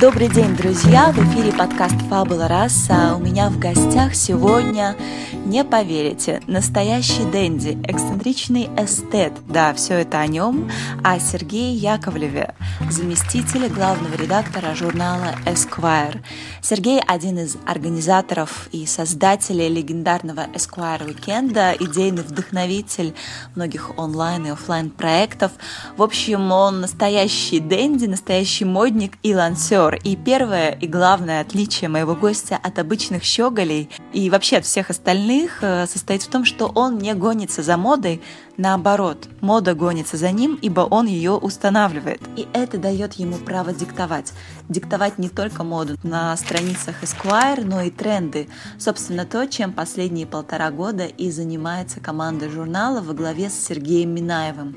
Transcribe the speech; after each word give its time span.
Добрый 0.00 0.28
день, 0.28 0.56
друзья! 0.56 1.12
В 1.12 1.18
эфире 1.18 1.52
подкаст 1.52 1.96
«Фабула 2.08 2.48
раса». 2.48 3.14
У 3.16 3.18
меня 3.18 3.50
в 3.50 3.58
гостях 3.58 4.14
сегодня, 4.14 4.96
не 5.44 5.62
поверите, 5.62 6.40
настоящий 6.46 7.24
Дэнди, 7.30 7.78
эксцентричный 7.84 8.70
эстет. 8.78 9.34
Да, 9.46 9.74
все 9.74 9.96
это 9.96 10.20
о 10.20 10.26
нем, 10.26 10.70
о 11.04 11.18
Сергее 11.18 11.74
Яковлеве, 11.74 12.54
заместителе 12.88 13.68
главного 13.68 14.14
редактора 14.14 14.74
журнала 14.74 15.34
Esquire. 15.44 16.22
Сергей– 16.62 17.00
один 17.06 17.38
из 17.38 17.58
организаторов 17.66 18.68
и 18.72 18.86
создателей 18.86 19.68
легендарного 19.68 20.46
Esquire 20.54 21.06
Weekend, 21.06 21.76
идейный 21.78 22.22
вдохновитель 22.22 23.14
многих 23.54 23.98
онлайн 23.98 24.46
и 24.46 24.50
офлайн 24.50 24.88
проектов. 24.88 25.52
В 25.98 26.02
общем, 26.02 26.52
он 26.52 26.80
настоящий 26.80 27.60
Дэнди, 27.60 28.06
настоящий 28.06 28.64
модник 28.64 28.99
и 29.22 29.34
лансер. 29.34 29.94
И 30.04 30.16
первое 30.16 30.70
и 30.70 30.86
главное 30.86 31.40
отличие 31.40 31.88
моего 31.88 32.14
гостя 32.14 32.58
от 32.62 32.78
обычных 32.78 33.22
щеголей 33.22 33.88
и 34.12 34.30
вообще 34.30 34.58
от 34.58 34.64
всех 34.64 34.90
остальных 34.90 35.62
э, 35.62 35.86
состоит 35.86 36.22
в 36.22 36.28
том, 36.28 36.44
что 36.44 36.66
он 36.66 36.98
не 36.98 37.14
гонится 37.14 37.62
за 37.62 37.76
модой, 37.76 38.20
наоборот, 38.60 39.28
мода 39.40 39.74
гонится 39.74 40.16
за 40.16 40.30
ним, 40.30 40.58
ибо 40.60 40.82
он 40.82 41.06
ее 41.06 41.32
устанавливает. 41.32 42.20
И 42.36 42.46
это 42.52 42.78
дает 42.78 43.14
ему 43.14 43.38
право 43.38 43.72
диктовать. 43.72 44.32
Диктовать 44.68 45.18
не 45.18 45.28
только 45.28 45.64
моду 45.64 45.96
на 46.02 46.36
страницах 46.36 47.02
Esquire, 47.02 47.64
но 47.64 47.80
и 47.80 47.90
тренды. 47.90 48.48
Собственно, 48.78 49.24
то, 49.24 49.46
чем 49.46 49.72
последние 49.72 50.26
полтора 50.26 50.70
года 50.70 51.06
и 51.06 51.30
занимается 51.30 52.00
команда 52.00 52.50
журнала 52.50 53.00
во 53.00 53.14
главе 53.14 53.48
с 53.48 53.54
Сергеем 53.54 54.14
Минаевым. 54.14 54.76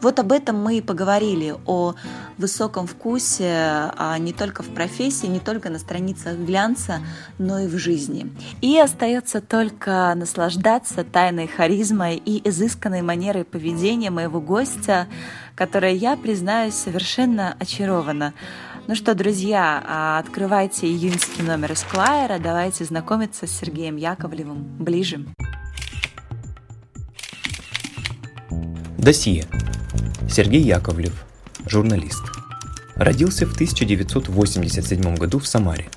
Вот 0.00 0.18
об 0.18 0.30
этом 0.30 0.62
мы 0.62 0.78
и 0.78 0.80
поговорили, 0.82 1.54
о 1.66 1.94
высоком 2.38 2.86
вкусе 2.86 3.90
а 3.96 4.16
не 4.18 4.32
только 4.32 4.62
в 4.62 4.68
профессии, 4.68 5.26
не 5.26 5.40
только 5.40 5.70
на 5.70 5.78
страницах 5.78 6.36
глянца, 6.36 7.00
но 7.38 7.60
и 7.60 7.66
в 7.66 7.78
жизни. 7.78 8.30
И 8.60 8.78
остается 8.78 9.40
только 9.40 10.12
наслаждаться 10.14 11.04
тайной 11.04 11.46
харизмой 11.46 12.16
и 12.16 12.46
изысканной 12.48 13.02
манерой 13.02 13.21
поведения 13.44 14.10
моего 14.10 14.40
гостя, 14.40 15.06
которой 15.54 15.96
я, 15.96 16.16
признаюсь, 16.16 16.74
совершенно 16.74 17.54
очарована. 17.58 18.34
Ну 18.88 18.96
что, 18.96 19.14
друзья, 19.14 19.82
а, 19.86 20.18
открывайте 20.18 20.88
июньский 20.88 21.44
номер 21.44 21.72
Esquire, 21.72 22.40
давайте 22.42 22.84
знакомиться 22.84 23.46
с 23.46 23.52
Сергеем 23.52 23.96
Яковлевым 23.96 24.64
ближе. 24.78 25.24
Досье. 28.98 29.44
Сергей 30.28 30.62
Яковлев, 30.62 31.24
журналист. 31.66 32.24
Родился 32.96 33.46
в 33.46 33.54
1987 33.54 35.14
году 35.16 35.38
в 35.38 35.46
Самаре. 35.46 35.88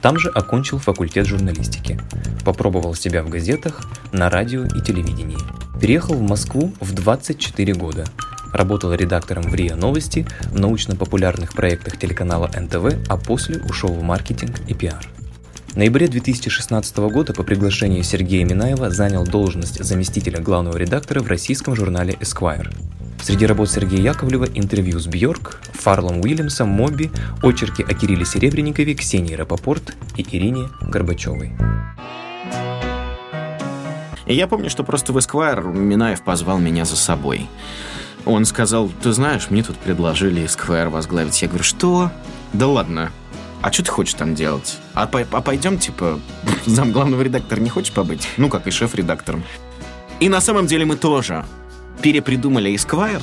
Там 0.00 0.18
же 0.18 0.28
окончил 0.28 0.78
факультет 0.78 1.26
журналистики. 1.26 1.98
Попробовал 2.44 2.94
себя 2.94 3.22
в 3.22 3.28
газетах, 3.28 3.80
на 4.12 4.28
радио 4.28 4.64
и 4.64 4.80
телевидении. 4.80 5.38
Переехал 5.82 6.14
в 6.14 6.22
Москву 6.22 6.72
в 6.78 6.92
24 6.92 7.74
года. 7.74 8.04
Работал 8.52 8.94
редактором 8.94 9.42
в 9.42 9.52
РИА 9.52 9.74
Новости, 9.74 10.24
в 10.52 10.60
научно-популярных 10.60 11.54
проектах 11.54 11.96
телеканала 11.96 12.48
НТВ, 12.56 13.08
а 13.08 13.16
после 13.16 13.60
ушел 13.64 13.92
в 13.92 14.00
маркетинг 14.00 14.60
и 14.68 14.74
пиар. 14.74 15.04
В 15.66 15.76
ноябре 15.76 16.06
2016 16.06 16.96
года 16.98 17.34
по 17.34 17.42
приглашению 17.42 18.04
Сергея 18.04 18.44
Минаева 18.44 18.90
занял 18.90 19.24
должность 19.24 19.82
заместителя 19.82 20.38
главного 20.40 20.76
редактора 20.76 21.18
в 21.18 21.26
российском 21.26 21.74
журнале 21.74 22.14
Esquire. 22.20 22.72
Среди 23.20 23.44
работ 23.44 23.68
Сергея 23.68 24.02
Яковлева 24.02 24.46
интервью 24.54 25.00
с 25.00 25.08
Бьорк, 25.08 25.60
Фарлом 25.72 26.20
Уильямсом, 26.20 26.68
Моби, 26.68 27.10
очерки 27.42 27.82
о 27.82 27.92
Кирилле 27.92 28.24
Серебренникове, 28.24 28.94
Ксении 28.94 29.34
Рапопорт 29.34 29.96
и 30.16 30.22
Ирине 30.30 30.68
Горбачевой. 30.80 31.50
И 34.26 34.34
я 34.34 34.46
помню, 34.46 34.70
что 34.70 34.84
просто 34.84 35.12
в 35.12 35.18
Esquire 35.18 35.74
Минаев 35.74 36.22
позвал 36.22 36.58
меня 36.58 36.84
за 36.84 36.96
собой. 36.96 37.48
Он 38.24 38.44
сказал, 38.44 38.90
ты 39.02 39.12
знаешь, 39.12 39.50
мне 39.50 39.62
тут 39.62 39.76
предложили 39.78 40.44
Esquire 40.44 40.88
возглавить. 40.88 41.42
Я 41.42 41.48
говорю, 41.48 41.64
что? 41.64 42.10
Да 42.52 42.68
ладно. 42.68 43.10
А 43.62 43.72
что 43.72 43.84
ты 43.84 43.90
хочешь 43.90 44.14
там 44.14 44.34
делать? 44.34 44.78
А, 44.94 45.06
по 45.06 45.20
а 45.20 45.40
пойдем, 45.40 45.78
типа, 45.78 46.20
зам 46.66 46.92
главного 46.92 47.22
редактора 47.22 47.60
не 47.60 47.70
хочешь 47.70 47.92
побыть? 47.92 48.28
Ну, 48.36 48.48
как 48.48 48.66
и 48.66 48.70
шеф-редактором. 48.70 49.44
И 50.20 50.28
на 50.28 50.40
самом 50.40 50.66
деле 50.66 50.84
мы 50.84 50.96
тоже 50.96 51.44
перепридумали 52.00 52.72
Esquire, 52.72 53.22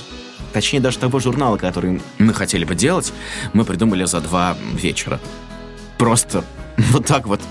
точнее 0.54 0.80
даже 0.80 0.98
того 0.98 1.20
журнала, 1.20 1.58
который 1.58 2.02
мы 2.18 2.34
хотели 2.34 2.66
бы 2.66 2.76
делать, 2.76 3.14
мы 3.54 3.66
придумали 3.66 4.06
за 4.06 4.22
два 4.22 4.56
вечера. 4.74 5.20
Просто 5.98 6.44
вот 6.78 7.06
так 7.06 7.28
вот. 7.28 7.42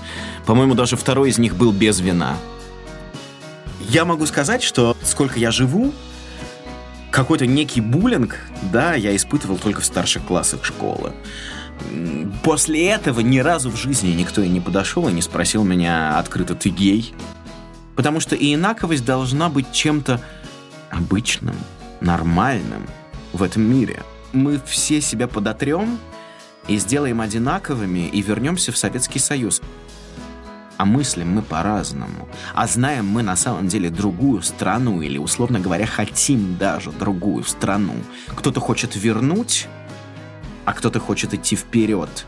По-моему, 0.45 0.73
даже 0.73 0.97
второй 0.97 1.29
из 1.29 1.37
них 1.37 1.55
был 1.55 1.71
без 1.71 1.99
вина. 1.99 2.37
Я 3.89 4.05
могу 4.05 4.27
сказать, 4.27 4.61
что 4.61 4.95
сколько 5.03 5.39
я 5.39 5.49
живу, 5.49 5.91
какой-то 7.09 7.47
некий 7.47 7.81
буллинг, 7.81 8.37
да, 8.71 8.93
я 8.93 9.15
испытывал 9.15 9.57
только 9.57 9.81
в 9.81 9.85
старших 9.85 10.23
классах 10.25 10.63
школы. 10.63 11.11
После 12.43 12.87
этого 12.87 13.21
ни 13.21 13.39
разу 13.39 13.71
в 13.71 13.75
жизни 13.77 14.11
никто 14.11 14.43
и 14.43 14.47
не 14.47 14.59
подошел 14.59 15.09
и 15.09 15.11
не 15.11 15.23
спросил 15.23 15.63
меня 15.63 16.19
открыто 16.19 16.53
«ты 16.53 16.69
гей?». 16.69 17.15
Потому 17.95 18.19
что 18.19 18.35
и 18.35 18.53
инаковость 18.53 19.05
должна 19.05 19.49
быть 19.49 19.71
чем-то 19.71 20.21
обычным, 20.91 21.55
нормальным 21.99 22.85
в 23.33 23.41
этом 23.41 23.63
мире. 23.63 24.03
Мы 24.33 24.61
все 24.67 25.01
себя 25.01 25.27
подотрем 25.27 25.97
и 26.67 26.77
сделаем 26.77 27.21
одинаковыми 27.21 28.07
и 28.07 28.21
вернемся 28.21 28.71
в 28.71 28.77
Советский 28.77 29.17
Союз. 29.17 29.63
А 30.79 30.85
мыслим 30.85 31.35
мы 31.35 31.41
по-разному. 31.41 32.29
А 32.55 32.65
знаем 32.65 33.05
мы 33.05 33.21
на 33.21 33.35
самом 33.35 33.67
деле 33.67 33.89
другую 33.89 34.41
страну 34.41 35.01
или, 35.01 35.17
условно 35.17 35.59
говоря, 35.59 35.85
хотим 35.85 36.55
даже 36.57 36.91
другую 36.93 37.43
страну. 37.43 37.95
Кто-то 38.27 38.61
хочет 38.61 38.95
вернуть, 38.95 39.67
а 40.63 40.71
кто-то 40.71 41.01
хочет 41.01 41.33
идти 41.33 41.57
вперед. 41.57 42.25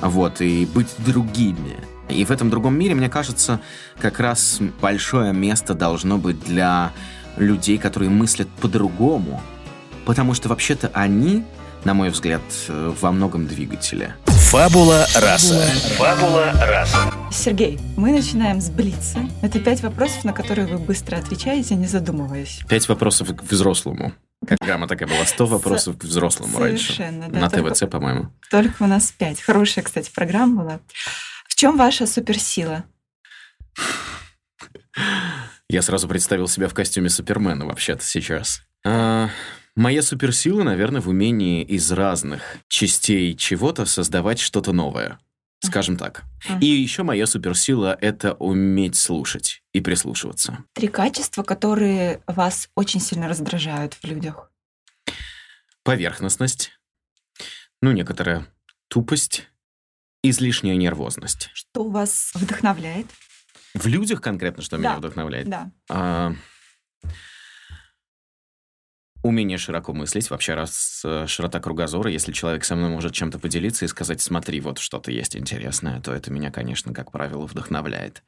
Вот, 0.00 0.40
и 0.40 0.66
быть 0.66 0.94
другими. 0.98 1.76
И 2.08 2.24
в 2.24 2.30
этом 2.30 2.48
другом 2.48 2.78
мире, 2.78 2.94
мне 2.94 3.08
кажется, 3.08 3.60
как 3.98 4.20
раз 4.20 4.60
большое 4.80 5.32
место 5.32 5.74
должно 5.74 6.16
быть 6.16 6.38
для 6.38 6.92
людей, 7.36 7.76
которые 7.76 8.08
мыслят 8.08 8.48
по-другому. 8.60 9.42
Потому 10.04 10.32
что 10.34 10.48
вообще-то 10.48 10.92
они, 10.94 11.42
на 11.84 11.94
мой 11.94 12.10
взгляд, 12.10 12.42
э, 12.68 12.92
во 13.00 13.12
многом 13.12 13.46
двигатели. 13.46 14.14
Фабула 14.26 15.06
раса. 15.14 15.60
Фабула 15.96 16.52
раса. 16.66 17.12
Сергей, 17.30 17.78
мы 17.96 18.12
начинаем 18.12 18.60
с 18.60 18.70
Блица. 18.70 19.20
Это 19.42 19.58
пять 19.60 19.82
вопросов, 19.82 20.24
на 20.24 20.32
которые 20.32 20.66
вы 20.66 20.78
быстро 20.78 21.16
отвечаете, 21.16 21.74
не 21.74 21.86
задумываясь. 21.86 22.60
Пять 22.68 22.88
вопросов 22.88 23.28
к 23.36 23.42
взрослому. 23.42 24.12
Программа 24.46 24.86
такая 24.86 25.08
была, 25.08 25.24
100 25.26 25.46
вопросов 25.46 25.98
к 25.98 26.04
взрослому 26.04 26.58
Совершенно, 26.58 27.22
раньше. 27.22 27.32
да. 27.32 27.40
На 27.40 27.50
Только- 27.50 27.74
ТВЦ, 27.74 27.90
по-моему. 27.90 28.28
Только 28.50 28.82
у 28.84 28.86
нас 28.86 29.10
пять. 29.10 29.40
Хорошая, 29.40 29.84
кстати, 29.84 30.10
программа 30.14 30.62
была. 30.62 30.80
В 31.48 31.54
чем 31.54 31.76
ваша 31.76 32.06
суперсила? 32.06 32.84
Я 35.68 35.82
сразу 35.82 36.08
представил 36.08 36.48
себя 36.48 36.68
в 36.68 36.74
костюме 36.74 37.10
Супермена 37.10 37.66
вообще-то 37.66 38.04
сейчас. 38.04 38.62
А, 38.86 39.28
моя 39.78 40.02
суперсила, 40.02 40.62
наверное, 40.64 41.00
в 41.00 41.08
умении 41.08 41.62
из 41.62 41.90
разных 41.92 42.58
частей 42.68 43.34
чего-то 43.34 43.86
создавать 43.86 44.38
что-то 44.40 44.72
новое. 44.72 45.18
Скажем 45.60 45.96
так. 45.96 46.22
И 46.60 46.66
еще 46.66 47.02
моя 47.02 47.26
суперсила— 47.26 47.96
это 48.00 48.34
уметь 48.34 48.96
слушать 48.96 49.62
и 49.72 49.80
прислушиваться. 49.80 50.64
Три 50.74 50.86
качества, 50.88 51.42
которые 51.42 52.20
вас 52.26 52.68
очень 52.76 53.00
сильно 53.00 53.28
раздражают 53.28 53.94
в 53.94 54.04
людях. 54.04 54.52
Поверхностность, 55.82 56.72
ну, 57.80 57.90
некоторая 57.92 58.46
тупость, 58.88 59.48
излишняя 60.22 60.76
нервозность. 60.76 61.50
Что 61.54 61.88
вас 61.88 62.30
вдохновляет? 62.34 63.06
В 63.74 63.86
людях 63.86 64.20
конкретно, 64.20 64.62
что 64.62 64.76
меня 64.76 64.92
Да. 64.92 64.96
вдохновляет? 64.98 65.48
Да. 65.48 65.70
А, 65.88 66.34
Умение 69.28 69.58
широко 69.58 69.92
мыслить, 69.92 70.30
вообще 70.30 70.54
раз 70.54 71.02
э, 71.04 71.26
широта 71.26 71.60
кругозора, 71.60 72.10
если 72.10 72.32
человек 72.32 72.64
со 72.64 72.74
мной 72.76 72.88
может 72.88 73.12
чем-то 73.12 73.38
поделиться 73.38 73.84
и 73.84 73.88
сказать, 73.88 74.22
смотри, 74.22 74.58
вот 74.62 74.78
что-то 74.78 75.10
есть 75.10 75.36
интересное, 75.36 76.00
то 76.00 76.14
это 76.14 76.32
меня, 76.32 76.50
конечно, 76.50 76.94
как 76.94 77.12
правило, 77.12 77.44
вдохновляет. 77.44 78.22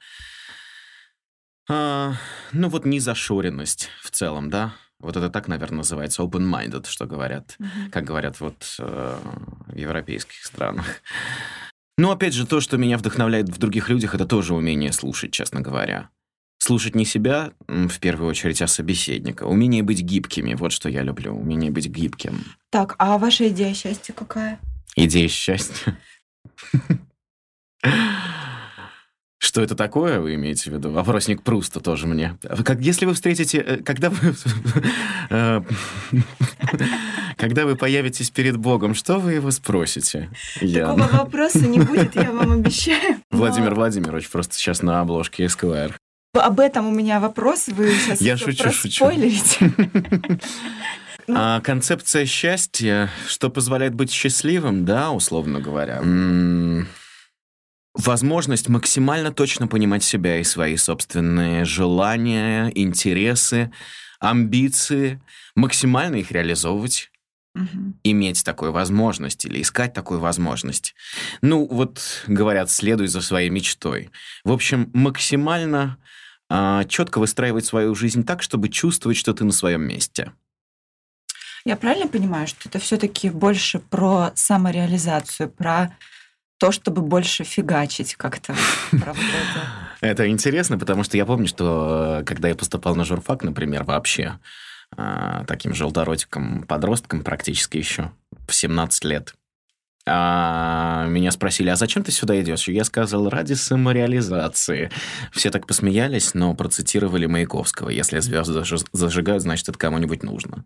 А, 1.70 2.12
ну 2.52 2.69
вот 2.69 2.85
незашоренность 2.85 3.88
в 4.02 4.11
целом, 4.11 4.50
да, 4.50 4.75
вот 4.99 5.17
это 5.17 5.31
так, 5.31 5.49
наверное, 5.49 5.79
называется 5.79 6.20
open-minded, 6.23 6.87
что 6.87 7.06
говорят, 7.06 7.56
mm-hmm. 7.58 7.91
как 7.91 8.05
говорят 8.05 8.38
вот 8.41 8.76
э, 8.79 9.19
в 9.69 9.75
европейских 9.75 10.44
странах. 10.44 10.85
Но 11.97 12.11
опять 12.11 12.35
же, 12.35 12.47
то, 12.47 12.61
что 12.61 12.76
меня 12.76 12.99
вдохновляет 12.99 13.49
в 13.49 13.56
других 13.56 13.88
людях, 13.88 14.14
это 14.14 14.26
тоже 14.26 14.52
умение 14.52 14.93
слушать, 14.93 15.32
честно 15.32 15.62
говоря. 15.62 16.11
Слушать 16.62 16.95
не 16.95 17.07
себя, 17.07 17.53
в 17.67 17.99
первую 18.01 18.29
очередь, 18.29 18.61
а 18.61 18.67
собеседника. 18.67 19.45
Умение 19.45 19.83
быть 19.83 20.03
гибкими, 20.03 20.53
вот 20.53 20.73
что 20.73 20.91
я 20.91 21.03
люблю. 21.03 21.35
Умение 21.35 21.71
быть 21.71 21.89
гибким. 21.89 22.45
Так, 22.69 22.97
а 22.99 23.17
ваша 23.17 23.49
идея 23.49 23.73
счастья 23.73 24.12
какая? 24.12 24.61
Идея 24.95 25.29
счастья? 25.29 25.97
Что 29.39 29.62
это 29.62 29.75
такое, 29.75 30.21
вы 30.21 30.35
имеете 30.35 30.71
в 30.71 30.75
виду? 30.75 30.91
Вопросник 30.91 31.43
Пруста 31.43 31.81
тоже 31.81 32.07
мне. 32.07 32.37
Как, 32.62 32.79
если 32.81 33.07
вы 33.07 33.15
встретите... 33.15 33.59
Э, 33.59 33.77
когда 33.79 34.11
вы... 34.11 34.35
Э, 35.31 35.62
когда 37.39 37.65
вы 37.65 37.75
появитесь 37.75 38.31
перед 38.31 38.59
Богом, 38.59 38.95
что 38.95 39.19
вы 39.19 39.33
его 39.33 39.51
спросите? 39.51 40.29
Такого 40.61 41.09
вопроса 41.09 41.61
не 41.61 41.81
будет, 41.81 42.15
я 42.17 42.33
вам 42.33 42.53
обещаю. 42.53 43.17
Владимир 43.31 43.75
Владимирович 43.75 44.29
просто 44.29 44.57
сейчас 44.57 44.83
на 44.83 45.01
обложке 45.01 45.47
Esquire. 45.47 45.95
Об 46.32 46.61
этом 46.61 46.87
у 46.87 46.93
меня 46.93 47.19
вопрос, 47.19 47.67
вы 47.69 47.93
сейчас 47.93 48.21
Я 48.21 48.37
шучу, 48.37 48.71
шучу. 48.71 49.11
А 51.32 51.61
концепция 51.61 52.27
счастья, 52.27 53.09
что 53.29 53.50
позволяет 53.50 53.94
быть 53.94 54.11
счастливым, 54.11 54.85
да, 54.85 55.12
условно 55.12 55.61
говоря. 55.61 56.03
Возможность 57.94 58.69
максимально 58.69 59.32
точно 59.32 59.69
понимать 59.69 60.03
себя 60.03 60.38
и 60.38 60.44
свои 60.44 60.77
собственные 60.77 61.65
желания, 61.65 62.73
интересы, 62.75 63.71
амбиции, 64.19 65.21
максимально 65.55 66.17
их 66.17 66.33
реализовывать, 66.33 67.12
угу. 67.55 67.94
иметь 68.05 68.44
такую 68.44 68.73
возможность 68.73 69.44
или 69.44 69.62
искать 69.62 69.93
такую 69.93 70.21
возможность. 70.21 70.94
Ну, 71.43 71.67
вот 71.67 72.25
говорят, 72.26 72.71
следуй 72.71 73.09
за 73.09 73.21
своей 73.21 73.50
мечтой. 73.50 74.11
В 74.44 74.53
общем, 74.53 74.91
максимально 74.94 75.99
четко 76.88 77.19
выстраивать 77.19 77.64
свою 77.64 77.94
жизнь 77.94 78.25
так, 78.25 78.43
чтобы 78.43 78.69
чувствовать, 78.69 79.17
что 79.17 79.32
ты 79.32 79.44
на 79.44 79.52
своем 79.52 79.82
месте. 79.82 80.32
Я 81.64 81.76
правильно 81.76 82.08
понимаю, 82.08 82.47
что 82.47 82.69
это 82.69 82.79
все-таки 82.79 83.31
больше 83.31 83.79
про 83.79 84.32
самореализацию, 84.35 85.50
про 85.50 85.94
то, 86.58 86.73
чтобы 86.73 87.02
больше 87.02 87.44
фигачить 87.44 88.14
как-то. 88.17 88.55
Это 90.00 90.29
интересно, 90.29 90.79
потому 90.79 91.05
что 91.05 91.17
я 91.17 91.25
помню, 91.25 91.47
что 91.47 92.20
э, 92.20 92.25
когда 92.25 92.49
я 92.49 92.55
поступал 92.55 92.94
на 92.94 93.05
журфак, 93.05 93.43
например, 93.43 93.85
вообще, 93.85 94.38
э, 94.97 95.44
таким 95.47 95.75
желторотиком 95.75 96.62
подростком 96.64 97.23
практически 97.23 97.79
еще, 97.79 98.12
в 98.47 98.55
17 98.55 99.05
лет, 99.05 99.35
а 100.06 101.06
меня 101.06 101.31
спросили, 101.31 101.69
а 101.69 101.76
зачем 101.76 102.02
ты 102.02 102.11
сюда 102.12 102.41
идешь? 102.41 102.69
Я 102.69 102.85
сказал, 102.85 103.29
ради 103.29 103.52
самореализации. 103.52 104.91
Все 105.32 105.50
так 105.50 105.67
посмеялись, 105.67 106.35
но 106.35 106.55
процитировали 106.55 107.26
Маяковского. 107.26 107.91
Если 107.91 108.19
звезды 108.20 108.62
зажигают, 108.93 109.43
значит, 109.43 109.69
это 109.69 109.79
кому-нибудь 109.79 110.23
нужно. 110.23 110.64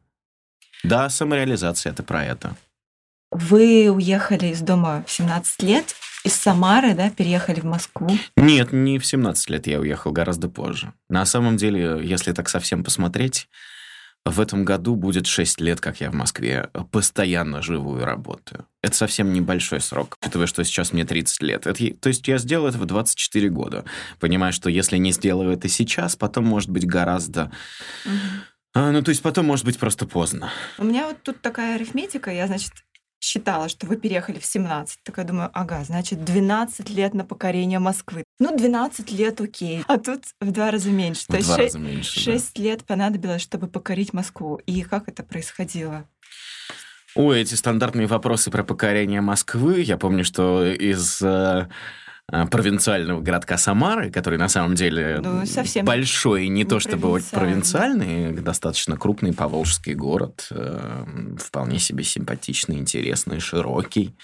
Да, 0.85 1.09
самореализация– 1.09 1.93
это 1.93 2.03
про 2.03 2.25
это. 2.25 2.57
Вы 3.31 3.91
уехали 3.91 4.47
из 4.47 4.61
дома 4.61 5.03
в 5.07 5.11
17 5.11 5.63
лет, 5.63 5.97
из 6.25 6.35
Самары, 6.35 6.95
да, 6.95 7.11
переехали 7.11 7.61
в 7.61 7.65
Москву? 7.65 8.11
Нет, 8.37 8.73
не 8.73 8.99
в 8.99 9.07
17 9.07 9.51
лет 9.51 9.67
я 9.67 9.81
уехал, 9.81 10.13
гораздо 10.13 10.49
позже. 10.49 10.93
На 11.09 11.27
самом 11.27 11.57
деле, 11.57 12.01
если 12.03 12.33
так 12.33 12.49
совсем 12.49 12.85
посмотреть, 12.85 13.49
в 14.25 14.41
этом 14.41 14.65
году 14.65 14.97
будет 14.97 15.27
6 15.27 15.61
лет, 15.61 15.81
как 15.81 16.01
я 16.01 16.11
в 16.11 16.15
Москве 16.15 16.71
постоянно 16.91 17.61
живу 17.63 17.99
и 17.99 18.03
работаю. 18.03 18.67
Это 18.83 18.97
совсем 18.97 19.33
небольшой 19.33 19.81
срок, 19.81 20.17
учитывая, 20.21 20.47
что 20.47 20.65
сейчас 20.65 20.93
мне 20.93 21.05
30 21.05 21.43
лет. 21.43 21.67
Это, 21.67 21.95
то 21.95 22.09
есть 22.09 22.27
я 22.27 22.39
сделал 22.39 22.67
это 22.67 22.79
в 22.79 22.87
24 22.87 23.49
года. 23.51 23.85
Понимаю, 24.21 24.53
что 24.53 24.71
если 24.71 24.97
не 24.97 25.13
сделаю 25.13 25.53
это 25.53 25.69
сейчас, 25.69 26.17
потом 26.17 26.47
может 26.47 26.71
быть 26.71 26.87
гораздо... 26.87 27.53
Угу. 28.07 28.13
А, 28.77 28.91
ну, 28.91 29.03
то 29.03 29.11
есть 29.11 29.23
потом 29.23 29.47
может 29.47 29.65
быть 29.65 29.79
просто 29.79 30.07
поздно. 30.07 30.51
У 30.79 30.85
меня 30.85 31.07
вот 31.07 31.23
тут 31.23 31.41
такая 31.41 31.77
арифметика. 31.77 32.33
Я, 32.33 32.49
значит, 32.49 32.73
считала, 33.21 33.69
что 33.69 33.87
вы 33.87 33.97
переехали 33.97 34.39
в 34.39 34.45
17. 34.45 35.01
Такая 35.05 35.25
думаю, 35.25 35.51
ага, 35.53 35.85
значит, 35.85 36.25
12 36.25 36.91
лет 36.91 37.15
на 37.15 37.25
покорение 37.25 37.79
Москвы. 37.79 38.24
Ну, 38.39 38.57
12 38.57 39.13
лет 39.13 39.41
окей. 39.41 39.85
А 39.87 39.99
тут 39.99 40.25
в 40.41 40.51
два 40.51 40.71
раза 40.71 40.91
меньше. 40.91 41.23
В 41.25 41.27
То 41.29 41.37
есть 41.37 41.55
6, 41.55 41.75
меньше, 41.77 42.21
6 42.21 42.57
да. 42.57 42.63
лет 42.63 42.85
понадобилось, 42.85 43.43
чтобы 43.43 43.69
покорить 43.69 44.13
Москву. 44.13 44.57
И 44.67 44.83
как 44.83 45.09
это 45.09 45.23
происходило? 45.23 46.09
Ой, 47.15 47.41
эти 47.41 47.55
стандартные 47.55 48.09
вопросы 48.09 48.51
про 48.51 48.65
покорение 48.65 49.21
Москвы. 49.21 49.81
Я 49.81 49.97
помню, 49.97 50.25
что 50.25 50.65
из 50.65 51.23
э, 51.23 51.69
Э, 52.33 52.47
провинциального 52.47 53.21
городка 53.21 53.59
Самары, 53.59 54.11
который 54.11 54.39
на 54.39 54.49
самом 54.49 54.75
деле 54.75 55.21
ну, 55.23 55.45
совсем 55.45 55.85
большой, 55.85 56.49
не, 56.49 56.63
не 56.63 56.65
то 56.65 56.81
чтобы 56.81 57.09
вот 57.09 57.23
провинциальный, 57.25 58.33
достаточно 58.33 58.97
крупный 58.97 59.35
поволжский 59.35 59.93
город, 59.93 60.47
э, 60.51 61.05
вполне 61.39 61.79
себе 61.79 62.03
симпатичный, 62.03 62.77
интересный, 62.79 63.41
широкий. 63.41 64.17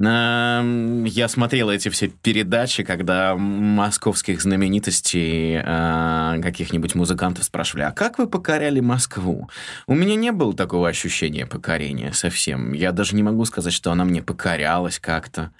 Я 0.00 1.26
смотрел 1.28 1.70
эти 1.70 1.88
все 1.88 2.06
передачи, 2.08 2.84
когда 2.84 3.34
московских 3.34 4.40
знаменитостей, 4.40 5.60
а, 5.64 6.38
каких-нибудь 6.40 6.94
музыкантов 6.94 7.42
спрашивали, 7.42 7.82
а 7.82 7.90
как 7.90 8.18
вы 8.18 8.28
покоряли 8.28 8.78
Москву? 8.78 9.50
У 9.88 9.94
меня 9.96 10.14
не 10.14 10.30
было 10.30 10.54
такого 10.54 10.88
ощущения 10.88 11.46
покорения 11.46 12.12
совсем. 12.12 12.74
Я 12.74 12.92
даже 12.92 13.16
не 13.16 13.24
могу 13.24 13.44
сказать, 13.44 13.72
что 13.72 13.90
она 13.90 14.04
мне 14.04 14.22
покорялась 14.22 15.00
как-то. 15.00 15.50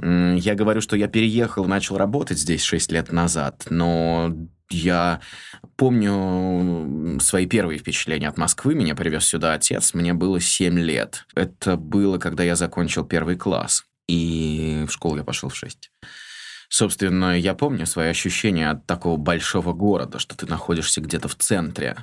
Я 0.00 0.54
говорю, 0.54 0.80
что 0.80 0.94
я 0.96 1.08
переехал, 1.08 1.64
начал 1.64 1.96
работать 1.96 2.38
здесь 2.38 2.62
6 2.62 2.92
лет 2.92 3.10
назад, 3.10 3.66
но 3.70 4.32
я 4.70 5.20
помню 5.76 7.20
свои 7.20 7.46
первые 7.46 7.78
впечатления 7.78 8.28
от 8.28 8.38
Москвы. 8.38 8.74
Меня 8.74 8.94
привез 8.94 9.24
сюда 9.24 9.54
отец, 9.54 9.94
мне 9.94 10.14
было 10.14 10.40
7 10.40 10.78
лет. 10.78 11.26
Это 11.34 11.76
было, 11.76 12.18
когда 12.18 12.44
я 12.44 12.56
закончил 12.56 13.04
первый 13.04 13.36
класс. 13.36 13.84
И 14.08 14.84
в 14.88 14.92
школу 14.92 15.16
я 15.16 15.24
пошел 15.24 15.48
в 15.48 15.56
6. 15.56 15.90
Собственно, 16.68 17.38
я 17.38 17.54
помню 17.54 17.84
свои 17.86 18.08
ощущения 18.08 18.70
от 18.70 18.86
такого 18.86 19.16
большого 19.16 19.72
города, 19.72 20.18
что 20.18 20.36
ты 20.36 20.46
находишься 20.46 21.00
где-то 21.00 21.28
в 21.28 21.34
центре. 21.34 21.96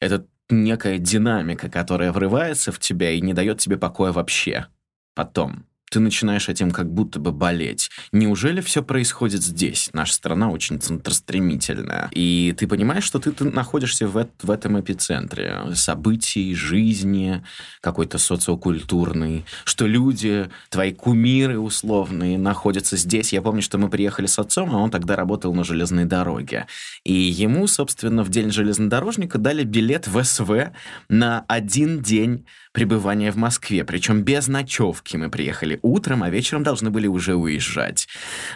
Это 0.00 0.26
некая 0.48 0.98
динамика, 0.98 1.68
которая 1.68 2.10
врывается 2.12 2.72
в 2.72 2.80
тебя 2.80 3.12
и 3.12 3.20
не 3.20 3.34
дает 3.34 3.58
тебе 3.58 3.76
покоя 3.76 4.10
вообще. 4.10 4.66
Потом 5.14 5.66
ты 5.90 6.00
начинаешь 6.00 6.48
этим 6.48 6.70
как 6.70 6.90
будто 6.90 7.18
бы 7.18 7.32
болеть. 7.32 7.90
Неужели 8.12 8.60
все 8.60 8.82
происходит 8.82 9.42
здесь? 9.42 9.90
Наша 9.92 10.14
страна 10.14 10.50
очень 10.50 10.80
центростремительная. 10.80 12.08
И 12.12 12.54
ты 12.56 12.66
понимаешь, 12.66 13.04
что 13.04 13.18
ты, 13.18 13.32
ты 13.32 13.44
находишься 13.44 14.06
в, 14.06 14.26
в 14.40 14.50
этом 14.50 14.80
эпицентре 14.80 15.74
событий, 15.74 16.54
жизни, 16.54 17.44
какой-то 17.80 18.18
социокультурный, 18.18 19.44
что 19.64 19.86
люди, 19.86 20.48
твои 20.68 20.92
кумиры 20.92 21.58
условные, 21.58 22.38
находятся 22.38 22.96
здесь. 22.96 23.32
Я 23.32 23.42
помню, 23.42 23.60
что 23.60 23.76
мы 23.76 23.90
приехали 23.90 24.26
с 24.26 24.38
отцом, 24.38 24.70
а 24.74 24.78
он 24.78 24.90
тогда 24.90 25.16
работал 25.16 25.52
на 25.54 25.64
железной 25.64 26.04
дороге. 26.04 26.66
И 27.04 27.12
ему, 27.12 27.66
собственно, 27.66 28.22
в 28.22 28.28
день 28.28 28.52
железнодорожника 28.52 29.38
дали 29.38 29.64
билет 29.64 30.06
в 30.06 30.22
СВ 30.22 30.72
на 31.08 31.44
один 31.48 32.00
день 32.00 32.46
пребывания 32.72 33.32
в 33.32 33.36
Москве. 33.36 33.84
Причем 33.84 34.22
без 34.22 34.48
ночевки 34.48 35.16
мы 35.16 35.28
приехали 35.28 35.78
утром, 35.82 36.22
а 36.22 36.30
вечером 36.30 36.62
должны 36.62 36.90
были 36.90 37.06
уже 37.06 37.34
уезжать. 37.34 38.08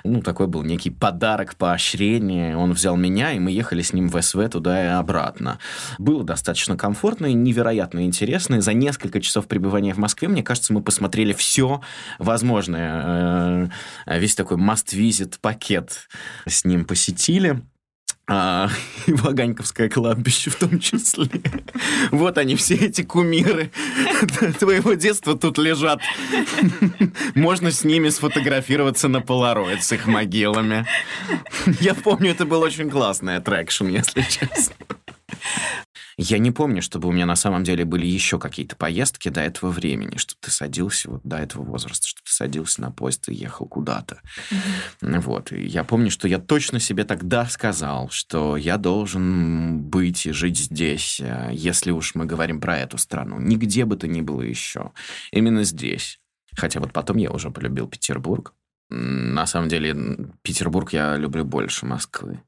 Ну, 0.05 0.23
такой 0.23 0.47
был 0.47 0.63
некий 0.63 0.91
подарок, 0.91 1.57
поощрение. 1.57 2.57
Он 2.57 2.73
взял 2.73 2.97
меня, 2.97 3.33
и 3.33 3.39
мы 3.39 3.51
ехали 3.51 3.83
с 3.83 3.93
ним 3.93 4.09
в 4.09 4.21
СВ 4.21 4.49
туда 4.51 4.85
и 4.85 4.89
обратно. 4.89 5.59
Было 5.99 6.23
достаточно 6.23 6.77
комфортно 6.77 7.27
и 7.27 7.35
невероятно 7.35 8.05
интересно. 8.05 8.57
И 8.57 8.61
за 8.61 8.73
несколько 8.73 9.21
часов 9.21 9.49
пребывания 9.49 9.95
в 9.95 9.99
Москве, 9.99 10.29
мне 10.29 10.43
кажется, 10.43 10.73
мы 10.73 10.83
посмотрели 10.83 11.33
все 11.33 11.81
возможное. 12.19 13.71
Э, 14.07 14.19
весь 14.19 14.35
такой 14.35 14.59
must-visit 14.59 15.39
пакет 15.41 16.09
с 16.47 16.65
ним 16.65 16.85
посетили 16.85 17.63
а, 18.27 18.71
и 19.07 19.13
Ваганьковское 19.13 19.89
кладбище 19.89 20.51
в 20.51 20.57
том 20.57 20.79
числе. 20.79 21.29
Вот 22.11 22.39
они, 22.39 22.57
все 22.57 22.75
эти 22.75 23.03
кумиры 23.03 23.71
твоего 24.59 24.95
детства 24.95 25.37
тут 25.37 25.59
лежат. 25.59 26.01
Можно 27.35 27.71
с 27.71 27.85
ними 27.85 28.09
сфотографироваться 28.09 29.09
на 29.09 29.21
полароид 29.21 29.83
с 29.83 29.93
их 29.93 30.07
могилами. 30.07 30.87
Я 31.81 31.95
помню, 31.95 32.31
это 32.31 32.47
был 32.47 32.63
очень 32.63 32.91
классный 32.91 33.37
аттракшн, 33.37 33.89
если 33.89 34.23
честно. 34.23 34.75
Я 36.17 36.39
не 36.39 36.51
помню, 36.51 36.83
чтобы 36.83 37.09
у 37.09 37.13
меня 37.13 37.27
на 37.27 37.37
самом 37.37 37.65
деле 37.65 37.85
были 37.85 38.07
еще 38.07 38.39
какие-то 38.39 38.77
поездки 38.77 39.29
до 39.29 39.41
этого 39.41 39.71
времени, 39.71 40.17
что 40.17 40.35
ты 40.39 40.51
садился 40.51 41.11
вот 41.11 41.23
до 41.25 41.39
этого 41.39 41.63
возраста, 41.63 42.07
что 42.07 42.23
ты 42.23 42.33
садился 42.33 42.81
на 42.83 42.91
поезд 42.91 43.29
и 43.29 43.35
ехал 43.35 43.67
куда-то. 43.67 44.21
Mm-hmm. 44.51 45.21
Вот. 45.21 45.53
И 45.53 45.67
я 45.67 45.85
помню, 45.85 46.11
что 46.11 46.29
я 46.29 46.39
точно 46.39 46.79
себе 46.79 47.05
тогда 47.05 47.47
сказал, 47.47 48.09
что 48.11 48.57
я 48.57 48.77
должен 48.77 49.81
быть 49.81 50.27
и 50.27 50.33
жить 50.33 50.59
здесь, 50.59 51.21
э, 51.21 51.51
если 51.53 51.91
уж 51.91 52.15
мы 52.15 52.27
говорим 52.27 52.61
про 52.61 52.79
эту 52.79 52.99
страну. 52.99 53.41
Нигде 53.41 53.85
бы 53.85 53.97
то 53.97 54.07
ни 54.07 54.21
было 54.21 54.43
еще. 54.43 54.93
Именно 55.33 55.65
здесь. 55.65 56.21
Хотя 56.57 56.81
вот 56.81 56.93
потом 56.93 57.17
я 57.17 57.31
уже 57.31 57.51
полюбил 57.51 57.89
Петербург. 57.89 58.55
На 58.91 59.47
самом 59.47 59.69
деле, 59.69 59.97
Петербург 60.43 60.93
я 60.93 61.17
люблю 61.17 61.45
больше 61.45 61.87
Москвы. 61.87 62.43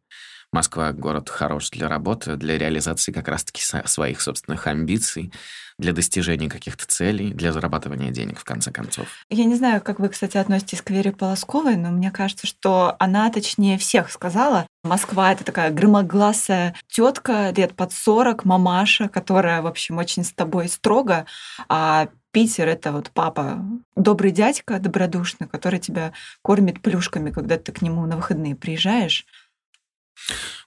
Москва— 0.53 0.93
город 0.93 1.29
хорош 1.29 1.71
для 1.71 1.89
работы, 1.89 2.37
для 2.37 2.59
реализации 2.59 3.13
как 3.13 3.29
раз-таки 3.29 3.63
своих 3.63 4.21
собственных 4.21 4.67
амбиций, 4.67 5.33
для 5.79 5.93
достижения 5.93 6.49
каких-то 6.49 6.87
целей, 6.87 7.33
для 7.33 7.53
зарабатывания 7.53 8.11
денег, 8.11 8.39
в 8.39 8.45
конце 8.45 8.71
концов. 8.71 9.07
Я 9.29 9.45
не 9.45 9.57
знаю, 9.57 9.83
как 9.83 9.99
вы, 9.99 10.09
кстати, 10.09 10.39
относитесь 10.39 10.81
к 10.81 10.91
Вере 10.91 11.13
Полосковой, 11.13 11.77
но 11.77 11.91
мне 11.91 12.11
кажется, 12.11 12.47
что 12.47 12.97
она, 12.99 13.31
точнее, 13.31 13.77
всех 13.77 14.11
сказала. 14.11 14.67
Москва— 14.85 15.33
это 15.33 15.45
такая 15.45 15.71
громогласая 15.71 16.75
тетка 16.89 17.53
лет 17.55 17.75
под 17.75 17.93
40, 17.93 18.45
мамаша, 18.45 19.09
которая, 19.09 19.61
в 19.61 19.67
общем, 19.67 19.99
очень 19.99 20.25
с 20.25 20.33
тобой 20.33 20.69
строго, 20.69 21.27
а 21.69 22.09
Питер— 22.33 22.69
это 22.69 22.93
вот 22.93 23.11
папа, 23.15 23.65
добрый 23.97 24.31
дядька, 24.31 24.79
добродушный, 24.79 25.49
который 25.49 25.79
тебя 25.79 26.13
кормит 26.43 26.83
плюшками, 26.83 27.31
когда 27.31 27.57
ты 27.57 27.73
к 27.73 27.81
нему 27.81 28.05
на 28.05 28.17
выходные 28.17 28.55
приезжаешь. 28.55 29.25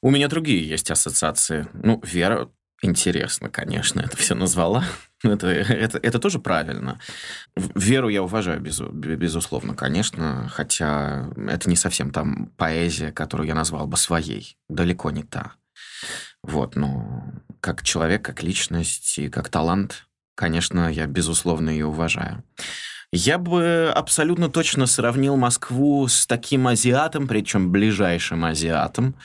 У 0.01 0.12
меня 0.12 0.27
другие 0.27 0.68
есть 0.68 0.91
ассоциации. 0.91 1.68
Ну, 1.74 2.01
Вера 2.03 2.50
интересно, 2.82 3.50
конечно, 3.50 4.00
это 4.00 4.18
все 4.18 4.36
назвала. 4.36 4.84
Это, 5.22 5.48
это, 5.48 5.98
это 5.98 6.18
тоже 6.18 6.39
правильно. 6.39 6.98
Веру 7.75 8.08
я 8.08 8.24
уважаю, 8.24 8.62
без, 8.62 8.79
безусловно, 8.79 9.75
конечно, 9.75 10.48
хотя 10.48 11.29
это 11.36 11.70
не 11.70 11.75
совсем 11.75 12.12
там 12.12 12.53
поэзия, 12.56 13.12
которую 13.12 13.46
я 13.46 13.53
назвал 13.53 13.86
бы 13.86 13.98
своей. 13.98 14.56
Далеко 14.70 15.12
не 15.12 15.24
та. 15.24 15.56
Вот, 16.41 16.77
но 16.77 17.34
как 17.60 17.84
человек, 17.84 18.24
как 18.24 18.44
личность 18.44 19.20
и 19.20 19.27
как 19.27 19.50
талант, 19.50 20.08
конечно, 20.36 20.89
я, 20.89 21.06
безусловно, 21.06 21.70
ее 21.70 21.88
уважаю. 21.88 22.41
Я 23.12 23.39
бы 23.39 23.92
абсолютно 23.96 24.50
точно 24.50 24.86
сравнил 24.86 25.36
Москву 25.36 26.08
с 26.08 26.28
таким 26.28 26.68
азиатом, 26.68 27.28
причем 27.28 27.72
ближайшим 27.72 28.46
азиатом. 28.46 29.16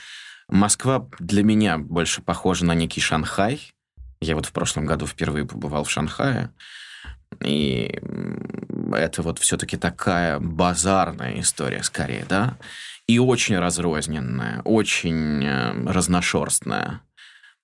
Москва 0.47 1.07
для 1.19 1.43
меня 1.43 1.77
больше 1.77 2.21
похожа 2.21 2.65
на 2.65 2.73
некий 2.73 3.01
Шанхай. 3.01 3.73
Я 4.21 4.35
вот 4.35 4.47
в 4.47 4.53
прошлом 4.53 4.87
году 4.87 5.05
впервые 5.05 5.45
побывал 5.45 5.83
в 5.83 5.91
Шанхае. 5.91 6.51
И 7.43 7.99
это 8.93 9.21
вот 9.21 9.37
все-таки 9.39 9.77
такая 9.77 10.39
базарная 10.39 11.39
история 11.39 11.83
скорее, 11.83 12.25
да? 12.27 12.57
И 13.07 13.19
очень 13.19 13.57
разрозненная, 13.57 14.61
очень 14.63 15.45
э, 15.45 15.91
разношерстная. 15.91 17.01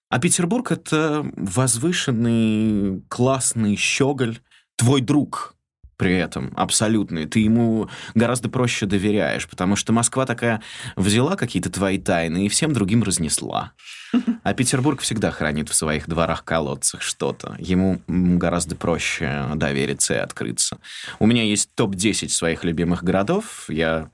А 0.10 0.20
Петербург— 0.20 0.72
это 0.74 1.25
возвышенный, 1.36 3.01
классный 3.08 3.75
щеголь, 3.75 4.40
твой 4.75 5.01
друг, 5.01 5.56
при 6.01 6.17
этом 6.17 6.51
абсолютный. 6.55 7.27
Ты 7.27 7.41
ему 7.41 7.88
гораздо 8.15 8.50
проще 8.50 8.88
доверяешь, 8.88 9.48
потому 9.48 9.75
что 9.75 9.93
Москва 9.93 10.25
такая 10.25 10.63
взяла 10.96 11.36
какие-то 11.36 11.70
твои 11.70 12.00
тайны 12.00 12.48
и 12.48 12.50
всем 12.50 12.74
другим 12.74 13.03
разнесла. 13.03 13.74
А 14.43 14.55
Петербург 14.55 15.00
всегда 15.00 15.29
хранит 15.29 15.70
в 15.70 15.75
своих 15.75 16.10
дворах-колодцах 16.10 17.03
что-то. 17.03 17.55
Ему 17.60 18.01
гораздо 18.08 18.75
проще 18.75 19.46
довериться 19.53 20.15
и 20.15 20.17
открыться. 20.17 20.79
У 21.20 21.27
меня 21.27 21.43
есть 21.43 21.70
топ-10 21.75 22.29
своих 22.29 22.63
любимых 22.63 23.03
городов. 23.03 23.65
Я 23.67 24.10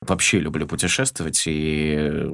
вообще 0.00 0.40
люблю 0.40 0.66
путешествовать, 0.66 1.44
и 1.46 2.28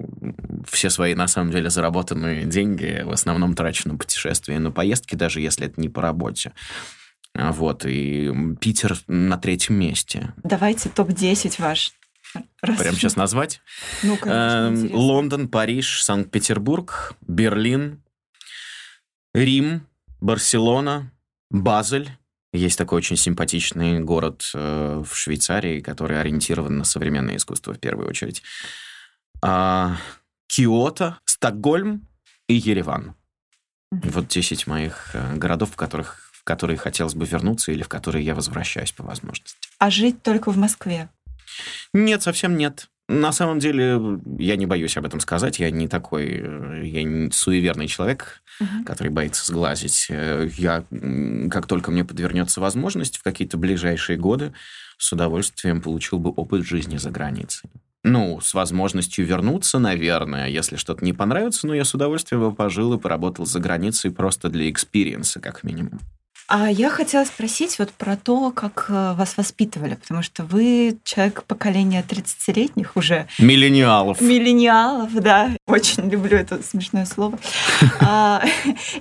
все 0.67 0.89
свои, 0.89 1.15
на 1.15 1.29
самом 1.29 1.51
деле, 1.51 1.69
заработанные 1.69 2.45
деньги 2.45 3.03
в 3.05 3.11
основном 3.11 3.55
трачу 3.55 3.89
на 3.89 3.97
путешествия, 3.97 4.59
на 4.59 4.71
поездки, 4.71 5.15
даже 5.15 5.41
если 5.41 5.67
это 5.67 5.81
не 5.81 5.91
по 5.91 6.01
работе. 6.01 6.53
А, 7.39 7.53
вот, 7.53 7.85
и 7.87 8.33
Питер 8.61 8.97
на 9.07 9.37
третьем 9.37 9.77
месте. 9.77 10.33
Давайте 10.43 10.89
топ-10 10.89 11.61
ваш. 11.61 11.93
Раз. 12.61 12.79
Прямо 12.79 12.97
сейчас 12.97 13.17
назвать? 13.17 13.61
Ну, 14.03 14.17
конечно, 14.17 14.89
эм, 14.89 14.95
Лондон, 14.95 15.49
Париж, 15.49 16.03
Санкт-Петербург, 16.03 17.15
Берлин, 17.27 18.03
Рим, 19.33 19.87
Барселона, 20.21 21.13
Базель. 21.51 22.11
Есть 22.53 22.79
такой 22.79 22.99
очень 22.99 23.17
симпатичный 23.17 24.01
город 24.01 24.51
э, 24.55 25.03
в 25.07 25.17
Швейцарии, 25.17 25.81
который 25.81 26.21
ориентирован 26.21 26.79
на 26.79 26.85
современное 26.85 27.37
искусство 27.37 27.75
в 27.75 27.79
первую 27.79 28.09
очередь. 28.09 28.43
А, 29.43 29.97
Киото, 30.47 31.19
Стокгольм 31.25 32.07
и 32.49 32.55
Ереван. 32.55 33.15
Вот 33.91 34.29
10 34.29 34.67
моих 34.67 35.11
э, 35.15 35.37
городов, 35.37 35.73
в 35.73 35.77
которых 35.77 36.26
которые 36.47 36.77
хотелось 36.77 37.15
бы 37.15 37.27
вернуться 37.27 37.73
или 37.73 37.83
в 37.83 37.89
которые 37.89 38.25
я 38.25 38.37
возвращаюсь 38.37 38.93
по 38.93 39.03
возможности. 39.03 39.69
А 39.79 39.91
жить 39.91 40.23
только 40.23 40.53
в 40.53 40.57
Москве? 40.57 41.09
Нет, 41.93 42.23
совсем 42.23 42.57
нет. 42.57 42.89
На 43.09 43.33
самом 43.33 43.59
деле, 43.59 44.01
я 44.39 44.57
не 44.57 44.67
боюсь 44.67 44.97
об 44.97 45.07
этом 45.07 45.19
сказать. 45.21 45.59
Я 45.59 45.71
не 45.71 45.89
такой, 45.89 46.41
э, 46.43 46.83
я 46.85 47.03
не 47.03 47.31
суеверный 47.33 47.89
человек, 47.89 48.43
угу. 48.61 48.85
который 48.85 49.09
боится 49.09 49.45
сглазить. 49.45 50.07
Э, 50.09 50.49
я, 50.57 50.85
как 51.51 51.67
только 51.67 51.91
мне 51.91 52.05
подвернется 52.05 52.61
возможность 52.61 53.19
в 53.19 53.23
какие-то 53.23 53.59
ближайшие 53.59 54.17
годы, 54.17 54.53
с 54.99 55.13
удовольствием 55.13 55.81
получил 55.83 56.19
бы 56.19 56.31
опыт 56.31 56.65
жизни 56.65 56.97
за 56.97 57.11
границей. 57.11 57.71
Ну, 58.05 58.41
с 58.41 58.55
возможностью 58.55 59.27
вернуться, 59.27 59.81
наверное, 59.81 60.49
если 60.49 60.77
что-то 60.77 61.05
не 61.05 61.13
понравится, 61.13 61.67
но 61.67 61.75
я 61.75 61.85
с 61.85 61.93
удовольствием 61.93 62.41
бы 62.43 62.55
пожил 62.55 62.93
и 62.95 63.01
поработал 63.01 63.47
за 63.47 63.59
границей 63.59 64.13
просто 64.13 64.49
для 64.49 64.71
experience 64.71 65.29
а, 65.29 65.41
как 65.41 65.65
минимум. 65.65 65.99
А 66.49 66.71
я 66.71 66.91
хотела 66.91 67.25
спросить 67.25 67.79
вот 67.79 67.91
про 67.91 68.17
то, 68.17 68.53
как 68.53 68.87
э, 68.89 69.15
вас 69.15 69.37
воспитывали, 69.37 69.97
потому 69.97 70.23
что 70.23 70.45
вы 70.45 70.97
человек 71.03 71.43
поколения 71.43 72.05
30-летних 72.09 72.97
уже. 72.97 73.27
Миллениалов. 73.39 74.21
Миллениалов, 74.21 75.13
да. 75.15 75.51
Очень 75.67 76.09
люблю 76.09 76.37
это 76.37 76.63
смешное 76.63 77.07
слово. 77.07 77.39
А, 78.09 78.45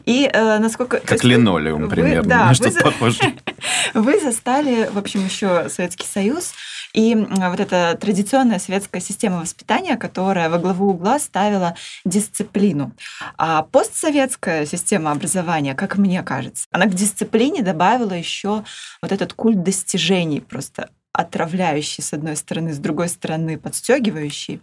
и 0.06 0.30
э, 0.32 0.58
насколько... 0.60 1.00
Как 1.00 1.24
линолеум 1.24 1.90
примерно. 1.90 2.28
Да, 2.28 2.54
что-то 2.54 2.82
похожее. 2.82 3.36
Вы 3.94 4.20
застали, 4.20 4.90
в 4.92 4.98
общем, 4.98 5.24
еще 5.24 5.70
Советский 5.70 6.08
Союз, 6.08 6.54
и 6.96 7.14
вот 7.14 7.60
эта 7.60 7.98
традиционная 8.00 8.58
советская 8.58 9.02
система 9.02 9.42
воспитания, 9.42 9.98
которая 9.98 10.50
во 10.50 10.58
главу 10.58 10.92
угла 10.92 11.20
ставила 11.20 11.76
дисциплину. 12.06 12.94
А 13.38 13.64
постсоветская 13.64 14.66
система 14.66 15.12
образования, 15.12 15.76
как 15.76 15.98
мне 15.98 16.24
кажется, 16.24 16.68
она 16.72 16.86
к 16.86 16.94
дисциплине 16.94 17.64
добавила 17.64 18.14
еще 18.14 18.64
вот 19.02 19.12
этот 19.12 19.34
культ 19.34 19.62
достижений, 19.62 20.40
просто 20.40 20.90
отравляющий 21.12 22.02
с 22.02 22.14
одной 22.14 22.38
стороны, 22.38 22.74
с 22.74 22.78
другой 22.78 23.10
стороны 23.10 23.58
подстегивающий. 23.58 24.62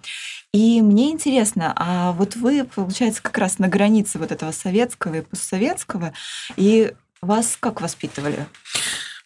И 0.53 0.81
мне 0.81 1.11
интересно, 1.11 1.75
а 1.77 2.12
вот 2.12 2.37
вы, 2.37 2.65
получается, 2.65 3.23
как 3.23 3.37
раз 3.39 3.59
на 3.59 3.69
границе 3.69 4.19
вот 4.19 4.33
этого 4.33 4.53
советского 4.53 5.17
и 5.17 5.21
постсоветского, 5.21 6.12
и 6.57 6.95
вас 7.21 7.59
как 7.61 7.83
воспитывали? 7.83 8.47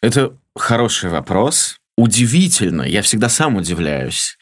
Это 0.01 0.37
хороший 0.57 1.11
вопрос 1.11 1.79
удивительно, 1.97 2.83
я 2.83 3.03
всегда 3.03 3.29
сам 3.29 3.57
удивляюсь. 3.57 4.39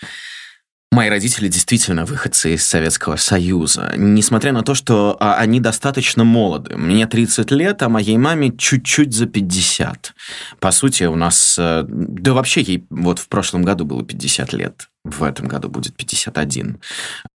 Мои 0.94 1.08
родители 1.08 1.48
действительно 1.48 2.04
выходцы 2.04 2.54
из 2.54 2.64
Советского 2.64 3.16
Союза, 3.16 3.94
несмотря 3.96 4.52
на 4.52 4.62
то, 4.62 4.74
что 4.74 5.16
а, 5.18 5.34
они 5.38 5.58
достаточно 5.58 6.22
молоды. 6.22 6.76
Мне 6.76 7.08
30 7.08 7.50
лет, 7.50 7.82
а 7.82 7.88
моей 7.88 8.16
маме 8.16 8.52
чуть-чуть 8.56 9.12
за 9.12 9.26
50. 9.26 10.14
По 10.60 10.70
сути, 10.70 11.02
у 11.04 11.16
нас... 11.16 11.56
Э, 11.58 11.84
да 11.88 12.32
вообще 12.32 12.60
ей 12.60 12.86
вот 12.90 13.18
в 13.18 13.26
прошлом 13.28 13.62
году 13.62 13.84
было 13.84 14.04
50 14.04 14.52
лет 14.52 14.88
в 15.04 15.22
этом 15.22 15.46
году 15.46 15.68
будет 15.68 15.94
51. 15.96 16.78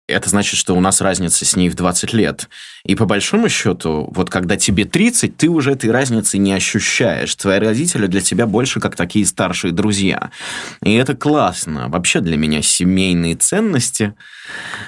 Это 0.08 0.30
значит, 0.30 0.58
что 0.58 0.74
у 0.74 0.80
нас 0.80 1.02
разница 1.02 1.44
с 1.44 1.54
ней 1.54 1.68
в 1.68 1.74
20 1.74 2.14
лет. 2.14 2.48
И 2.84 2.94
по 2.94 3.04
большому 3.04 3.50
счету, 3.50 4.10
вот 4.14 4.30
когда 4.30 4.56
тебе 4.56 4.86
30, 4.86 5.36
ты 5.36 5.48
уже 5.48 5.72
этой 5.72 5.90
разницы 5.90 6.38
не 6.38 6.54
ощущаешь. 6.54 7.34
Твои 7.34 7.58
родители 7.58 8.06
для 8.06 8.22
тебя 8.22 8.46
больше 8.46 8.80
как 8.80 8.96
такие 8.96 9.26
старшие 9.26 9.72
друзья. 9.72 10.30
И 10.82 10.94
это 10.94 11.14
классно. 11.14 11.88
Вообще 11.88 12.20
для 12.20 12.38
меня 12.38 12.62
семейные 12.62 13.36
ценности, 13.36 14.14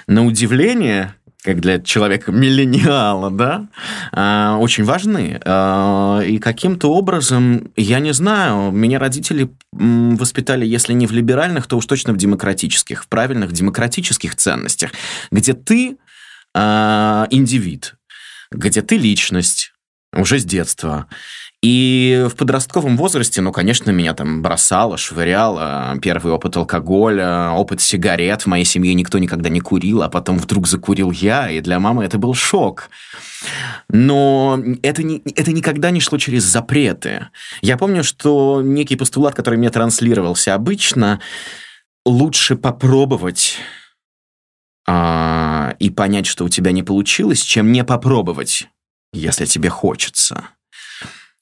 на 0.06 0.24
удивление, 0.24 1.14
как 1.42 1.60
для 1.60 1.80
человека 1.80 2.32
миллениала, 2.32 3.30
да, 3.30 3.68
а, 4.12 4.56
очень 4.58 4.84
важны. 4.84 5.40
А, 5.44 6.20
и 6.20 6.38
каким-то 6.38 6.92
образом, 6.92 7.72
я 7.76 8.00
не 8.00 8.12
знаю, 8.12 8.70
меня 8.70 8.98
родители 8.98 9.50
воспитали, 9.72 10.66
если 10.66 10.92
не 10.92 11.06
в 11.06 11.12
либеральных, 11.12 11.66
то 11.66 11.76
уж 11.76 11.86
точно 11.86 12.12
в 12.12 12.16
демократических, 12.16 13.04
в 13.04 13.08
правильных 13.08 13.52
демократических 13.52 14.36
ценностях, 14.36 14.92
где 15.30 15.54
ты 15.54 15.98
а, 16.54 17.26
индивид, 17.30 17.94
где 18.50 18.82
ты 18.82 18.96
личность 18.96 19.72
уже 20.12 20.38
с 20.38 20.44
детства. 20.44 21.06
И 21.62 22.26
в 22.30 22.36
подростковом 22.36 22.96
возрасте, 22.96 23.42
ну, 23.42 23.52
конечно, 23.52 23.90
меня 23.90 24.14
там 24.14 24.40
бросало, 24.40 24.96
швыряло. 24.96 25.94
Первый 26.00 26.32
опыт 26.32 26.56
алкоголя, 26.56 27.50
опыт 27.50 27.82
сигарет. 27.82 28.42
В 28.42 28.46
моей 28.46 28.64
семье 28.64 28.94
никто 28.94 29.18
никогда 29.18 29.50
не 29.50 29.60
курил, 29.60 30.02
а 30.02 30.08
потом 30.08 30.38
вдруг 30.38 30.66
закурил 30.66 31.10
я, 31.10 31.50
и 31.50 31.60
для 31.60 31.78
мамы 31.78 32.04
это 32.04 32.16
был 32.16 32.32
шок. 32.32 32.88
Но 33.90 34.58
это, 34.82 35.02
не, 35.02 35.22
это 35.36 35.52
никогда 35.52 35.90
не 35.90 36.00
шло 36.00 36.16
через 36.16 36.44
запреты. 36.44 37.28
Я 37.60 37.76
помню, 37.76 38.04
что 38.04 38.62
некий 38.62 38.96
постулат, 38.96 39.34
который 39.34 39.58
мне 39.58 39.68
транслировался 39.68 40.54
обычно, 40.54 41.20
лучше 42.06 42.56
попробовать 42.56 43.58
а, 44.88 45.74
и 45.78 45.90
понять, 45.90 46.26
что 46.26 46.46
у 46.46 46.48
тебя 46.48 46.72
не 46.72 46.82
получилось, 46.82 47.42
чем 47.42 47.70
не 47.70 47.84
попробовать, 47.84 48.68
если 49.12 49.44
тебе 49.44 49.68
хочется. 49.68 50.48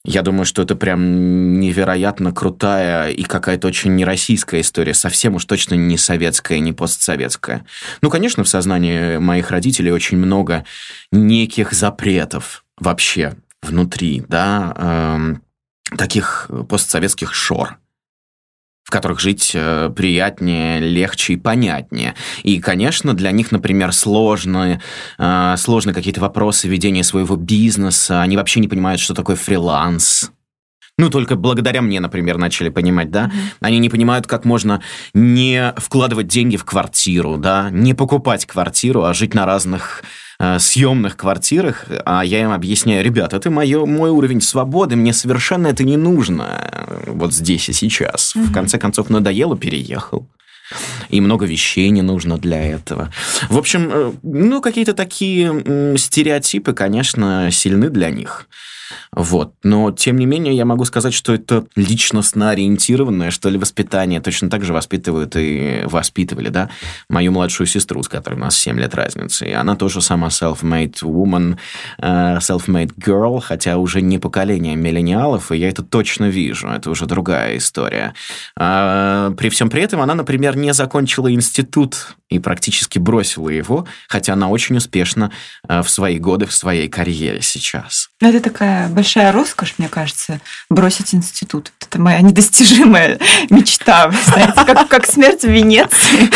Я 0.05 0.21
думаю, 0.21 0.45
что 0.45 0.61
это 0.61 0.75
прям 0.75 1.59
невероятно 1.59 2.31
крутая 2.31 3.09
и 3.09 3.23
какая-то 3.23 3.67
очень 3.67 3.95
нероссийская 3.95 4.61
история, 4.61 4.93
совсем 4.93 5.35
уж 5.35 5.45
точно 5.45 5.75
не 5.75 5.97
советская, 5.97 6.59
не 6.59 6.71
постсоветская. 6.71 7.65
Ну, 8.01 8.09
конечно, 8.09 8.43
в 8.45 8.49
сознании 8.49 9.17
моих 9.17 9.51
родителей 9.51 9.91
очень 9.91 10.17
много 10.17 10.63
неких 11.11 11.73
запретов 11.73 12.63
вообще 12.77 13.35
внутри, 13.61 14.23
да, 14.27 14.73
эм, 14.77 15.41
таких 15.97 16.49
постсоветских 16.69 17.33
шор 17.33 17.77
в 18.89 18.91
которых 18.91 19.19
жить 19.19 19.51
э, 19.53 19.91
приятнее, 19.95 20.79
легче 20.79 21.33
и 21.33 21.37
понятнее. 21.37 22.15
И, 22.41 22.59
конечно, 22.59 23.13
для 23.13 23.29
них, 23.29 23.51
например, 23.51 23.93
сложные, 23.93 24.81
э, 25.19 25.55
сложные 25.57 25.93
какие-то 25.93 26.21
вопросы 26.21 26.67
ведения 26.67 27.03
своего 27.03 27.35
бизнеса. 27.35 28.23
Они 28.23 28.35
вообще 28.35 28.59
не 28.59 28.67
понимают, 28.67 28.99
что 28.99 29.13
такое 29.13 29.35
фриланс. 29.35 30.31
Ну, 30.97 31.11
только 31.11 31.35
благодаря 31.35 31.83
мне, 31.83 31.99
например, 31.99 32.39
начали 32.39 32.69
понимать, 32.69 33.11
да. 33.11 33.25
Mm-hmm. 33.25 33.57
Они 33.61 33.77
не 33.77 33.89
понимают, 33.89 34.25
как 34.25 34.43
можно 34.43 34.81
не 35.13 35.71
вкладывать 35.77 36.25
деньги 36.25 36.57
в 36.57 36.65
квартиру, 36.65 37.37
да, 37.37 37.69
не 37.69 37.93
покупать 37.93 38.47
квартиру, 38.47 39.03
а 39.03 39.13
жить 39.13 39.35
на 39.35 39.45
разных 39.45 40.03
съемных 40.57 41.17
квартирах, 41.17 41.85
а 42.05 42.23
я 42.23 42.41
им 42.41 42.51
объясняю, 42.51 43.03
ребят, 43.03 43.33
это 43.33 43.49
мое, 43.51 43.85
мой 43.85 44.09
уровень 44.09 44.41
свободы, 44.41 44.95
мне 44.95 45.11
совершенно 45.11 45.67
это 45.67 45.83
не 45.83 45.97
нужно 45.97 46.71
э, 46.71 47.11
вот 47.11 47.33
здесь 47.33 47.67
и 47.67 47.73
сейчас. 47.73 48.35
Mm-hmm. 48.35 48.43
В 48.45 48.53
конце 48.53 48.77
концов, 48.77 49.09
надоело, 49.09 49.57
переехал. 49.57 50.27
И 51.09 51.19
много 51.19 51.45
вещей 51.45 51.89
не 51.89 52.01
нужно 52.01 52.37
для 52.37 52.61
этого. 52.61 53.11
В 53.49 53.57
общем, 53.57 53.89
э, 53.91 54.11
ну, 54.23 54.61
какие-то 54.61 54.93
такие 54.93 55.97
стереотипы, 55.97 56.73
конечно, 56.73 57.49
сильны 57.51 57.89
для 57.89 58.09
них. 58.09 58.47
Вот. 59.11 59.53
Но, 59.63 59.91
тем 59.91 60.17
не 60.17 60.25
менее, 60.25 60.55
я 60.55 60.65
могу 60.65 60.85
сказать, 60.85 61.13
что 61.13 61.33
это 61.33 61.65
личностно 61.75 62.51
ориентированное, 62.51 63.31
что 63.31 63.49
ли, 63.49 63.57
воспитание. 63.57 64.21
Точно 64.21 64.49
так 64.49 64.63
же 64.63 64.73
воспитывают 64.73 65.35
и 65.35 65.83
воспитывали, 65.85 66.49
да, 66.49 66.69
мою 67.09 67.31
младшую 67.31 67.67
сестру, 67.67 68.03
с 68.03 68.07
которой 68.07 68.35
у 68.35 68.39
нас 68.39 68.57
7 68.57 68.79
лет 68.79 68.95
разницы. 68.95 69.47
И 69.47 69.51
она 69.51 69.75
тоже 69.75 70.01
сама 70.01 70.27
self-made 70.27 71.01
woman, 71.03 71.57
э, 71.99 72.37
self-made 72.37 72.93
girl, 72.95 73.41
хотя 73.41 73.77
уже 73.77 74.01
не 74.01 74.19
поколение 74.19 74.75
миллениалов, 74.75 75.51
и 75.51 75.57
я 75.57 75.69
это 75.69 75.83
точно 75.83 76.25
вижу. 76.25 76.67
Это 76.67 76.89
уже 76.89 77.05
другая 77.05 77.57
история. 77.57 78.13
А, 78.55 79.31
при 79.31 79.49
всем 79.49 79.69
при 79.69 79.81
этом 79.81 80.01
она, 80.01 80.15
например, 80.15 80.57
не 80.57 80.73
закончила 80.73 81.31
институт 81.31 82.15
и 82.29 82.39
практически 82.39 82.99
бросила 82.99 83.49
его, 83.49 83.87
хотя 84.07 84.33
она 84.33 84.49
очень 84.49 84.77
успешна 84.77 85.31
э, 85.67 85.81
в 85.81 85.89
свои 85.89 86.19
годы, 86.19 86.45
в 86.45 86.53
своей 86.53 86.87
карьере 86.87 87.41
сейчас. 87.41 88.09
Это 88.21 88.39
такая 88.39 88.87
большая 88.87 89.31
роскошь, 89.31 89.75
мне 89.77 89.89
кажется, 89.89 90.39
бросить 90.69 91.15
институт. 91.15 91.71
Это 91.81 91.99
моя 91.99 92.21
недостижимая 92.21 93.19
мечта, 93.49 94.11
знаете, 94.25 94.53
как, 94.53 94.87
как 94.87 95.05
смерть 95.05 95.41
в 95.41 95.49
Венеции. 95.49 96.29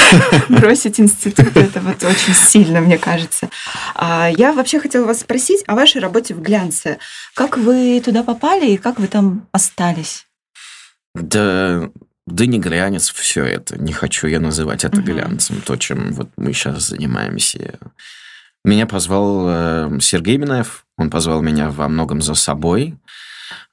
Бросить 0.50 1.00
институт, 1.00 1.56
это 1.56 1.80
вот 1.80 2.04
очень 2.04 2.34
сильно, 2.34 2.82
мне 2.82 2.98
кажется. 2.98 3.50
А 3.96 4.30
я 4.30 4.52
вообще 4.54 4.80
хотела 4.80 5.06
вас 5.06 5.22
спросить 5.22 5.64
о 5.68 5.76
вашей 5.76 6.02
работе 6.02 6.34
в 6.34 6.42
глянце. 6.42 6.98
Как 7.36 7.58
вы 7.58 8.02
туда 8.04 8.24
попали 8.24 8.72
и 8.72 8.78
как 8.78 9.00
вы 9.00 9.08
там 9.08 9.48
остались? 9.52 10.26
Да, 11.14 11.90
да 12.26 12.46
не 12.46 12.60
глянец 12.60 13.12
все 13.12 13.44
это. 13.44 13.78
Не 13.78 13.94
хочу 13.94 14.28
я 14.28 14.40
называть 14.40 14.84
это 14.86 14.98
угу. 14.98 15.06
глянцем, 15.06 15.62
то, 15.62 15.76
чем 15.76 16.14
вот 16.14 16.30
мы 16.38 16.54
сейчас 16.54 16.88
занимаемся. 16.88 17.80
Меня 18.66 18.88
позвал 18.88 19.46
э, 19.48 20.00
Сергей 20.00 20.38
Минаев, 20.38 20.86
он 20.98 21.10
позвал 21.10 21.42
меня 21.42 21.70
во 21.70 21.90
многом 21.90 22.22
за 22.22 22.34
собой. 22.34 22.98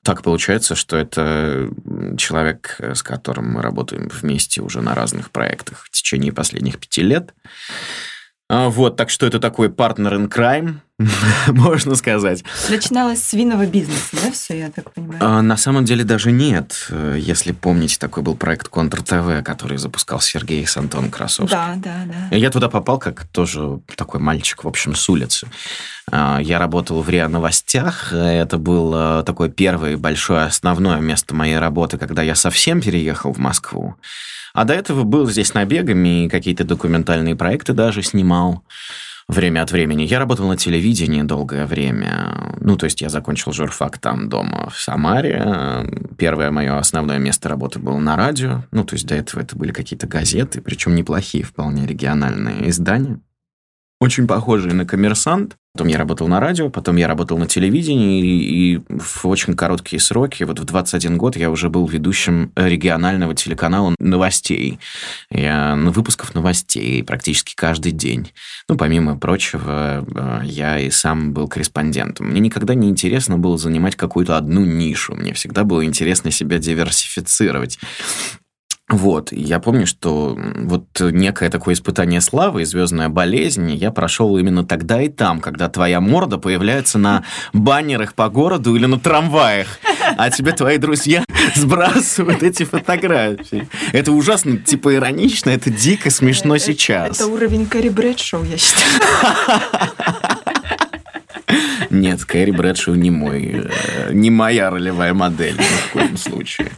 Так 0.02 0.22
получается, 0.22 0.74
что 0.74 0.96
это 0.96 1.70
человек, 2.16 2.76
с 2.80 3.02
которым 3.02 3.52
мы 3.52 3.62
работаем 3.62 4.08
вместе 4.08 4.62
уже 4.62 4.80
на 4.80 4.94
разных 4.94 5.30
проектах 5.30 5.84
в 5.84 5.90
течение 5.90 6.32
последних 6.32 6.78
пяти 6.78 7.02
лет. 7.02 7.34
А, 8.48 8.68
вот, 8.68 8.96
так 8.96 9.10
что 9.10 9.26
это 9.26 9.38
такой 9.38 9.70
партнер 9.70 10.14
in 10.14 10.28
crime, 10.28 10.76
можно 11.48 11.94
сказать. 11.94 12.44
Начиналось 12.68 13.22
с 13.22 13.32
винного 13.32 13.66
бизнеса, 13.66 14.08
да, 14.12 14.30
все, 14.30 14.58
я 14.58 14.70
так 14.70 14.92
понимаю? 14.92 15.18
А, 15.20 15.42
на 15.42 15.56
самом 15.56 15.84
деле 15.84 16.04
даже 16.04 16.30
нет. 16.32 16.90
Если 17.16 17.52
помните, 17.52 17.96
такой 17.98 18.22
был 18.22 18.36
проект 18.36 18.68
Контр 18.68 19.02
ТВ, 19.02 19.42
который 19.44 19.78
запускал 19.78 20.20
Сергей 20.20 20.66
с 20.66 20.76
Антоном 20.76 21.10
Красовским. 21.10 21.56
Да, 21.56 21.74
да, 21.76 22.28
да. 22.30 22.36
Я 22.36 22.50
туда 22.50 22.68
попал 22.68 22.98
как 22.98 23.24
тоже 23.24 23.80
такой 23.96 24.20
мальчик, 24.20 24.64
в 24.64 24.68
общем, 24.68 24.94
с 24.94 25.08
улицы. 25.08 25.48
А, 26.10 26.38
я 26.38 26.58
работал 26.58 27.00
в 27.02 27.08
РИА 27.08 27.28
Новостях. 27.28 28.12
Это 28.12 28.58
было 28.58 29.22
такое 29.24 29.48
первое 29.48 29.96
большое 29.96 30.42
основное 30.42 31.00
место 31.00 31.34
моей 31.34 31.58
работы, 31.58 31.98
когда 31.98 32.22
я 32.22 32.34
совсем 32.34 32.80
переехал 32.80 33.32
в 33.32 33.38
Москву. 33.38 33.96
А 34.52 34.64
до 34.64 34.74
этого 34.74 35.04
был 35.04 35.30
здесь 35.30 35.54
набегами 35.54 36.24
и 36.24 36.28
какие-то 36.28 36.64
документальные 36.64 37.36
проекты 37.36 37.72
даже 37.72 38.02
снимал 38.02 38.64
время 39.30 39.62
от 39.62 39.72
времени. 39.72 40.02
Я 40.02 40.18
работал 40.18 40.46
на 40.48 40.56
телевидении 40.56 41.22
долгое 41.22 41.66
время. 41.66 42.54
Ну, 42.60 42.76
то 42.76 42.84
есть 42.84 43.00
я 43.00 43.08
закончил 43.08 43.52
журфак 43.52 43.98
там 43.98 44.28
дома 44.28 44.70
в 44.70 44.80
Самаре. 44.80 45.86
Первое 46.18 46.50
мое 46.50 46.78
основное 46.78 47.18
место 47.18 47.48
работы 47.48 47.78
было 47.78 47.98
на 47.98 48.16
радио. 48.16 48.64
Ну, 48.70 48.84
то 48.84 48.94
есть 48.94 49.06
до 49.06 49.14
этого 49.14 49.40
это 49.40 49.56
были 49.56 49.72
какие-то 49.72 50.06
газеты, 50.06 50.60
причем 50.60 50.94
неплохие, 50.94 51.44
вполне 51.44 51.86
региональные 51.86 52.68
издания. 52.68 53.20
Очень 54.00 54.26
похожие 54.26 54.72
на 54.72 54.86
«Коммерсант». 54.86 55.56
Потом 55.74 55.86
я 55.88 55.98
работал 55.98 56.26
на 56.26 56.40
радио, 56.40 56.70
потом 56.70 56.96
я 56.96 57.06
работал 57.06 57.36
на 57.36 57.46
телевидении, 57.46 58.24
и, 58.24 58.74
и 58.76 58.80
в 58.88 59.26
очень 59.26 59.54
короткие 59.54 60.00
сроки, 60.00 60.42
вот 60.42 60.58
в 60.58 60.64
21 60.64 61.18
год 61.18 61.36
я 61.36 61.50
уже 61.50 61.68
был 61.68 61.86
ведущим 61.86 62.50
регионального 62.56 63.34
телеканала 63.34 63.94
новостей. 64.00 64.80
Я 65.30 65.76
на 65.76 65.90
выпусков 65.90 66.34
новостей 66.34 67.04
практически 67.04 67.54
каждый 67.54 67.92
день. 67.92 68.32
Ну, 68.68 68.76
помимо 68.76 69.18
прочего, 69.18 70.04
э, 70.12 70.40
я 70.44 70.80
и 70.80 70.90
сам 70.90 71.34
был 71.34 71.46
корреспондентом. 71.46 72.30
Мне 72.30 72.40
никогда 72.40 72.74
не 72.74 72.88
интересно 72.88 73.38
было 73.38 73.58
занимать 73.58 73.96
какую-то 73.96 74.38
одну 74.38 74.64
нишу. 74.64 75.14
Мне 75.14 75.34
всегда 75.34 75.62
было 75.62 75.84
интересно 75.84 76.30
себя 76.30 76.58
диверсифицировать. 76.58 77.78
Вот, 78.90 79.30
я 79.30 79.60
помню, 79.60 79.86
что 79.86 80.36
вот 80.36 80.84
некое 81.00 81.48
такое 81.48 81.74
испытание 81.74 82.20
славы 82.20 82.62
и 82.62 82.64
звездная 82.64 83.08
болезнь 83.08 83.70
я 83.72 83.92
прошел 83.92 84.36
именно 84.36 84.64
тогда 84.64 85.00
и 85.00 85.08
там, 85.08 85.40
когда 85.40 85.68
твоя 85.68 86.00
морда 86.00 86.38
появляется 86.38 86.98
на 86.98 87.24
баннерах 87.52 88.14
по 88.14 88.28
городу 88.28 88.74
или 88.74 88.86
на 88.86 88.98
трамваях, 88.98 89.78
а 90.16 90.30
тебе 90.30 90.52
твои 90.52 90.78
друзья 90.78 91.24
сбрасывают 91.54 92.42
эти 92.42 92.64
фотографии. 92.64 93.68
Это 93.92 94.10
ужасно, 94.10 94.56
типа, 94.58 94.94
иронично, 94.96 95.50
это 95.50 95.70
дико 95.70 96.10
смешно 96.10 96.56
это, 96.56 96.64
сейчас. 96.64 97.20
Это 97.20 97.28
уровень 97.28 97.66
Кэрри 97.66 97.90
Брэдшоу, 97.90 98.42
я 98.42 98.56
считаю. 98.56 99.00
Нет, 101.90 102.24
Кэрри 102.24 102.52
Брэдшоу 102.52 102.94
не 102.94 103.10
мой, 103.10 103.68
э, 103.68 104.12
не 104.12 104.30
моя 104.30 104.70
ролевая 104.70 105.12
модель 105.12 105.56
ни 105.56 105.62
в 105.62 105.92
коем 105.92 106.16
случае. 106.16 106.70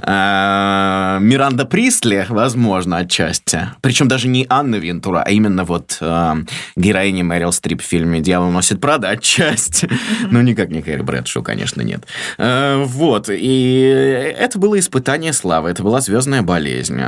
А, 0.00 1.18
Миранда 1.20 1.64
Пристли, 1.64 2.24
возможно, 2.28 2.98
отчасти. 2.98 3.68
Причем 3.80 4.06
даже 4.06 4.28
не 4.28 4.46
Анна 4.48 4.76
Вентура, 4.76 5.22
а 5.26 5.30
именно 5.30 5.64
вот 5.64 5.98
а, 6.00 6.38
героиня 6.76 7.24
Мэрил 7.24 7.50
Стрип 7.50 7.82
в 7.82 7.84
фильме 7.84 8.20
«Дьявол 8.20 8.50
носит 8.50 8.80
Прада» 8.80 9.08
отчасти. 9.10 9.90
Ну, 10.30 10.40
никак 10.42 10.70
не 10.70 10.82
Кэрри 10.82 11.02
Брэдшоу, 11.02 11.42
конечно, 11.42 11.82
нет. 11.82 12.06
А, 12.38 12.82
вот, 12.84 13.28
и 13.28 14.34
это 14.38 14.58
было 14.58 14.78
испытание 14.78 15.32
славы, 15.32 15.70
это 15.70 15.82
была 15.82 16.00
звездная 16.00 16.42
болезнь. 16.42 17.00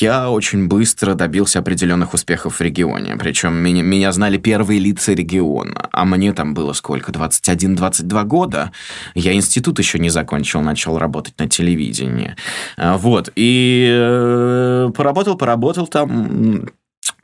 Я 0.00 0.30
очень 0.30 0.68
быстро 0.68 1.14
добился 1.14 1.58
определенных 1.58 2.14
успехов 2.14 2.56
в 2.56 2.60
регионе, 2.60 3.16
причем 3.18 3.54
меня 3.56 4.12
знали 4.12 4.36
первые 4.36 4.78
лица 4.78 5.12
региона, 5.12 5.88
а 5.90 6.04
мне 6.04 6.32
там 6.32 6.54
было 6.54 6.67
сколько, 6.72 7.12
21-22 7.12 8.24
года. 8.24 8.72
Я 9.14 9.32
институт 9.32 9.78
еще 9.78 9.98
не 9.98 10.10
закончил, 10.10 10.60
начал 10.60 10.98
работать 10.98 11.38
на 11.38 11.48
телевидении. 11.48 12.36
А, 12.76 12.96
вот, 12.96 13.30
и 13.34 13.88
э, 13.90 14.90
поработал, 14.94 15.36
поработал 15.36 15.86
там 15.86 16.68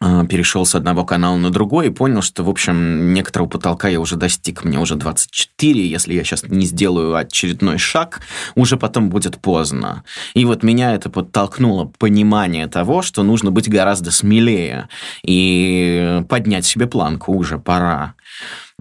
а, 0.01 0.27
перешел 0.27 0.67
с 0.67 0.75
одного 0.75 1.05
канала 1.05 1.37
на 1.37 1.51
другой 1.51 1.87
и 1.87 1.91
понял, 1.91 2.21
что, 2.21 2.45
в 2.45 2.51
общем, 2.51 3.15
некоторого 3.15 3.49
потолка 3.49 3.89
я 3.89 4.01
уже 4.01 4.17
достиг. 4.17 4.63
Мне 4.63 4.79
уже 4.79 4.97
24, 4.97 5.87
если 5.87 6.13
я 6.13 6.25
сейчас 6.25 6.43
не 6.43 6.67
сделаю 6.67 7.15
очередной 7.15 7.79
шаг, 7.79 8.21
уже 8.55 8.77
потом 8.77 9.09
будет 9.09 9.41
поздно. 9.41 10.05
И 10.35 10.45
вот 10.45 10.63
меня 10.63 10.95
это 10.95 11.09
подтолкнуло 11.09 11.91
понимание 11.99 12.67
того, 12.67 13.01
что 13.01 13.23
нужно 13.23 13.51
быть 13.51 13.71
гораздо 13.71 14.11
смелее 14.11 14.89
и 15.23 16.23
поднять 16.29 16.67
себе 16.67 16.87
планку 16.87 17.33
уже 17.33 17.59
пора. 17.59 18.15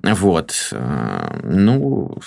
Вот. 0.04 0.70
Э, 0.72 1.40
ну, 1.44 2.18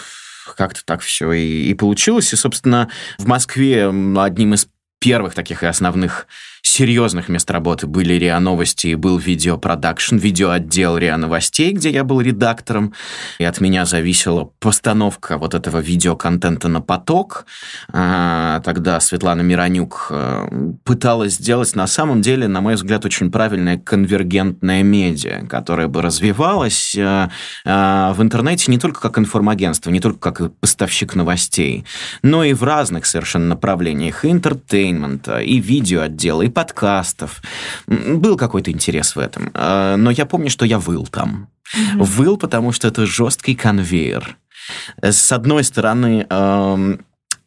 как-то 0.57 0.85
так 0.85 1.01
все 1.03 1.33
и, 1.33 1.71
и 1.71 1.75
получилось. 1.75 2.33
И, 2.33 2.37
собственно, 2.37 2.91
в 3.19 3.27
Москве 3.27 3.89
одним 3.89 4.55
из 4.55 4.69
первых 4.99 5.35
таких 5.35 5.63
и 5.63 5.67
основных 5.67 6.27
серьезных 6.67 7.29
мест 7.29 7.51
работы 7.51 7.87
были 7.87 8.15
РИА 8.15 8.41
Новости 8.41 8.89
и 8.89 8.95
был 8.95 9.19
видеопродакшн, 9.19 10.17
видеоотдел 10.17 10.99
РИА 10.99 11.17
Новостей, 11.17 11.73
где 11.73 11.91
я 11.91 12.05
был 12.05 12.21
редактором, 12.21 12.93
и 13.39 13.45
от 13.45 13.61
меня 13.61 13.85
зависела 13.85 14.51
постановка 14.59 15.39
вот 15.39 15.55
этого 15.55 15.79
видеоконтента 15.79 16.69
на 16.69 16.81
поток. 16.81 17.47
А, 17.93 18.61
тогда 18.61 18.99
Светлана 19.01 19.43
Миронюк 19.43 20.09
э, 20.11 20.73
пыталась 20.85 21.35
сделать 21.35 21.75
на 21.77 21.87
самом 21.87 22.21
деле, 22.21 22.49
на 22.49 22.61
мой 22.61 22.75
взгляд, 22.75 23.05
очень 23.05 23.31
правильное 23.31 23.79
конвергентное 23.79 24.83
медиа, 24.83 25.47
которое 25.47 25.89
бы 25.89 26.03
развивалось 26.03 26.95
э, 26.97 27.29
э, 27.65 28.13
в 28.13 28.23
интернете 28.23 28.71
не 28.71 28.79
только 28.79 29.01
как 29.01 29.19
информагентство, 29.19 29.91
не 29.91 30.01
только 30.01 30.33
как 30.33 30.57
поставщик 30.57 31.15
новостей, 31.15 31.85
но 32.23 32.43
и 32.45 32.53
в 32.55 32.65
разных 32.65 33.07
совершенно 33.07 33.47
направлениях 33.47 34.25
и 34.25 34.31
entertainment 34.31 35.24
а, 35.24 35.39
и 35.39 35.61
видеоотдела, 35.61 36.43
и 36.43 36.56
подкастов. 36.57 37.43
Был 37.87 38.39
какой-то 38.39 38.71
интерес 38.71 39.15
в 39.15 39.19
этом. 39.19 39.51
А, 39.53 39.97
но 39.97 40.11
я 40.11 40.25
помню, 40.25 40.49
что 40.49 40.65
я 40.65 40.79
выл 40.79 41.07
там. 41.07 41.51
Mm-hmm. 41.77 42.03
Выл, 42.03 42.39
потому 42.39 42.73
что 42.73 42.89
это 42.89 43.05
жесткий 43.05 43.55
конвейер. 43.55 44.39
С 45.03 45.33
одной 45.33 45.65
стороны, 45.65 46.27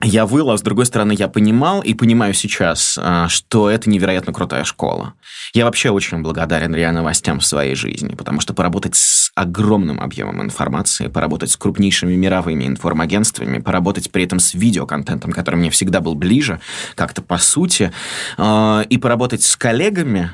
я 0.02 0.26
выл, 0.26 0.50
а 0.50 0.58
с 0.58 0.62
другой 0.62 0.86
стороны, 0.86 1.12
я 1.12 1.28
понимал 1.28 1.82
и 1.82 1.94
понимаю 1.94 2.34
сейчас, 2.34 2.98
а, 3.02 3.28
что 3.28 3.70
это 3.70 3.90
невероятно 3.90 4.32
крутая 4.32 4.64
школа. 4.64 5.14
Я 5.54 5.66
вообще 5.66 5.90
очень 5.90 6.20
благодарен 6.20 6.74
РИА 6.74 6.94
Новостям 6.94 7.42
в 7.42 7.46
своей 7.46 7.76
жизни, 7.76 8.16
потому 8.16 8.40
что 8.40 8.54
поработать 8.54 8.96
с 8.96 9.30
огромным 9.36 10.00
объемом 10.00 10.42
информации, 10.42 11.08
поработать 11.08 11.52
с 11.52 11.58
крупнейшими 11.58 12.16
мировыми 12.16 12.66
информагентствами, 12.66 13.60
поработать 13.60 14.10
при 14.10 14.24
этом 14.24 14.40
с 14.40 14.54
видеоконтентом, 14.54 15.34
который 15.34 15.56
мне 15.56 15.70
всегда 15.70 16.00
был 16.00 16.16
ближе, 16.16 16.62
как-то 16.96 17.22
по 17.22 17.38
сути, 17.38 17.92
а, 18.38 18.86
и 18.90 18.98
поработать 18.98 19.44
с 19.44 19.58
коллегами, 19.58 20.32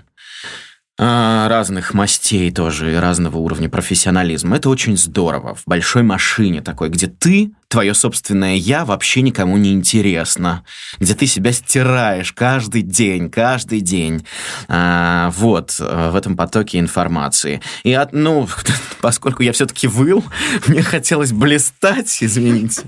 а, 0.97 1.49
разных 1.49 1.93
мастей 1.93 2.51
тоже, 2.51 2.99
разного 3.01 3.37
уровня 3.37 3.67
профессионализма. 3.67 4.55
Это 4.55 4.69
очень 4.69 4.95
здорово. 4.95 5.55
В 5.55 5.63
большой 5.65 6.03
машине 6.03 6.61
такой, 6.61 6.89
где 6.89 7.07
ты 7.07 7.51
твое 7.67 7.93
собственное 7.93 8.55
«я» 8.55 8.85
вообще 8.85 9.21
никому 9.21 9.57
не 9.57 9.73
интересно, 9.73 10.63
где 10.99 11.13
ты 11.13 11.25
себя 11.25 11.51
стираешь 11.51 12.31
каждый 12.31 12.83
день, 12.83 13.29
каждый 13.29 13.81
день. 13.81 14.25
А, 14.67 15.31
вот, 15.31 15.75
э, 15.79 16.09
в 16.11 16.15
этом 16.15 16.37
потоке 16.37 16.79
информации. 16.79 17.61
И, 17.83 17.93
от, 17.93 18.13
ну, 18.13 18.47
поскольку 19.01 19.43
я 19.43 19.51
все-таки 19.51 19.87
выл, 19.87 20.23
мне 20.67 20.83
хотелось 20.83 21.31
блистать, 21.31 22.17
извините. 22.21 22.83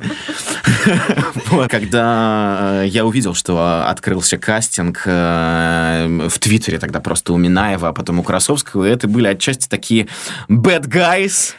Когда 1.70 2.84
э, 2.84 2.88
я 2.88 3.06
увидел, 3.06 3.34
что 3.34 3.88
открылся 3.88 4.38
кастинг 4.38 5.04
э, 5.06 6.28
в 6.30 6.40
Твиттере 6.40 6.80
тогда 6.80 7.00
просто 7.00 7.34
у 7.34 7.38
Минаева, 7.38 7.90
а 7.90 7.94
потом 7.94 8.20
у 8.20 8.24
Красовского, 8.24 8.86
это 8.86 9.08
были 9.08 9.28
отчасти 9.28 9.68
такие 9.68 10.08
bad 10.50 10.88
guys 10.88 11.54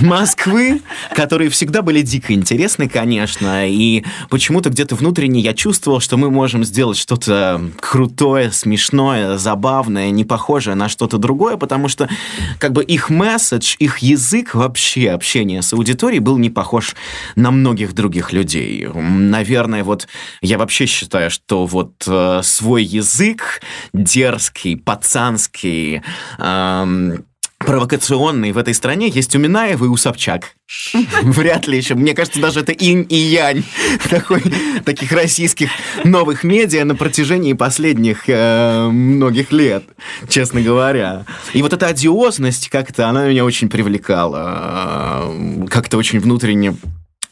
Москвы, 0.00 0.82
которые 1.14 1.50
всегда 1.50 1.82
были 1.82 2.02
дико 2.02 2.32
интересны 2.32 2.47
интересны, 2.48 2.88
конечно, 2.88 3.68
и 3.68 4.04
почему-то 4.30 4.70
где-то 4.70 4.94
внутренне 4.94 5.40
я 5.40 5.52
чувствовал, 5.52 6.00
что 6.00 6.16
мы 6.16 6.30
можем 6.30 6.64
сделать 6.64 6.96
что-то 6.96 7.60
крутое, 7.78 8.50
смешное, 8.52 9.36
забавное, 9.36 10.10
не 10.10 10.24
похожее 10.24 10.74
на 10.74 10.88
что-то 10.88 11.18
другое, 11.18 11.58
потому 11.58 11.88
что 11.88 12.08
как 12.58 12.72
бы 12.72 12.82
их 12.82 13.10
месседж, 13.10 13.76
их 13.78 13.98
язык 13.98 14.54
вообще 14.54 15.10
общения 15.10 15.60
с 15.60 15.74
аудиторией 15.74 16.20
был 16.20 16.38
не 16.38 16.48
похож 16.48 16.96
на 17.36 17.50
многих 17.50 17.92
других 17.92 18.32
людей. 18.32 18.88
Наверное, 18.94 19.84
вот 19.84 20.08
я 20.40 20.56
вообще 20.56 20.86
считаю, 20.86 21.30
что 21.30 21.66
вот 21.66 22.04
э, 22.06 22.40
свой 22.42 22.82
язык 22.82 23.60
дерзкий, 23.92 24.76
пацанский, 24.76 26.00
эм, 26.38 27.24
провокационный 27.58 28.52
в 28.52 28.58
этой 28.58 28.74
стране 28.74 29.08
есть 29.08 29.34
у 29.34 29.38
Минаева 29.38 29.84
и 29.84 29.88
у 29.88 29.96
Собчак. 29.96 30.54
Вряд 31.22 31.66
ли 31.66 31.76
еще. 31.76 31.94
Мне 31.94 32.14
кажется, 32.14 32.40
даже 32.40 32.60
это 32.60 32.72
инь 32.72 33.06
и 33.08 33.16
янь 33.16 33.64
такой, 34.10 34.42
таких 34.84 35.12
российских 35.12 35.70
новых 36.04 36.44
медиа 36.44 36.84
на 36.84 36.94
протяжении 36.94 37.54
последних 37.54 38.24
э, 38.28 38.88
многих 38.88 39.50
лет, 39.50 39.84
честно 40.28 40.60
говоря. 40.60 41.24
И 41.52 41.62
вот 41.62 41.72
эта 41.72 41.86
одиозность 41.86 42.68
как-то, 42.68 43.08
она 43.08 43.26
меня 43.26 43.44
очень 43.44 43.68
привлекала. 43.68 45.24
Э, 45.26 45.66
как-то 45.68 45.96
очень 45.96 46.20
внутренне 46.20 46.76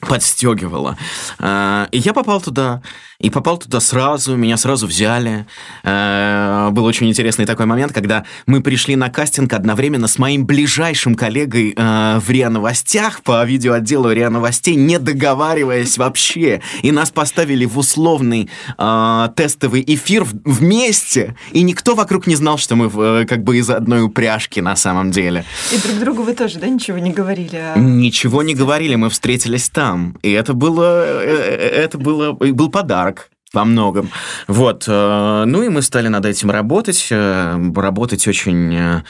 подстегивала. 0.08 0.96
Э, 1.38 1.86
и 1.90 1.98
я 1.98 2.12
попал 2.12 2.40
туда. 2.40 2.82
И 3.18 3.30
попал 3.30 3.56
туда 3.56 3.80
сразу, 3.80 4.36
меня 4.36 4.58
сразу 4.58 4.86
взяли. 4.86 5.46
Э, 5.84 6.68
был 6.70 6.84
очень 6.84 7.08
интересный 7.08 7.46
такой 7.46 7.64
момент, 7.64 7.92
когда 7.92 8.24
мы 8.46 8.60
пришли 8.60 8.94
на 8.94 9.08
кастинг 9.08 9.54
одновременно 9.54 10.06
с 10.06 10.18
моим 10.18 10.44
ближайшим 10.44 11.14
коллегой 11.14 11.72
э, 11.74 12.18
в 12.18 12.30
РИА 12.30 12.50
Новостях 12.50 13.22
по 13.22 13.42
видеоотделу 13.44 14.12
РИА 14.12 14.28
Новостей, 14.28 14.74
не 14.74 14.98
договариваясь 14.98 15.96
вообще. 15.96 16.60
И 16.82 16.92
нас 16.92 17.10
поставили 17.10 17.64
в 17.64 17.78
условный 17.78 18.50
э, 18.76 19.28
тестовый 19.34 19.82
эфир 19.86 20.26
вместе, 20.44 21.36
и 21.52 21.62
никто 21.62 21.94
вокруг 21.94 22.26
не 22.26 22.36
знал, 22.36 22.58
что 22.58 22.76
мы 22.76 23.24
как 23.24 23.44
бы 23.44 23.56
из 23.56 23.70
одной 23.70 24.02
упряжки 24.02 24.60
на 24.60 24.76
самом 24.76 25.10
деле. 25.10 25.46
И 25.72 25.78
друг 25.78 25.98
другу 26.00 26.22
вы 26.22 26.34
тоже, 26.34 26.58
да, 26.58 26.68
ничего 26.68 26.98
не 26.98 27.12
говорили? 27.12 27.56
А... 27.56 27.78
Ничего 27.78 28.42
не 28.42 28.54
говорили, 28.54 28.94
мы 28.96 29.08
встретились 29.08 29.70
там. 29.70 29.95
И 30.22 30.32
это 30.32 30.54
было, 30.54 31.22
это 31.22 31.98
было, 31.98 32.32
был 32.32 32.70
подарок 32.70 33.30
во 33.52 33.64
многом. 33.64 34.10
Вот. 34.48 34.84
Э, 34.88 35.44
ну 35.46 35.62
и 35.62 35.68
мы 35.68 35.82
стали 35.82 36.08
над 36.08 36.26
этим 36.26 36.50
работать. 36.50 37.08
Э, 37.10 37.56
работать 37.74 38.26
очень 38.28 38.74
э, 38.74 39.02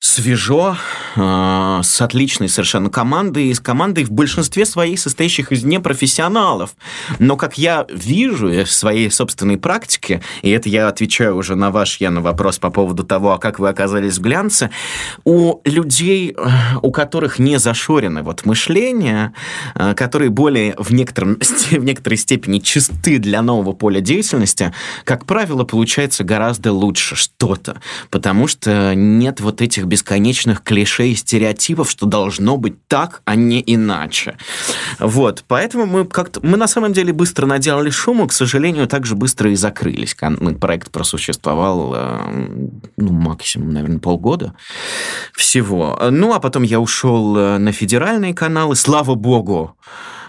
свежо, 0.00 0.76
э, 1.16 1.80
с 1.82 2.00
отличной 2.00 2.48
совершенно 2.48 2.88
командой, 2.88 3.46
и 3.46 3.54
с 3.54 3.58
командой 3.58 4.04
в 4.04 4.12
большинстве 4.12 4.64
своей 4.64 4.96
состоящих 4.96 5.50
из 5.50 5.64
непрофессионалов. 5.64 6.74
Но, 7.18 7.36
как 7.36 7.58
я 7.58 7.84
вижу 7.88 8.48
в 8.48 8.70
своей 8.70 9.10
собственной 9.10 9.56
практике, 9.56 10.22
и 10.42 10.50
это 10.50 10.68
я 10.68 10.86
отвечаю 10.86 11.36
уже 11.36 11.56
на 11.56 11.72
ваш, 11.72 11.96
я 11.96 12.10
на 12.10 12.20
вопрос 12.20 12.58
по 12.58 12.70
поводу 12.70 13.02
того, 13.02 13.32
а 13.32 13.38
как 13.38 13.58
вы 13.58 13.68
оказались 13.68 14.18
в 14.18 14.20
глянце, 14.20 14.70
у 15.24 15.60
людей, 15.64 16.32
э, 16.36 16.48
у 16.80 16.92
которых 16.92 17.40
не 17.40 17.58
зашорены 17.58 18.22
вот 18.22 18.44
мышление, 18.44 19.32
э, 19.74 19.94
которые 19.94 20.30
более 20.30 20.76
в, 20.78 20.92
некотором, 20.94 21.38
в 21.70 21.84
некоторой 21.84 22.18
степени 22.18 22.60
чисты 22.60 23.18
для 23.18 23.42
нового 23.42 23.72
поля 23.72 24.00
деятельности, 24.00 24.72
как 25.02 25.26
правило, 25.26 25.64
получается 25.64 26.22
гораздо 26.22 26.72
лучше 26.72 27.16
что-то, 27.16 27.80
потому 28.10 28.46
что 28.46 28.94
нет 28.94 29.40
вот 29.40 29.60
этих 29.60 29.87
бесконечных 29.88 30.62
клише 30.62 31.08
и 31.08 31.14
стереотипов, 31.14 31.90
что 31.90 32.06
должно 32.06 32.56
быть 32.56 32.86
так, 32.86 33.22
а 33.24 33.34
не 33.34 33.62
иначе. 33.66 34.36
Вот, 34.98 35.44
поэтому 35.48 35.86
мы 35.86 36.04
как-то, 36.04 36.40
мы 36.42 36.56
на 36.56 36.68
самом 36.68 36.92
деле 36.92 37.12
быстро 37.12 37.46
наделали 37.46 37.90
шуму, 37.90 38.26
к 38.28 38.32
сожалению, 38.32 38.86
также 38.86 39.16
быстро 39.16 39.50
и 39.50 39.56
закрылись. 39.56 40.16
Проект 40.60 40.90
просуществовал, 40.90 41.92
э, 41.94 42.20
ну, 42.96 43.12
максимум, 43.12 43.72
наверное, 43.72 43.98
полгода 43.98 44.54
всего. 45.34 45.98
Ну, 46.10 46.32
а 46.32 46.40
потом 46.40 46.62
я 46.62 46.78
ушел 46.80 47.36
э, 47.36 47.58
на 47.58 47.72
федеральные 47.72 48.34
каналы, 48.34 48.76
слава 48.76 49.14
богу, 49.14 49.76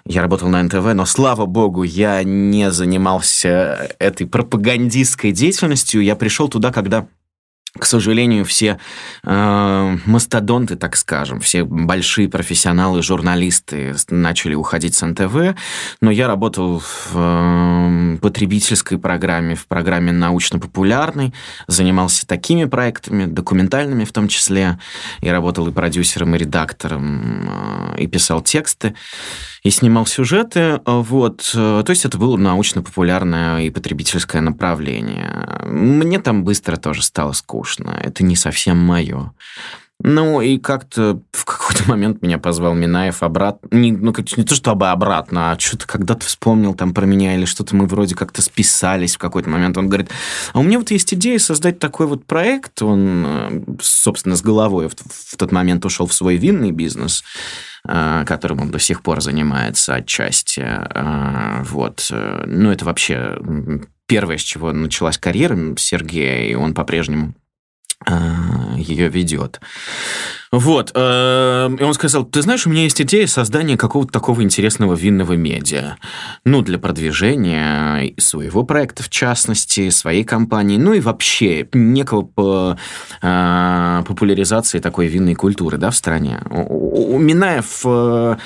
я 0.06 0.22
работал 0.22 0.50
на 0.50 0.64
НТВ, 0.64 0.94
но, 0.96 1.06
слава 1.06 1.46
богу, 1.46 1.84
я 1.84 2.24
не 2.24 2.72
занимался 2.72 3.96
этой 4.00 4.26
пропагандистской 4.26 5.32
деятельностью. 5.32 6.04
Я 6.04 6.16
пришел 6.16 6.48
туда, 6.48 6.72
когда 6.72 7.08
к 7.78 7.86
сожалению, 7.86 8.46
все 8.46 8.80
э, 9.24 9.98
мастодонты, 10.06 10.76
так 10.76 10.96
скажем, 10.96 11.40
все 11.40 11.64
большие 11.64 12.28
профессионалы, 12.28 13.04
журналисты 13.04 13.96
начали 14.10 14.56
уходить 14.56 14.96
с 14.96 15.06
НТВ, 15.06 15.56
но 16.02 16.10
я 16.10 16.28
работал 16.28 16.80
в 16.80 17.12
э, 17.14 18.18
потребительской 18.22 18.98
программе, 18.98 19.54
в 19.54 19.68
программе 19.68 20.12
научно-популярной, 20.12 21.34
занимался 21.68 22.26
такими 22.26 22.66
проектами, 22.66 23.26
документальными 23.26 24.04
в 24.04 24.12
том 24.12 24.30
числе, 24.30 24.80
и 25.22 25.30
работал 25.30 25.68
и 25.68 25.72
продюсером, 25.72 26.36
и 26.36 26.40
редактором, 26.40 27.94
э, 27.98 28.02
и 28.02 28.08
писал 28.08 28.42
тексты 28.42 28.96
и 29.62 29.70
снимал 29.70 30.06
сюжеты. 30.06 30.80
Вот. 30.86 31.50
То 31.54 31.86
есть 31.86 32.06
это 32.06 32.18
было 32.18 32.38
научно-популярное 32.38 33.60
и 33.60 33.70
потребительское 33.70 34.42
направление. 34.42 35.60
Мне 35.66 36.20
там 36.20 36.46
быстро 36.46 36.78
тоже 36.78 37.04
стало 37.04 37.34
скучно 37.34 37.59
скучно, 37.60 38.00
это 38.02 38.24
не 38.24 38.36
совсем 38.36 38.78
мое. 38.78 39.34
Ну, 40.02 40.40
и 40.40 40.58
как-то 40.58 41.22
в 41.34 41.44
какой-то 41.44 41.90
момент 41.90 42.22
меня 42.22 42.38
позвал 42.38 42.74
Минаев 42.74 43.22
обратно. 43.22 43.68
Не, 43.76 43.92
ну, 43.92 44.14
не 44.38 44.46
то, 44.46 44.56
чтобы 44.56 44.90
обратно, 44.92 45.52
а 45.52 45.60
что-то 45.60 45.86
когда-то 45.88 46.26
вспомнил 46.26 46.74
там 46.74 46.94
про 46.94 47.06
меня 47.06 47.36
или 47.36 47.44
что-то 47.44 47.76
мы 47.76 47.86
вроде 47.86 48.16
как-то 48.16 48.42
списались 48.42 49.16
в 49.16 49.20
какой-то 49.20 49.50
момент. 49.50 49.78
Он 49.78 49.90
говорит, 49.90 50.10
а 50.54 50.60
у 50.60 50.64
меня 50.64 50.80
вот 50.80 50.90
есть 50.92 51.14
идея 51.14 51.38
создать 51.38 51.80
такой 51.80 52.08
вот 52.08 52.26
проект. 52.26 52.82
Он, 52.82 53.26
э, 53.26 53.62
собственно, 53.82 54.38
с 54.38 54.42
головой 54.42 54.88
в, 54.88 54.94
в 54.94 55.36
тот 55.36 55.52
момент 55.52 55.86
ушел 55.86 56.08
в 56.08 56.14
свой 56.14 56.38
винный 56.38 56.72
бизнес 56.72 57.26
э, 57.86 58.24
которым 58.26 58.62
он 58.62 58.72
до 58.72 58.80
сих 58.80 59.02
пор 59.02 59.20
занимается 59.20 59.96
отчасти. 59.96 60.62
Э, 60.62 61.64
вот. 61.64 62.10
Ну, 62.10 62.72
это 62.72 62.86
вообще 62.86 63.38
первое, 64.08 64.38
с 64.38 64.42
чего 64.42 64.72
началась 64.72 65.18
карьера 65.18 65.58
Сергея, 65.78 66.46
и 66.50 66.56
он 66.56 66.74
по-прежнему 66.74 67.34
ее 68.78 69.10
ведет. 69.10 69.60
Вот. 70.52 70.92
Э, 70.96 71.70
и 71.80 71.84
он 71.84 71.94
сказал, 71.94 72.24
ты 72.26 72.42
знаешь, 72.42 72.66
у 72.66 72.70
меня 72.70 72.84
есть 72.84 73.00
идея 73.02 73.28
создания 73.28 73.78
какого-то 73.78 74.12
такого 74.12 74.42
интересного 74.42 74.96
винного 74.96 75.34
медиа. 75.34 75.98
Ну, 76.44 76.62
для 76.62 76.80
продвижения 76.80 78.14
своего 78.18 78.64
проекта, 78.64 79.04
в 79.04 79.10
частности, 79.10 79.90
своей 79.90 80.24
компании, 80.24 80.78
ну 80.78 80.94
и 80.94 81.02
вообще 81.02 81.68
некого 81.74 82.24
по 82.24 82.78
э, 83.22 84.04
популяризации 84.08 84.80
такой 84.80 85.08
винной 85.08 85.36
культуры 85.36 85.78
да, 85.78 85.92
в 85.92 85.96
стране. 85.96 86.42
У 86.50 87.18
Минаев 87.20 87.82
э, 87.86 88.38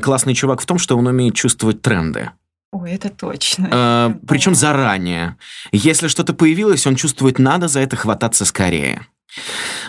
классный 0.00 0.34
чувак 0.34 0.60
в 0.60 0.66
том, 0.66 0.78
что 0.78 0.96
он 0.96 1.06
умеет 1.06 1.34
чувствовать 1.34 1.82
тренды. 1.82 2.30
Ой, 2.72 2.92
это 2.92 3.10
точно. 3.10 3.68
Э, 3.70 4.14
причем 4.26 4.54
заранее. 4.54 5.36
Если 5.72 6.08
что-то 6.08 6.32
появилось, 6.32 6.86
он 6.86 6.96
чувствует, 6.96 7.38
надо 7.38 7.68
за 7.68 7.80
это 7.80 7.96
хвататься 7.96 8.46
скорее. 8.46 9.06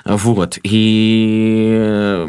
Вот. 0.05 0.57
И 0.63 2.25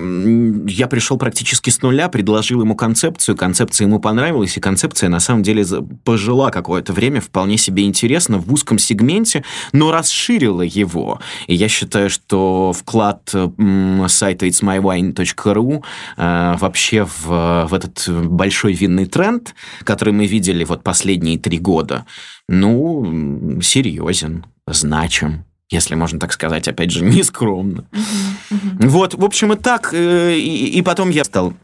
я 0.68 0.86
пришел 0.86 1.18
практически 1.18 1.70
с 1.70 1.82
нуля, 1.82 2.08
предложил 2.08 2.62
ему 2.62 2.74
концепцию, 2.76 3.36
концепция 3.36 3.86
ему 3.86 4.00
понравилась, 4.00 4.56
и 4.56 4.60
концепция 4.60 5.08
на 5.08 5.20
самом 5.20 5.42
деле 5.42 5.64
пожила 6.04 6.50
какое-то 6.50 6.92
время 6.92 7.20
вполне 7.20 7.58
себе 7.58 7.84
интересно 7.84 8.38
в 8.38 8.52
узком 8.52 8.78
сегменте, 8.78 9.44
но 9.72 9.90
расширила 9.90 10.62
его. 10.62 11.20
И 11.46 11.54
я 11.54 11.68
считаю, 11.68 12.10
что 12.10 12.72
вклад 12.72 13.28
сайта 13.28 14.46
itsmywine.ru 14.46 15.84
э, 16.16 16.56
вообще 16.58 17.04
в, 17.04 17.66
в 17.68 17.74
этот 17.74 18.08
большой 18.08 18.72
винный 18.72 19.06
тренд, 19.06 19.54
который 19.84 20.14
мы 20.14 20.26
видели 20.26 20.64
вот 20.64 20.82
последние 20.82 21.38
три 21.38 21.58
года, 21.58 22.06
ну, 22.48 23.60
серьезен, 23.62 24.44
значим 24.66 25.44
если 25.70 25.94
можно 25.94 26.18
так 26.18 26.32
сказать, 26.32 26.68
опять 26.68 26.90
же, 26.90 27.04
нескромно. 27.04 27.86
Uh-huh, 27.92 28.58
uh-huh. 28.58 28.88
Вот, 28.88 29.14
в 29.14 29.24
общем, 29.24 29.52
и 29.52 29.56
так. 29.56 29.92
Э, 29.92 30.34
и, 30.36 30.66
и 30.78 30.82
потом 30.82 31.10
я 31.10 31.24
стал 31.24 31.54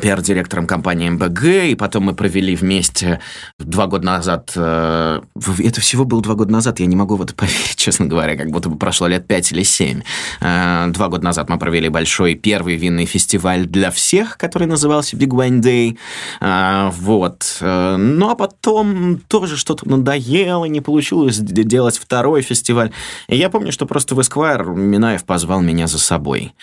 пиар-директором 0.00 0.66
компании 0.66 1.08
МБГ, 1.10 1.44
и 1.70 1.74
потом 1.74 2.04
мы 2.04 2.14
провели 2.14 2.54
вместе 2.54 3.20
два 3.58 3.86
года 3.86 4.06
назад, 4.06 4.52
э, 4.56 5.20
это 5.58 5.80
всего 5.80 6.04
было 6.04 6.22
два 6.22 6.34
года 6.34 6.52
назад, 6.52 6.80
я 6.80 6.86
не 6.86 6.96
могу 6.96 7.16
в 7.16 7.22
это 7.22 7.34
поверить, 7.36 7.76
честно 7.76 8.06
говоря, 8.06 8.36
как 8.36 8.50
будто 8.50 8.68
бы 8.68 8.76
прошло 8.76 9.06
лет 9.06 9.26
пять 9.26 9.52
или 9.52 9.62
семь. 9.62 10.02
Э, 10.40 10.86
два 10.88 11.08
года 11.08 11.24
назад 11.24 11.48
мы 11.48 11.58
провели 11.58 11.88
большой 11.88 12.34
первый 12.34 12.76
винный 12.76 13.06
фестиваль 13.06 13.66
для 13.66 13.90
всех, 13.90 14.38
который 14.38 14.66
назывался 14.66 15.16
Big 15.16 15.30
Wine 15.30 15.60
Day, 15.60 15.98
э, 16.40 16.90
вот. 16.92 17.58
Ну, 17.60 18.30
а 18.30 18.34
потом 18.34 19.18
тоже 19.28 19.56
что-то 19.56 19.88
надоело, 19.88 20.64
не 20.64 20.80
получилось 20.80 21.38
делать 21.38 21.98
второй 21.98 22.42
фестиваль. 22.42 22.92
И 23.28 23.36
я 23.36 23.50
помню, 23.50 23.72
что 23.72 23.86
просто 23.86 24.14
в 24.14 24.20
Esquire 24.20 24.74
Минаев 24.74 25.24
позвал 25.24 25.60
меня 25.60 25.86
за 25.86 25.98
собой. 25.98 26.54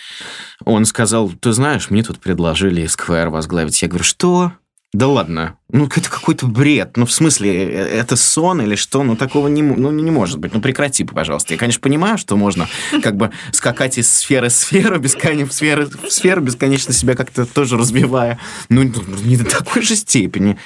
Он 0.64 0.84
сказал, 0.84 1.30
ты 1.40 1.52
знаешь, 1.52 1.90
мне 1.90 2.02
тут 2.02 2.20
предложили 2.20 2.84
Esquire 2.84 3.23
возглавить. 3.30 3.80
Я 3.82 3.88
говорю, 3.88 4.04
что? 4.04 4.52
Да 4.94 5.08
ладно, 5.08 5.58
ну 5.70 5.86
это 5.86 6.08
какой-то 6.08 6.46
бред. 6.46 6.96
Ну, 6.96 7.04
в 7.04 7.10
смысле, 7.10 7.68
э, 7.68 7.98
это 7.98 8.14
сон 8.14 8.62
или 8.62 8.76
что? 8.76 9.02
Ну, 9.02 9.16
такого 9.16 9.48
не, 9.48 9.60
ну, 9.60 9.90
не 9.90 10.12
может 10.12 10.38
быть. 10.38 10.54
Ну, 10.54 10.60
прекрати, 10.60 11.02
пожалуйста. 11.02 11.52
Я, 11.52 11.58
конечно, 11.58 11.80
понимаю, 11.80 12.16
что 12.16 12.36
можно 12.36 12.68
как 13.02 13.16
бы 13.16 13.32
скакать 13.50 13.98
из 13.98 14.08
сферы 14.08 14.50
в 14.50 14.52
сферу, 14.52 15.00
бесконечно, 15.00 15.48
в 15.48 15.52
сферу, 15.52 15.88
в 15.88 16.10
сферу 16.12 16.42
бесконечно 16.42 16.92
себя 16.92 17.16
как-то 17.16 17.44
тоже 17.44 17.76
разбивая. 17.76 18.38
Ну, 18.68 18.84
не 18.84 19.36
до 19.36 19.44
такой 19.44 19.82
же 19.82 19.96
степени. 19.96 20.58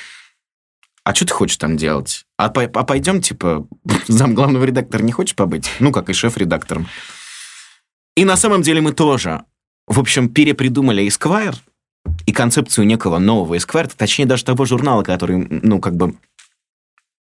А 1.04 1.14
что 1.14 1.24
ты 1.24 1.32
хочешь 1.32 1.56
там 1.56 1.78
делать? 1.78 2.26
А, 2.36 2.50
по, 2.50 2.64
а 2.64 2.84
пойдем, 2.84 3.22
типа, 3.22 3.66
зам 4.08 4.34
главного 4.34 4.64
редактора 4.64 5.02
не 5.02 5.12
хочешь 5.12 5.36
побыть? 5.36 5.70
Ну, 5.80 5.90
как 5.90 6.10
и 6.10 6.12
шеф-редактором. 6.12 6.86
И 8.14 8.26
на 8.26 8.36
самом 8.36 8.60
деле 8.60 8.82
мы 8.82 8.92
тоже 8.92 9.44
в 9.88 9.98
общем, 9.98 10.28
перепридумали 10.28 11.06
Esquire 11.06 11.56
и 12.26 12.32
концепцию 12.32 12.86
некого 12.86 13.18
нового 13.18 13.54
Esquire, 13.54 13.90
точнее 13.96 14.26
даже 14.26 14.44
того 14.44 14.64
журнала, 14.64 15.02
который, 15.02 15.46
ну, 15.48 15.80
как 15.80 15.96
бы 15.96 16.14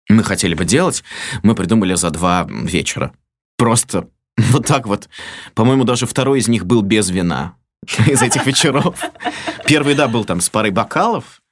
мы 0.08 0.22
хотели 0.24 0.54
бы 0.54 0.64
делать, 0.64 1.02
мы 1.42 1.54
придумали 1.54 1.94
за 1.94 2.10
два 2.10 2.46
вечера. 2.48 3.12
Просто 3.56 4.08
вот 4.36 4.66
так 4.66 4.86
вот. 4.86 5.08
По-моему, 5.54 5.84
даже 5.84 6.06
второй 6.06 6.40
из 6.40 6.48
них 6.48 6.66
был 6.66 6.82
без 6.82 7.10
вина 7.10 7.54
из 8.06 8.22
этих 8.22 8.46
вечеров. 8.46 8.98
Первый, 9.66 9.94
да, 9.94 10.08
был 10.08 10.24
там 10.24 10.40
с 10.40 10.48
парой 10.48 10.70
бокалов, 10.70 11.42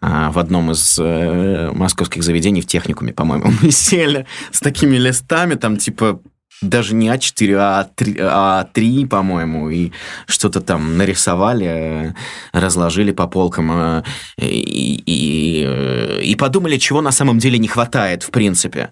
а, 0.00 0.30
в 0.32 0.38
одном 0.38 0.72
из 0.72 0.98
э, 0.98 1.70
московских 1.72 2.22
заведений 2.22 2.60
в 2.60 2.66
техникуме, 2.66 3.12
по-моему, 3.12 3.52
мы 3.62 3.70
сели 3.70 4.26
с 4.50 4.60
такими 4.60 4.96
листами, 4.96 5.54
там 5.54 5.76
типа 5.76 6.20
даже 6.62 6.94
не 6.94 7.08
А4, 7.08 7.56
а 7.58 7.88
А3, 7.96 8.70
А3 8.74 9.06
по-моему, 9.06 9.70
и 9.70 9.92
что-то 10.26 10.60
там 10.60 10.96
нарисовали, 10.96 12.14
разложили 12.52 13.12
по 13.12 13.26
полкам 13.26 13.72
э, 13.72 14.02
и, 14.38 15.02
и, 15.06 16.20
и 16.22 16.36
подумали, 16.36 16.76
чего 16.78 17.00
на 17.00 17.12
самом 17.12 17.38
деле 17.38 17.58
не 17.58 17.68
хватает, 17.68 18.22
в 18.22 18.30
принципе. 18.30 18.90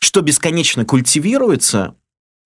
Что 0.00 0.20
бесконечно 0.20 0.84
культивируется, 0.84 1.94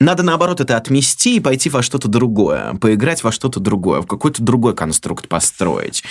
надо, 0.00 0.22
наоборот, 0.22 0.60
это 0.60 0.78
отмести 0.78 1.36
и 1.36 1.40
пойти 1.40 1.68
во 1.68 1.82
что-то 1.82 2.08
другое, 2.08 2.74
поиграть 2.80 3.22
во 3.22 3.30
что-то 3.30 3.60
другое, 3.60 4.00
в 4.00 4.06
какой-то 4.06 4.42
другой 4.42 4.74
конструкт 4.74 5.28
построить. 5.28 6.02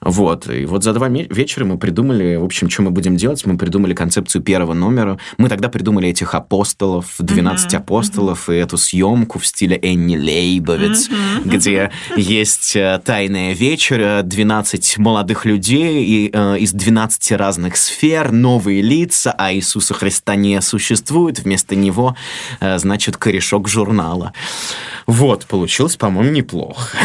Вот. 0.00 0.48
И 0.48 0.64
вот 0.64 0.82
за 0.82 0.94
два 0.94 1.08
вечера 1.08 1.66
мы 1.66 1.76
придумали, 1.76 2.36
в 2.36 2.44
общем, 2.44 2.70
что 2.70 2.82
мы 2.82 2.90
будем 2.90 3.16
делать. 3.16 3.44
Мы 3.44 3.58
придумали 3.58 3.92
концепцию 3.92 4.42
первого 4.42 4.72
номера. 4.72 5.18
Мы 5.36 5.50
тогда 5.50 5.68
придумали 5.68 6.08
этих 6.08 6.34
апостолов, 6.34 7.16
12 7.18 7.72
uh-huh, 7.72 7.76
апостолов, 7.76 8.48
uh-huh. 8.48 8.56
и 8.56 8.58
эту 8.60 8.78
съемку 8.78 9.38
в 9.38 9.46
стиле 9.46 9.76
Энни 9.76 10.16
Лейбовиц, 10.16 11.10
uh-huh, 11.10 11.42
где 11.44 11.90
есть 12.16 12.74
э, 12.76 12.98
тайная 13.04 13.52
вечер, 13.52 14.22
12 14.22 14.96
молодых 14.96 15.44
людей 15.44 16.02
и, 16.02 16.30
э, 16.32 16.58
из 16.60 16.72
12 16.72 17.32
разных 17.32 17.76
сфер, 17.76 18.32
новые 18.32 18.80
лица, 18.80 19.34
а 19.36 19.52
Иисуса 19.52 19.92
Христа 19.92 20.34
не 20.34 20.62
существует. 20.62 21.40
Вместо 21.40 21.76
него, 21.76 22.16
э, 22.60 22.78
значит, 22.78 23.18
корешок 23.34 23.68
журнала. 23.68 24.32
Вот, 25.06 25.46
получилось, 25.46 25.96
по-моему, 25.96 26.30
неплохо. 26.30 26.96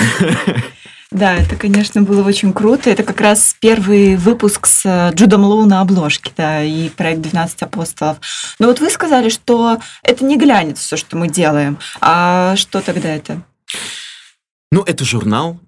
Да, 1.12 1.34
это, 1.34 1.56
конечно, 1.56 2.04
было 2.04 2.24
очень 2.24 2.54
круто. 2.54 2.92
Это 2.92 3.02
как 3.02 3.20
раз 3.20 3.56
первый 3.60 4.16
выпуск 4.16 4.68
с 4.68 4.86
э, 4.86 5.12
Джудом 5.16 5.44
Лоу 5.44 5.66
на 5.66 5.82
обложке, 5.82 6.32
да, 6.38 6.64
и 6.64 6.90
проект 6.90 7.22
«12 7.22 7.50
апостолов». 7.62 8.18
Но 8.60 8.68
вот 8.68 8.80
вы 8.80 8.92
сказали, 8.92 9.30
что 9.30 9.80
это 10.04 10.24
не 10.24 10.38
глянец 10.38 10.78
все, 10.78 10.98
что 10.98 11.18
мы 11.18 11.28
делаем. 11.28 11.80
А 12.00 12.56
что 12.58 12.80
тогда 12.82 13.10
это? 13.10 13.42
Ну, 14.72 14.84
это 14.84 15.04
журнал, 15.04 15.60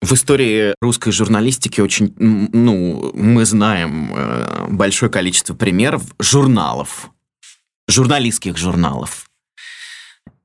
в 0.00 0.12
истории 0.12 0.74
русской 0.80 1.10
журналистики 1.10 1.80
очень, 1.80 2.14
ну, 2.16 3.10
мы 3.14 3.44
знаем 3.46 4.12
э, 4.14 4.66
большое 4.70 5.10
количество 5.10 5.54
примеров 5.54 6.04
журналов, 6.20 7.10
журналистских 7.88 8.56
журналов, 8.56 9.26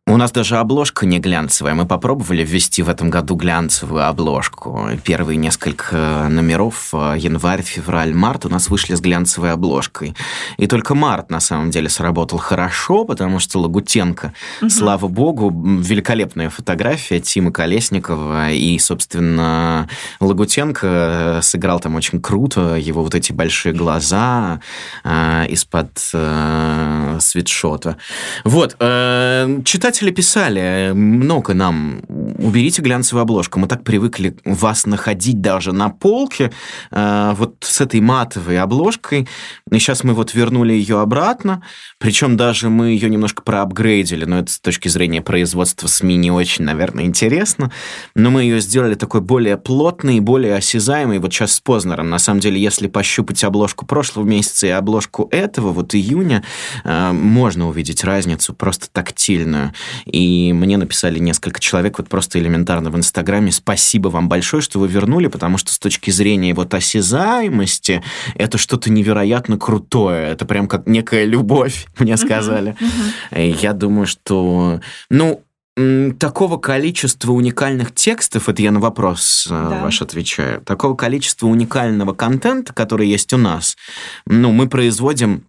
у 0.09 0.17
нас 0.17 0.31
даже 0.31 0.57
обложка 0.57 1.05
не 1.05 1.19
глянцевая. 1.19 1.75
Мы 1.75 1.85
попробовали 1.85 2.43
ввести 2.43 2.81
в 2.81 2.89
этом 2.89 3.11
году 3.11 3.35
глянцевую 3.35 4.07
обложку. 4.07 4.89
Первые 5.03 5.37
несколько 5.37 6.27
номеров, 6.29 6.89
э, 6.93 7.15
январь, 7.17 7.61
февраль, 7.61 8.13
март, 8.13 8.45
у 8.45 8.49
нас 8.49 8.69
вышли 8.69 8.95
с 8.95 9.01
глянцевой 9.01 9.51
обложкой. 9.51 10.15
И 10.57 10.65
только 10.65 10.95
март, 10.95 11.29
на 11.29 11.39
самом 11.39 11.69
деле, 11.69 11.89
сработал 11.89 12.39
хорошо, 12.39 13.05
потому 13.05 13.39
что 13.39 13.59
Лагутенко, 13.59 14.33
угу. 14.61 14.69
слава 14.69 15.07
богу, 15.07 15.51
великолепная 15.79 16.49
фотография 16.49 17.19
Тима 17.19 17.51
Колесникова. 17.51 18.51
И, 18.51 18.79
собственно, 18.79 19.87
Лагутенко 20.19 20.87
э, 20.87 21.41
сыграл 21.43 21.79
там 21.79 21.95
очень 21.95 22.19
круто. 22.19 22.75
Его 22.75 23.03
вот 23.03 23.13
эти 23.13 23.31
большие 23.31 23.75
глаза 23.75 24.59
э, 25.03 25.45
из-под 25.49 25.91
э, 26.13 27.17
свитшота. 27.21 27.97
Вот, 28.43 28.75
э, 28.79 29.59
читатели 29.99 30.11
писали 30.15 30.91
много 30.93 31.53
нам, 31.53 32.01
уберите 32.07 32.81
глянцевую 32.81 33.23
обложку. 33.23 33.59
Мы 33.59 33.67
так 33.67 33.83
привыкли 33.83 34.37
вас 34.45 34.85
находить 34.85 35.41
даже 35.41 35.73
на 35.73 35.89
полке 35.89 36.51
э, 36.91 37.33
вот 37.35 37.55
с 37.59 37.81
этой 37.81 37.99
матовой 37.99 38.59
обложкой. 38.59 39.27
И 39.69 39.79
сейчас 39.79 40.05
мы 40.05 40.13
вот 40.13 40.33
вернули 40.33 40.71
ее 40.71 41.01
обратно, 41.01 41.63
причем 41.97 42.37
даже 42.37 42.69
мы 42.69 42.91
ее 42.91 43.09
немножко 43.09 43.41
проапгрейдили, 43.41 44.23
но 44.23 44.39
это 44.39 44.51
с 44.53 44.59
точки 44.59 44.87
зрения 44.87 45.21
производства 45.21 45.87
СМИ 45.87 46.15
не 46.15 46.31
очень, 46.31 46.63
наверное, 46.63 47.03
интересно. 47.03 47.69
Но 48.15 48.29
мы 48.29 48.43
ее 48.43 48.61
сделали 48.61 48.95
такой 48.95 49.19
более 49.19 49.57
плотной, 49.57 50.21
более 50.21 50.55
осязаемой. 50.55 51.19
Вот 51.19 51.33
сейчас 51.33 51.53
с 51.53 51.59
Познером, 51.59 52.09
на 52.09 52.19
самом 52.19 52.39
деле, 52.39 52.61
если 52.61 52.87
пощупать 52.87 53.43
обложку 53.43 53.85
прошлого 53.85 54.25
месяца 54.25 54.67
и 54.67 54.69
обложку 54.69 55.27
этого, 55.31 55.73
вот 55.73 55.93
июня, 55.93 56.43
э, 56.85 57.11
можно 57.11 57.67
увидеть 57.67 58.05
разницу 58.05 58.53
просто 58.53 58.87
тактильную. 58.89 59.73
И 60.05 60.53
мне 60.53 60.77
написали 60.77 61.19
несколько 61.19 61.59
человек 61.59 61.97
вот 61.97 62.09
просто 62.09 62.39
элементарно 62.39 62.89
в 62.89 62.97
Инстаграме 62.97 63.51
«Спасибо 63.51 64.09
вам 64.09 64.29
большое, 64.29 64.61
что 64.61 64.79
вы 64.79 64.87
вернули, 64.87 65.27
потому 65.27 65.57
что 65.57 65.71
с 65.71 65.79
точки 65.79 66.11
зрения 66.11 66.53
вот 66.53 66.73
осязаемости 66.73 68.03
это 68.35 68.57
что-то 68.57 68.91
невероятно 68.91 69.57
крутое. 69.57 70.27
Это 70.29 70.45
прям 70.45 70.67
как 70.67 70.87
некая 70.87 71.25
любовь, 71.25 71.87
мне 71.99 72.17
сказали. 72.17 72.75
Я 73.31 73.73
думаю, 73.73 74.07
что... 74.07 74.81
Ну, 75.09 75.43
такого 76.19 76.57
количества 76.57 77.31
уникальных 77.31 77.93
текстов, 77.93 78.49
это 78.49 78.61
я 78.61 78.71
на 78.71 78.79
вопрос 78.79 79.47
э, 79.49 79.51
да. 79.51 79.81
ваш 79.81 80.01
отвечаю, 80.01 80.61
такого 80.61 80.95
количества 80.95 81.47
уникального 81.47 82.13
контента, 82.13 82.73
который 82.73 83.07
есть 83.07 83.31
у 83.33 83.37
нас, 83.37 83.77
ну, 84.25 84.51
мы 84.51 84.67
производим, 84.67 85.45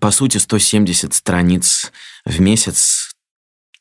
по 0.00 0.10
сути, 0.10 0.38
170 0.38 1.14
страниц 1.14 1.92
в 2.24 2.40
месяц 2.40 3.11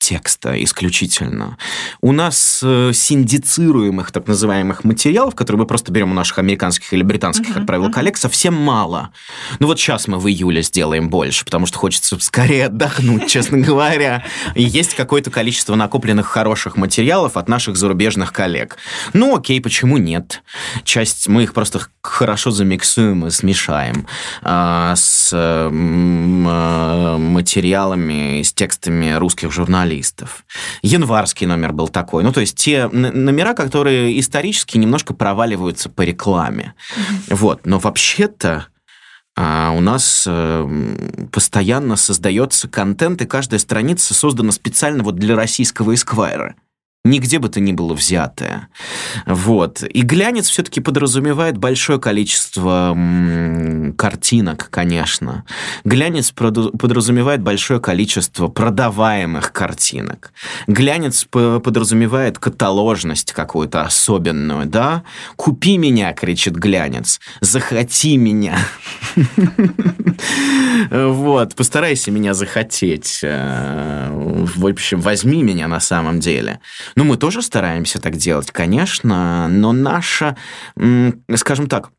текста 0.02 0.62
исключительно. 0.64 1.58
У 2.02 2.12
нас 2.12 2.62
э, 2.64 2.92
синдицируемых, 2.92 4.12
так 4.12 4.28
называемых 4.28 4.84
материалов, 4.84 5.36
которые 5.36 5.60
мы 5.60 5.68
просто 5.68 5.92
берем 5.92 6.12
у 6.12 6.16
наших 6.16 6.40
американских 6.40 6.92
или 6.92 7.04
британских, 7.04 7.52
uh-huh, 7.52 7.54
как 7.54 7.66
правило, 7.68 7.88
uh-huh. 7.88 7.94
коллег, 7.94 8.18
совсем 8.18 8.56
мало. 8.56 9.12
Ну 9.60 9.68
вот 9.68 9.80
сейчас 9.80 10.08
мы 10.08 10.18
в 10.18 10.28
июле 10.28 10.64
сделаем 10.64 11.10
больше, 11.10 11.46
потому 11.46 11.68
что 11.68 11.78
хочется 11.78 12.20
скорее 12.20 12.66
отдохнуть, 12.66 13.28
честно 13.30 13.58
говоря. 13.68 14.26
И 14.56 14.64
есть 14.64 14.96
какое-то 14.96 15.30
количество 15.30 15.76
накопленных 15.76 16.26
хороших 16.26 16.78
материалов 16.78 17.38
от 17.38 17.48
наших 17.48 17.78
зарубежных 17.78 18.34
коллег. 18.34 18.78
Ну 19.14 19.38
окей, 19.38 19.62
почему 19.62 19.98
нет? 19.98 20.42
Часть 20.84 21.28
мы 21.28 21.44
их 21.44 21.54
просто 21.54 21.80
хорошо 22.02 22.50
замиксуем 22.50 23.28
и 23.28 23.30
смешаем 23.30 24.08
а, 24.42 24.96
с 24.96 25.30
а, 25.32 25.70
материалами, 27.20 28.42
с 28.42 28.52
текстами 28.52 29.12
русских 29.12 29.52
журналистов 29.52 29.91
журналистов. 29.92 30.46
Январский 30.82 31.48
номер 31.48 31.74
был 31.74 31.88
такой. 31.88 32.24
Ну, 32.24 32.32
то 32.32 32.42
есть 32.42 32.58
те 32.58 32.88
номера, 32.88 33.54
которые 33.54 34.20
исторически 34.20 34.78
немножко 34.78 35.14
проваливаются 35.14 35.90
по 35.90 36.02
рекламе. 36.02 36.74
Вот. 37.30 37.66
Но 37.66 37.80
вообще-то 37.80 38.68
а 39.34 39.72
у 39.72 39.80
нас 39.80 40.26
э, 40.28 41.26
постоянно 41.32 41.96
создается 41.96 42.68
контент, 42.68 43.22
и 43.22 43.26
каждая 43.26 43.60
страница 43.60 44.14
создана 44.14 44.52
специально 44.52 45.04
вот 45.04 45.16
для 45.16 45.38
российского 45.38 45.94
эсквайра 45.94 46.56
нигде 47.04 47.40
бы 47.40 47.50
то 47.50 47.60
ни 47.60 47.72
было 47.72 47.94
взятое. 47.94 48.68
Вот. 49.26 49.84
И 49.84 50.02
глянец 50.02 50.50
все-таки 50.50 50.82
подразумевает 50.82 51.58
большое 51.58 52.00
количество 52.00 52.96
картинок, 53.98 54.70
конечно. 54.70 55.44
Глянец 55.84 56.32
подразумевает 56.32 57.42
большое 57.42 57.80
количество 57.80 58.48
продаваемых 58.48 59.52
картинок. 59.52 60.32
Глянец 60.68 61.26
подразумевает 61.26 62.38
каталожность 62.38 63.34
какую-то 63.34 63.82
особенную, 63.82 64.68
да? 64.68 65.04
«Купи 65.36 65.78
меня!»— 65.78 66.14
кричит 66.22 66.56
глянец. 66.56 67.20
«Захоти 67.40 68.18
меня!» 68.18 68.58
Вот, 70.90 71.56
постарайся 71.56 72.12
меня 72.12 72.34
захотеть. 72.34 73.20
Э, 73.24 74.10
в 74.12 74.66
общем, 74.66 75.02
возьми 75.02 75.44
меня 75.44 75.68
на 75.68 75.80
самом 75.80 76.20
деле. 76.20 76.60
Ну, 76.96 77.04
мы 77.04 77.18
тоже 77.18 77.42
стараемся 77.42 78.02
так 78.02 78.16
делать, 78.16 78.52
конечно, 78.52 79.48
но 79.48 79.72
наша, 79.72 80.38
скажем 81.36 81.68
так, 81.68 81.92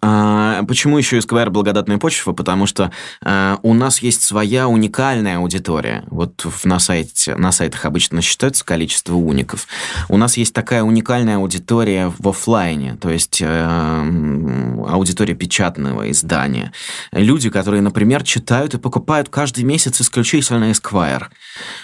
почему 0.00 0.98
еще 0.98 1.18
Esquire 1.18 1.50
благодатная 1.50 1.98
почва? 1.98 2.32
Потому 2.32 2.66
что 2.66 2.90
а, 3.22 3.58
у 3.62 3.74
нас 3.74 4.00
есть 4.00 4.22
своя 4.22 4.66
уникальная 4.68 5.38
аудитория. 5.38 6.04
Вот 6.06 6.46
на, 6.64 6.78
сайте, 6.78 7.36
на 7.36 7.52
сайтах 7.52 7.84
обычно 7.84 8.22
считается 8.22 8.64
количество 8.64 9.14
уников. 9.14 9.68
У 10.08 10.16
нас 10.16 10.36
есть 10.36 10.54
такая 10.54 10.82
уникальная 10.82 11.36
аудитория 11.36 12.12
в 12.18 12.28
офлайне, 12.28 12.96
то 12.96 13.10
есть 13.10 13.42
э, 13.42 14.84
аудитория 14.88 15.34
печатного 15.34 16.10
издания. 16.10 16.72
Люди, 17.12 17.50
которые, 17.50 17.82
например, 17.82 18.22
читают 18.22 18.74
и 18.74 18.78
покупают 18.78 19.28
каждый 19.28 19.64
месяц 19.64 20.00
исключительно 20.00 20.70
Esquire. 20.70 21.26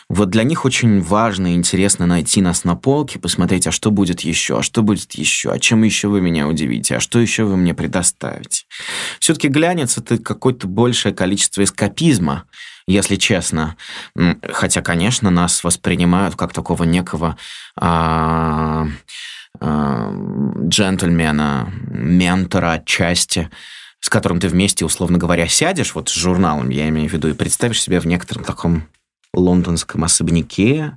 Вот 0.09 0.31
для 0.31 0.44
них 0.44 0.64
очень 0.64 1.02
важно 1.02 1.52
и 1.52 1.57
интересно 1.57 2.07
найти 2.07 2.40
нас 2.40 2.64
на 2.64 2.76
полке, 2.76 3.18
посмотреть, 3.18 3.66
а 3.66 3.72
что 3.72 3.90
будет 3.90 4.20
еще, 4.20 4.61
а 4.61 4.62
что 4.62 4.83
будет 4.83 5.12
еще, 5.12 5.50
а 5.50 5.59
чем 5.59 5.83
еще 5.83 6.09
вы 6.09 6.20
меня 6.20 6.48
удивите, 6.48 6.96
а 6.96 7.00
что 7.00 7.18
еще 7.18 7.44
вы 7.44 7.57
мне 7.57 7.74
предоставите 7.74 8.06
оставить. 8.07 8.66
Все-таки 9.21 9.49
глянец— 9.49 9.99
это 9.99 10.19
какое-то 10.19 10.66
большее 10.66 11.14
количество 11.14 11.62
эскапизма, 11.62 12.45
если 12.87 13.16
честно. 13.16 13.77
Хотя, 14.42 14.81
конечно, 14.81 15.31
нас 15.31 15.64
воспринимают 15.64 16.37
как 16.37 16.53
такого 16.53 16.85
некого 16.85 17.37
а, 17.77 18.87
а, 19.61 20.12
джентльмена, 20.69 21.73
ментора 21.88 22.73
отчасти, 22.73 23.51
с 24.01 24.09
которым 24.09 24.38
ты 24.38 24.49
вместе, 24.49 24.85
условно 24.85 25.19
говоря, 25.19 25.49
сядешь, 25.49 25.95
вот 25.95 26.09
с 26.09 26.14
журналом, 26.14 26.71
я 26.71 26.88
имею 26.88 27.11
в 27.11 27.12
виду, 27.12 27.29
и 27.29 27.33
представишь 27.33 27.83
себя 27.83 28.01
в 28.01 28.07
некотором 28.07 28.45
таком 28.45 28.87
лондонском 29.35 30.05
особняке, 30.05 30.97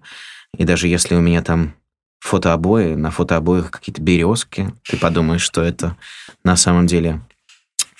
и 0.58 0.64
даже 0.64 0.88
если 0.88 1.16
у 1.16 1.22
меня 1.22 1.42
там 1.42 1.74
фотообои, 2.20 2.96
на 2.96 3.12
фотообоях 3.12 3.72
какие-то 3.72 4.02
березки. 4.02 4.74
Ты 4.84 4.98
подумаешь, 4.98 5.42
что 5.42 5.62
это 5.62 5.96
на 6.44 6.56
самом 6.56 6.88
деле 6.88 7.22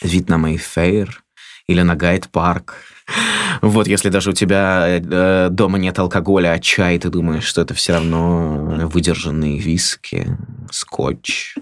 вид 0.02 0.30
на 0.30 0.38
Мейфейр 0.38 1.24
или 1.68 1.82
на 1.82 1.96
Гайд-парк. 1.96 2.76
Вот, 3.62 3.88
если 3.88 4.10
даже 4.10 4.30
у 4.30 4.34
тебя 4.34 4.86
э, 4.88 5.50
дома 5.50 5.78
нет 5.78 5.98
алкоголя, 6.00 6.52
а 6.52 6.60
чай, 6.60 6.98
ты 7.00 7.10
думаешь, 7.10 7.44
что 7.44 7.62
это 7.62 7.74
все 7.74 7.94
равно 7.94 8.88
выдержанные 8.88 9.60
виски, 9.60 10.38
скотч. 10.72 11.56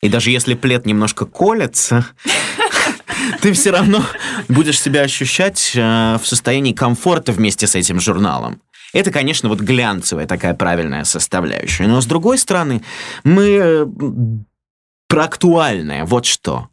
И 0.00 0.08
даже 0.08 0.30
если 0.30 0.54
плед 0.54 0.86
немножко 0.86 1.26
колется, 1.26 2.06
ты 3.40 3.52
все 3.52 3.70
равно 3.70 4.02
будешь 4.48 4.80
себя 4.80 5.02
ощущать 5.02 5.72
э, 5.74 6.18
в 6.22 6.26
состоянии 6.26 6.72
комфорта 6.72 7.32
вместе 7.32 7.66
с 7.66 7.74
этим 7.74 8.00
журналом. 8.00 8.60
Это, 8.92 9.10
конечно, 9.10 9.48
вот 9.48 9.60
глянцевая 9.60 10.26
такая 10.26 10.54
правильная 10.54 11.04
составляющая. 11.04 11.86
Но, 11.86 12.00
с 12.00 12.06
другой 12.06 12.38
стороны, 12.38 12.82
мы 13.24 13.44
э, 13.48 13.86
про 15.08 15.24
актуальное. 15.24 16.04
Вот 16.04 16.26
что. 16.26 16.68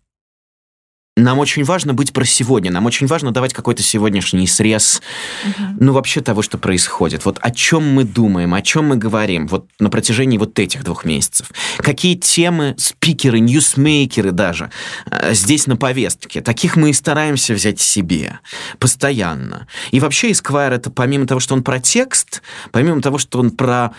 Нам 1.20 1.40
очень 1.40 1.64
важно 1.64 1.94
быть 1.94 2.14
про 2.14 2.26
сегодня, 2.26 2.72
нам 2.72 2.86
очень 2.86 3.08
важно 3.08 3.32
давать 3.32 3.54
какой-то 3.54 3.84
сегодняшний 3.84 4.48
срез, 4.48 5.02
угу. 5.46 5.68
ну, 5.80 5.94
вообще 5.94 6.22
того, 6.22 6.42
что 6.42 6.58
происходит. 6.58 7.26
Вот 7.26 7.38
о 7.42 7.52
чем 7.52 7.94
мы 7.94 8.04
думаем, 8.06 8.54
о 8.54 8.62
чем 8.62 8.88
мы 8.88 8.96
говорим 8.96 9.48
вот 9.48 9.68
на 9.80 9.90
протяжении 9.90 10.38
вот 10.38 10.58
этих 10.60 10.84
двух 10.84 11.06
месяцев. 11.06 11.52
Какие 11.78 12.16
темы 12.16 12.76
спикеры, 12.78 13.40
ньюсмейкеры 13.40 14.32
даже 14.32 14.72
э, 15.12 15.34
здесь 15.34 15.68
на 15.68 15.76
повестке. 15.76 16.42
Таких 16.42 16.76
мы 16.76 16.92
и 16.92 16.94
стараемся 16.94 17.54
взять 17.54 17.80
себе 17.80 18.40
постоянно. 18.80 19.68
И 19.92 20.00
вообще 20.00 20.32
Esquire 20.32 20.76
это 20.76 20.90
помимо 20.90 21.28
того, 21.28 21.40
что 21.40 21.54
он 21.54 21.64
про 21.64 21.80
текст, 21.80 22.42
помимо 22.72 23.02
того, 23.02 23.18
что 23.18 23.40
он 23.40 23.52
про 23.52 23.92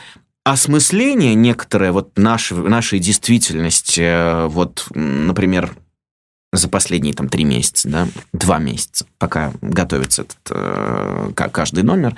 осмысление 0.44 1.34
некоторое 1.34 1.92
вот 1.92 2.16
нашей, 2.16 2.56
нашей 2.56 2.98
действительности, 2.98 4.00
э, 4.00 4.46
вот, 4.46 4.86
например, 4.94 5.74
за 6.52 6.68
последние 6.68 7.14
там 7.14 7.28
три 7.28 7.44
месяца, 7.44 7.88
да, 7.88 8.08
два 8.32 8.58
месяца, 8.58 9.06
пока 9.18 9.52
готовится 9.60 10.22
этот, 10.22 10.38
э, 10.50 11.32
каждый 11.34 11.84
номер, 11.84 12.16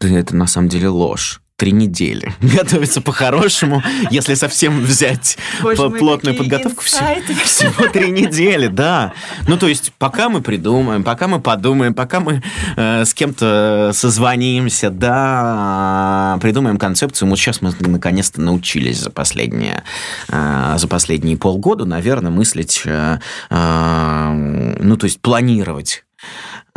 это 0.00 0.36
на 0.36 0.46
самом 0.46 0.68
деле 0.68 0.88
ложь 0.88 1.40
три 1.56 1.70
недели. 1.72 2.32
Готовиться 2.40 3.00
по-хорошему, 3.00 3.82
если 4.10 4.34
совсем 4.34 4.80
взять 4.80 5.38
Боже 5.62 5.90
плотную 5.90 6.36
подготовку, 6.36 6.82
всего, 6.82 7.06
всего 7.44 7.88
три 7.88 8.10
недели, 8.10 8.66
да. 8.66 9.12
Ну, 9.46 9.56
то 9.56 9.68
есть, 9.68 9.92
пока 9.98 10.28
мы 10.28 10.40
придумаем, 10.42 11.04
пока 11.04 11.28
мы 11.28 11.40
подумаем, 11.40 11.94
пока 11.94 12.20
мы 12.20 12.42
э, 12.76 13.04
с 13.04 13.14
кем-то 13.14 13.92
созвонимся, 13.94 14.90
да, 14.90 16.38
придумаем 16.42 16.76
концепцию. 16.76 17.28
Вот 17.28 17.38
сейчас 17.38 17.62
мы 17.62 17.72
наконец-то 17.78 18.40
научились 18.40 18.98
за 18.98 19.10
последние, 19.10 19.84
э, 20.28 20.74
за 20.76 20.88
последние 20.88 21.36
полгода, 21.36 21.84
наверное, 21.84 22.32
мыслить, 22.32 22.82
э, 22.84 23.18
э, 23.50 24.76
ну, 24.80 24.96
то 24.96 25.04
есть, 25.04 25.20
планировать 25.20 26.04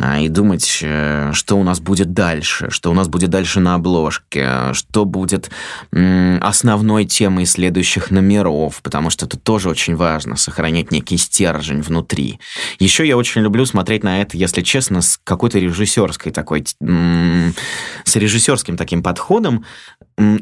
и 0.00 0.28
думать, 0.28 0.78
э, 0.82 1.32
что 1.32 1.58
у 1.58 1.64
нас 1.64 1.80
будет 1.80 2.12
дальше, 2.12 2.70
что 2.70 2.90
у 2.90 2.94
нас 2.94 3.08
будет 3.08 3.30
дальше 3.30 3.58
на 3.58 3.74
обложке, 3.74 4.72
что 4.72 5.04
будет 5.04 5.50
основной 5.90 7.04
темой 7.04 7.46
следующих 7.46 8.10
номеров, 8.10 8.80
потому 8.82 9.10
что 9.10 9.26
это 9.26 9.36
тоже 9.36 9.68
очень 9.68 9.96
важно, 9.96 10.36
сохранять 10.36 10.92
некий 10.92 11.16
стержень 11.16 11.82
внутри. 11.82 12.38
Еще 12.78 13.06
я 13.06 13.16
очень 13.16 13.40
люблю 13.40 13.66
смотреть 13.66 14.04
на 14.04 14.22
это, 14.22 14.36
если 14.36 14.62
честно, 14.62 15.02
с 15.02 15.18
какой-то 15.24 15.58
режиссерской 15.58 16.30
такой, 16.30 16.64
с 16.78 18.16
режиссерским 18.16 18.76
таким 18.76 19.02
подходом, 19.02 19.64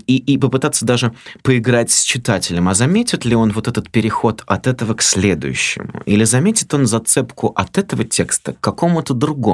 и, 0.07 0.17
и 0.17 0.39
попытаться 0.39 0.87
даже 0.87 1.13
поиграть 1.43 1.91
с 1.91 2.03
читателем. 2.03 2.69
А 2.69 2.75
заметит 2.75 3.25
ли 3.25 3.35
он 3.35 3.53
вот 3.53 3.69
этот 3.69 3.91
переход 3.91 4.43
от 4.47 4.67
этого 4.67 4.95
к 4.95 5.03
следующему? 5.03 6.03
Или 6.07 6.25
заметит 6.25 6.73
он 6.73 6.87
зацепку 6.87 7.49
от 7.49 7.77
этого 7.77 8.05
текста 8.05 8.55
к 8.55 8.61
какому-то 8.61 9.13
другому? 9.15 9.46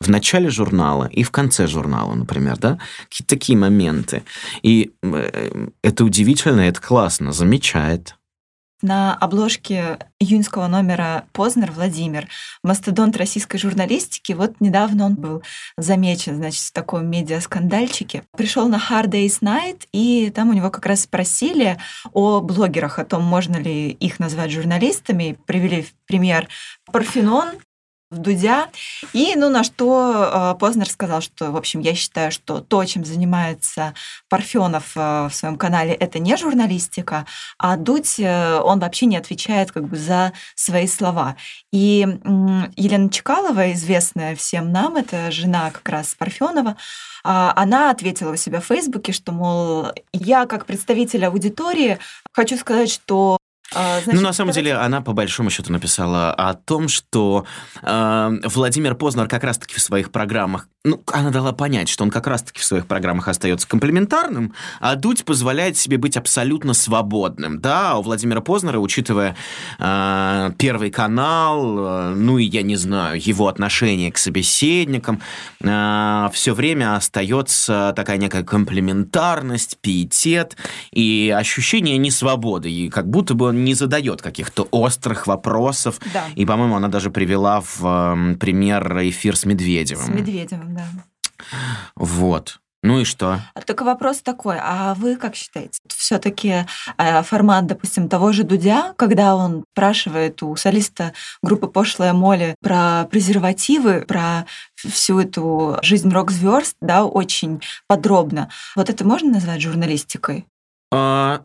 В 0.00 0.08
начале 0.08 0.50
журнала 0.50 1.06
и 1.06 1.22
в 1.22 1.30
конце 1.30 1.66
журнала, 1.66 2.14
например, 2.14 2.58
да? 2.58 2.78
Какие-то 3.08 3.34
такие 3.34 3.58
моменты. 3.58 4.22
И 4.62 4.92
э, 5.02 5.68
это 5.82 6.04
удивительно, 6.04 6.60
это 6.60 6.80
классно, 6.80 7.32
замечает. 7.32 8.16
На 8.84 9.14
обложке 9.14 9.98
июньского 10.20 10.66
номера 10.66 11.24
Познер 11.32 11.72
Владимир, 11.72 12.28
мастодонт 12.62 13.16
российской 13.16 13.56
журналистики. 13.56 14.34
Вот 14.34 14.60
недавно 14.60 15.06
он 15.06 15.14
был 15.14 15.42
замечен, 15.78 16.36
значит, 16.36 16.64
в 16.64 16.72
таком 16.72 17.06
медиаскандальчике. 17.06 18.24
Пришел 18.36 18.68
на 18.68 18.76
Hard 18.76 19.06
Day's 19.06 19.40
Night, 19.40 19.88
и 19.92 20.30
там 20.34 20.50
у 20.50 20.52
него 20.52 20.68
как 20.68 20.84
раз 20.84 21.04
спросили 21.04 21.78
о 22.12 22.42
блогерах, 22.42 22.98
о 22.98 23.06
том, 23.06 23.22
можно 23.22 23.56
ли 23.56 23.88
их 23.88 24.18
назвать 24.18 24.50
журналистами. 24.50 25.38
Привели 25.46 25.80
в 25.80 25.94
пример 26.06 26.48
Парфенон, 26.92 27.48
Дудя. 28.18 28.68
И, 29.12 29.34
ну, 29.36 29.50
на 29.50 29.64
что 29.64 30.54
э, 30.54 30.58
Познер 30.58 30.88
сказал, 30.88 31.20
что, 31.20 31.50
в 31.50 31.56
общем, 31.56 31.80
я 31.80 31.94
считаю, 31.94 32.30
что 32.32 32.60
то, 32.60 32.84
чем 32.84 33.04
занимается 33.04 33.94
Парфенов 34.28 34.92
э, 34.96 35.28
в 35.28 35.34
своем 35.34 35.56
канале, 35.56 35.92
это 35.92 36.18
не 36.18 36.36
журналистика, 36.36 37.26
а 37.58 37.76
Дудь, 37.76 38.18
э, 38.18 38.58
он 38.60 38.80
вообще 38.80 39.06
не 39.06 39.16
отвечает 39.16 39.72
как 39.72 39.88
бы 39.88 39.96
за 39.96 40.32
свои 40.54 40.86
слова. 40.86 41.36
И 41.72 42.06
Елена 42.76 43.10
Чекалова, 43.10 43.72
известная 43.72 44.36
всем 44.36 44.72
нам, 44.72 44.96
это 44.96 45.30
жена 45.30 45.70
как 45.70 45.88
раз 45.88 46.14
Парфенова, 46.14 46.76
а, 47.24 47.52
она 47.56 47.90
ответила 47.90 48.32
у 48.32 48.36
себя 48.36 48.60
в 48.60 48.66
Фейсбуке, 48.66 49.12
что, 49.12 49.32
мол, 49.32 49.86
я 50.12 50.46
как 50.46 50.66
представитель 50.66 51.24
аудитории 51.24 51.98
хочу 52.32 52.56
сказать, 52.58 52.90
что 52.90 53.38
значит, 53.74 54.14
ну, 54.14 54.20
на 54.20 54.32
самом 54.32 54.52
давайте... 54.52 54.60
деле, 54.70 54.74
она 54.76 55.00
по 55.00 55.12
большому 55.12 55.50
счету 55.50 55.72
написала 55.72 56.32
о 56.32 56.54
том, 56.54 56.88
что 56.88 57.44
э, 57.82 58.30
Владимир 58.44 58.94
Познер 58.94 59.28
как 59.28 59.44
раз-таки 59.44 59.74
в 59.74 59.80
своих 59.80 60.10
программах, 60.10 60.68
ну, 60.84 61.02
она 61.12 61.30
дала 61.30 61.52
понять, 61.52 61.88
что 61.88 62.04
он 62.04 62.10
как 62.10 62.26
раз-таки 62.26 62.60
в 62.60 62.64
своих 62.64 62.86
программах 62.86 63.28
остается 63.28 63.66
комплементарным, 63.66 64.52
а 64.80 64.96
Дудь 64.96 65.24
позволяет 65.24 65.78
себе 65.78 65.96
быть 65.96 66.16
абсолютно 66.16 66.74
свободным. 66.74 67.58
Да, 67.60 67.96
у 67.96 68.02
Владимира 68.02 68.42
Познера, 68.42 68.78
учитывая 68.78 69.34
э, 69.78 70.50
Первый 70.58 70.90
канал, 70.90 71.78
э, 71.78 72.14
ну 72.14 72.36
и, 72.36 72.44
я 72.44 72.62
не 72.62 72.76
знаю, 72.76 73.18
его 73.18 73.48
отношение 73.48 74.12
к 74.12 74.18
собеседникам, 74.18 75.22
э, 75.62 76.28
все 76.34 76.52
время 76.52 76.96
остается 76.96 77.94
такая 77.96 78.18
некая 78.18 78.42
комплементарность, 78.42 79.78
пиетет 79.80 80.56
и 80.92 81.34
ощущение 81.34 81.96
несвободы, 81.96 82.70
и 82.70 82.90
как 82.90 83.08
будто 83.08 83.32
бы 83.32 83.46
он 83.46 83.63
не 83.64 83.74
задает 83.74 84.22
каких-то 84.22 84.68
острых 84.70 85.26
вопросов. 85.26 86.00
Да. 86.12 86.24
И, 86.36 86.44
по-моему, 86.46 86.76
она 86.76 86.88
даже 86.88 87.10
привела 87.10 87.60
в 87.60 87.80
э, 87.82 88.36
пример 88.36 89.00
эфир 89.08 89.36
с 89.36 89.44
Медведевым. 89.44 90.06
С 90.06 90.08
Медведевым, 90.08 90.74
да. 90.74 90.86
Вот. 91.96 92.60
Ну 92.84 93.00
и 93.00 93.04
что? 93.04 93.40
Только 93.66 93.82
вопрос 93.82 94.20
такой, 94.20 94.58
а 94.60 94.92
вы 94.92 95.16
как 95.16 95.34
считаете? 95.34 95.80
Все-таки 95.88 96.66
э, 96.98 97.22
формат, 97.22 97.66
допустим, 97.66 98.10
того 98.10 98.30
же 98.32 98.42
Дудя, 98.42 98.92
когда 98.98 99.36
он 99.36 99.64
спрашивает 99.72 100.42
у 100.42 100.54
солиста 100.54 101.14
группы 101.42 101.66
Пошлая 101.66 102.12
Моли 102.12 102.56
про 102.60 103.08
презервативы, 103.10 104.04
про 104.06 104.44
всю 104.74 105.18
эту 105.18 105.78
жизнь 105.80 106.10
рок-звезд, 106.10 106.76
да, 106.82 107.06
очень 107.06 107.62
подробно. 107.86 108.50
Вот 108.76 108.90
это 108.90 109.02
можно 109.06 109.30
назвать 109.30 109.62
журналистикой? 109.62 110.46
А, 110.92 111.40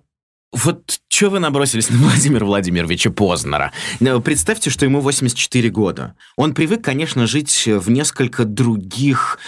вот 0.52 1.00
что 1.08 1.30
вы 1.30 1.39
набросились 1.39 1.89
на 1.89 1.97
Владимира 1.97 2.45
Владимировича 2.45 3.12
Познера? 3.12 3.72
Э, 4.00 4.20
представьте, 4.20 4.70
что 4.70 4.86
ему 4.86 5.00
84 5.00 5.70
года. 5.70 6.16
Он 6.38 6.54
привык, 6.54 6.84
конечно, 6.84 7.28
жить 7.28 7.68
в 7.68 7.89
несколько 7.89 8.45
других 8.45 9.39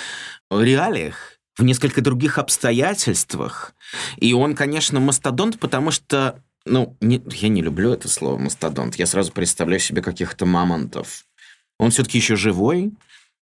реалиях, 0.52 1.40
в 1.58 1.64
несколько 1.64 2.02
других 2.02 2.38
обстоятельствах. 2.38 3.74
И 4.18 4.34
он, 4.34 4.56
конечно, 4.56 5.00
мастодонт, 5.00 5.60
потому 5.60 5.92
что 5.92 6.42
ну, 6.66 6.96
не, 7.02 7.22
я 7.32 7.50
не 7.50 7.62
люблю 7.62 7.92
это 7.92 8.08
слово 8.08 8.38
мастодонт. 8.38 8.96
Я 8.96 9.08
сразу 9.08 9.32
представляю 9.32 9.80
себе 9.80 10.02
каких-то 10.02 10.46
мамонтов. 10.46 11.26
Он 11.80 11.90
все-таки 11.90 12.20
еще 12.20 12.36
живой 12.36 12.92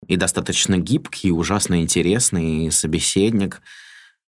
и 0.07 0.16
достаточно 0.16 0.78
гибкий, 0.78 1.32
ужасно 1.32 1.82
интересный 1.82 2.72
собеседник. 2.72 3.62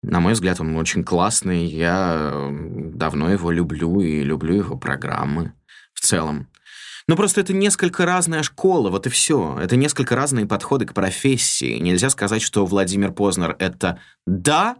На 0.04 0.20
мой 0.20 0.34
взгляд, 0.34 0.60
он 0.60 0.76
очень 0.76 1.04
классный. 1.04 1.66
Я 1.66 2.49
давно 2.51 3.32
его 3.32 3.51
люблю 3.51 4.01
и 4.01 4.22
люблю 4.22 4.56
его 4.56 4.78
программы 4.78 5.54
в 5.93 6.01
целом. 6.01 6.49
Но 7.08 7.16
просто 7.16 7.41
это 7.41 7.54
несколько 7.54 8.06
разная 8.06 8.43
школа, 8.43 8.89
вот 8.89 9.08
и 9.08 9.10
все. 9.10 9.58
Это 9.60 9.76
несколько 9.76 10.16
разные 10.16 10.45
подходы 10.45 10.86
к 10.86 10.93
профессии. 10.93 11.80
Нельзя 11.80 12.10
сказать, 12.10 12.41
что 12.41 12.66
Владимир 12.66 13.12
Познер— 13.12 13.56
это 13.60 13.99
«да», 14.26 14.78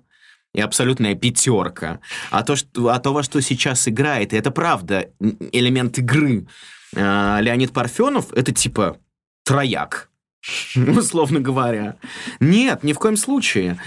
и 0.54 0.62
абсолютная 0.62 1.16
пятерка. 1.16 2.00
А 2.30 2.44
то, 2.44 2.56
что, 2.56 2.90
а 2.90 3.00
то, 3.00 3.12
во 3.12 3.24
что 3.24 3.42
сейчас 3.42 3.88
играет, 3.88 4.34
и 4.34 4.38
это 4.38 4.52
правда 4.52 5.10
элемент 5.20 5.98
игры. 5.98 6.48
А, 6.96 7.40
Леонид 7.42 7.74
Парфенов— 7.74 8.32
это 8.34 8.52
типа 8.52 8.98
трояк, 9.44 10.12
условно 10.76 11.40
говоря. 11.40 11.96
Нет, 12.40 12.84
ни 12.84 12.94
в 12.94 13.00
коем 13.00 13.18
случае. 13.18 13.80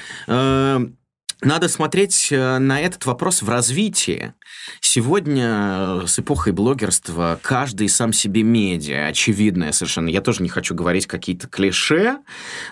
Надо 1.42 1.68
смотреть 1.68 2.28
э, 2.30 2.58
на 2.58 2.80
этот 2.80 3.04
вопрос 3.04 3.42
в 3.42 3.48
развитии. 3.50 4.32
Сегодня 4.80 6.00
э, 6.02 6.06
с 6.06 6.18
эпохой 6.18 6.54
блогерства 6.54 7.38
каждый 7.42 7.90
сам 7.90 8.14
себе 8.14 8.42
медиа, 8.42 9.08
очевидное 9.08 9.72
совершенно. 9.72 10.08
Я 10.08 10.22
тоже 10.22 10.42
не 10.42 10.48
хочу 10.48 10.74
говорить 10.74 11.06
какие-то 11.06 11.46
клише, 11.46 12.18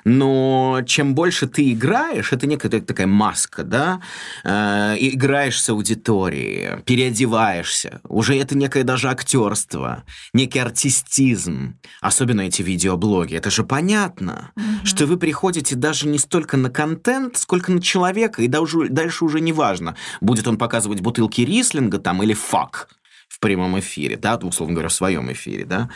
но 0.05 0.81
чем 0.87 1.15
больше 1.15 1.47
ты 1.47 1.73
играешь, 1.73 2.33
это 2.33 2.47
некая 2.47 2.81
такая 2.81 3.07
маска, 3.07 3.65
да, 3.65 4.01
э, 4.45 4.97
играешь 4.99 5.61
с 5.61 5.69
аудиторией, 5.69 6.81
переодеваешься. 6.85 8.01
Уже 8.09 8.35
это 8.39 8.57
некое 8.57 8.85
даже 8.85 9.11
актерство, 9.11 10.05
некий 10.33 10.59
артистизм. 10.59 11.79
Особенно 12.01 12.41
эти 12.41 12.63
видеоблоги. 12.63 13.35
Это 13.35 13.51
же 13.51 13.63
понятно, 13.63 14.53
mm-hmm. 14.57 14.85
что 14.85 15.07
вы 15.07 15.19
приходите 15.19 15.77
даже 15.77 16.09
не 16.09 16.19
столько 16.19 16.57
на 16.57 16.71
контент, 16.71 17.37
сколько 17.37 17.71
на 17.71 17.83
человека, 17.83 18.41
и 18.43 18.49
дальше, 18.55 18.89
дальше 18.89 19.25
уже 19.25 19.41
не 19.41 19.53
важно, 19.53 19.97
будет 20.21 20.47
он 20.47 20.57
показывать 20.59 21.01
бутылки 21.01 21.41
рислинга 21.41 21.99
там 21.99 22.23
или 22.23 22.35
фак 22.35 22.89
в 23.29 23.41
прямом 23.41 23.79
эфире, 23.81 24.17
да, 24.17 24.37
условно 24.37 24.75
говоря, 24.75 24.89
в 24.89 24.93
своем 24.93 25.33
эфире, 25.33 25.65
да. 25.65 25.89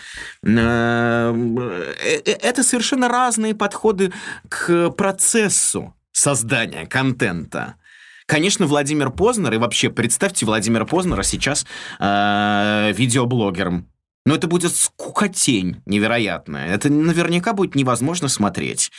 Э, 0.42 1.34
э, 2.00 2.32
это 2.32 2.64
совершенно 2.64 3.08
разные 3.08 3.54
подходы 3.54 4.12
к 4.48 4.90
процессу 4.90 5.94
создания 6.12 6.86
контента. 6.86 7.76
Конечно, 8.26 8.66
Владимир 8.66 9.10
Познер, 9.10 9.54
и 9.54 9.58
вообще 9.58 9.88
представьте 9.88 10.44
Владимира 10.44 10.84
Познера 10.84 11.22
сейчас 11.22 11.64
э, 12.00 12.92
видеоблогером. 12.92 13.86
Но 14.26 14.34
это 14.34 14.46
будет 14.48 14.74
скукотень 14.74 15.80
невероятная. 15.86 16.74
Это 16.74 16.90
наверняка 16.90 17.54
будет 17.54 17.74
невозможно 17.74 18.28
смотреть. 18.28 18.90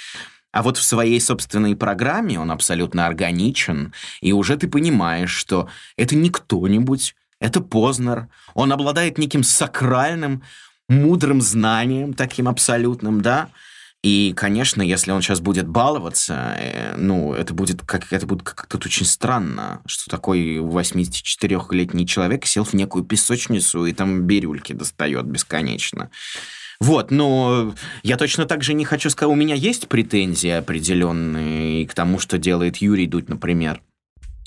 А 0.52 0.64
вот 0.64 0.78
в 0.78 0.84
своей 0.84 1.20
собственной 1.22 1.76
программе 1.76 2.40
он 2.40 2.52
абсолютно 2.52 3.06
органичен, 3.06 3.94
и 4.22 4.34
уже 4.34 4.58
ты 4.58 4.68
понимаешь, 4.68 5.32
что 5.32 5.70
это 5.96 6.16
не 6.16 6.30
кто-нибудь, 6.30 7.16
это 7.40 7.62
Познер. 7.62 8.28
Он 8.54 8.72
обладает 8.72 9.18
неким 9.18 9.44
сакральным, 9.44 10.44
мудрым 10.88 11.42
знанием, 11.42 12.14
таким 12.14 12.48
абсолютным, 12.48 13.22
да? 13.22 13.50
И, 14.02 14.34
конечно, 14.36 14.82
если 14.82 15.12
он 15.12 15.22
сейчас 15.22 15.42
будет 15.42 15.68
баловаться, 15.68 16.56
э, 16.58 16.96
ну, 16.96 17.34
это 17.34 17.54
будет 17.54 17.82
как 17.82 18.14
это 18.14 18.26
будет 18.26 18.44
как-то 18.44 18.78
очень 18.78 19.06
странно, 19.06 19.82
что 19.86 20.10
такой 20.10 20.58
84-летний 20.58 22.08
человек 22.08 22.46
сел 22.46 22.64
в 22.64 22.74
некую 22.74 23.04
песочницу 23.04 23.86
и 23.86 23.94
там 23.94 24.22
бирюльки 24.22 24.72
достает 24.72 25.26
бесконечно. 25.26 26.12
Вот, 26.80 27.12
но 27.12 27.76
я 28.04 28.16
точно 28.16 28.46
так 28.46 28.64
же 28.64 28.74
не 28.74 28.86
хочу 28.86 29.10
сказать, 29.10 29.32
у 29.32 29.36
меня 29.36 29.54
есть 29.54 29.90
претензии 29.90 30.50
определенные 30.50 31.86
к 31.86 31.94
тому, 31.94 32.20
что 32.20 32.38
делает 32.38 32.78
Юрий 32.78 33.06
Дудь, 33.06 33.28
например, 33.28 33.82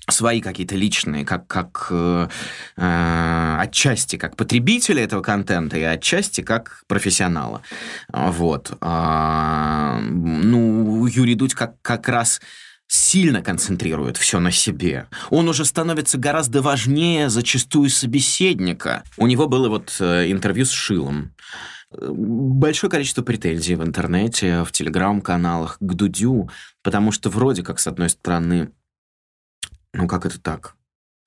свои 0.08 0.40
какие-то 0.40 0.74
личные, 0.74 1.24
как, 1.24 1.46
как 1.46 1.88
э, 1.90 2.28
э, 2.76 3.56
отчасти 3.60 4.16
как 4.16 4.36
потребителя 4.36 5.04
этого 5.04 5.22
контента 5.22 5.76
и 5.76 5.82
отчасти 5.82 6.40
как 6.40 6.84
профессионала. 6.88 7.62
Вот. 8.12 8.76
А, 8.80 10.00
ну, 10.00 11.06
Юрий 11.06 11.34
Дудь 11.34 11.54
как, 11.54 11.80
как 11.82 12.08
раз 12.08 12.40
сильно 12.88 13.42
концентрирует 13.42 14.16
все 14.16 14.40
на 14.40 14.50
себе. 14.50 15.06
Он 15.30 15.48
уже 15.48 15.64
становится 15.64 16.18
гораздо 16.18 16.62
важнее 16.62 17.30
зачастую 17.30 17.88
собеседника. 17.88 19.04
У 19.16 19.26
него 19.26 19.48
было 19.48 19.68
вот 19.68 19.96
э, 20.00 20.30
интервью 20.30 20.64
с 20.64 20.70
Шилом. 20.70 21.34
Большое 21.98 22.90
количество 22.90 23.22
претензий 23.22 23.74
в 23.74 23.82
интернете, 23.82 24.64
в 24.64 24.72
телеграм-каналах 24.72 25.78
к 25.78 25.94
Дудю, 25.94 26.50
потому 26.82 27.12
что 27.12 27.30
вроде 27.30 27.62
как, 27.62 27.78
с 27.78 27.86
одной 27.86 28.08
стороны, 28.08 28.72
ну 29.92 30.08
как 30.08 30.26
это 30.26 30.40
так? 30.40 30.76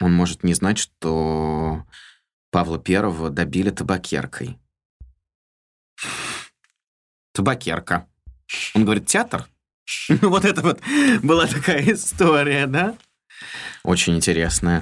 Он 0.01 0.13
может 0.13 0.43
не 0.43 0.53
знать, 0.53 0.77
что 0.77 1.85
Павла 2.51 2.79
Первого 2.79 3.29
добили 3.29 3.69
табакеркой. 3.69 4.59
Табакерка. 7.33 8.07
Он 8.73 8.83
говорит, 8.83 9.07
театр? 9.07 9.47
Ну, 10.09 10.17
вот 10.29 10.45
это 10.45 10.61
вот 10.61 10.79
была 11.21 11.47
такая 11.47 11.93
история, 11.93 12.67
да? 12.67 12.97
Очень 13.83 14.15
интересная. 14.15 14.81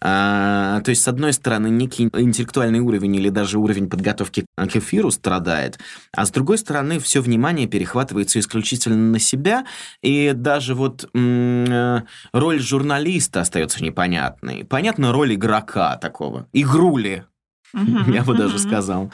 А, 0.00 0.80
то 0.82 0.90
есть, 0.90 1.02
с 1.02 1.08
одной 1.08 1.32
стороны, 1.32 1.68
некий 1.68 2.04
интеллектуальный 2.04 2.78
уровень 2.80 3.16
или 3.16 3.28
даже 3.28 3.58
уровень 3.58 3.88
подготовки 3.88 4.46
к 4.56 4.76
эфиру 4.76 5.10
страдает, 5.10 5.78
а 6.12 6.24
с 6.24 6.30
другой 6.30 6.58
стороны, 6.58 6.98
все 7.00 7.20
внимание 7.20 7.66
перехватывается 7.66 8.38
исключительно 8.38 8.96
на 8.96 9.18
себя, 9.18 9.66
и 10.02 10.32
даже 10.34 10.74
вот 10.74 11.08
м- 11.14 12.06
роль 12.32 12.60
журналиста 12.60 13.40
остается 13.40 13.82
непонятной. 13.82 14.64
Понятна 14.64 15.12
роль 15.12 15.34
игрока 15.34 15.96
такого, 15.96 16.46
игрули, 16.52 17.24
я 17.72 18.22
бы 18.22 18.34
даже 18.34 18.58
сказал. 18.60 19.12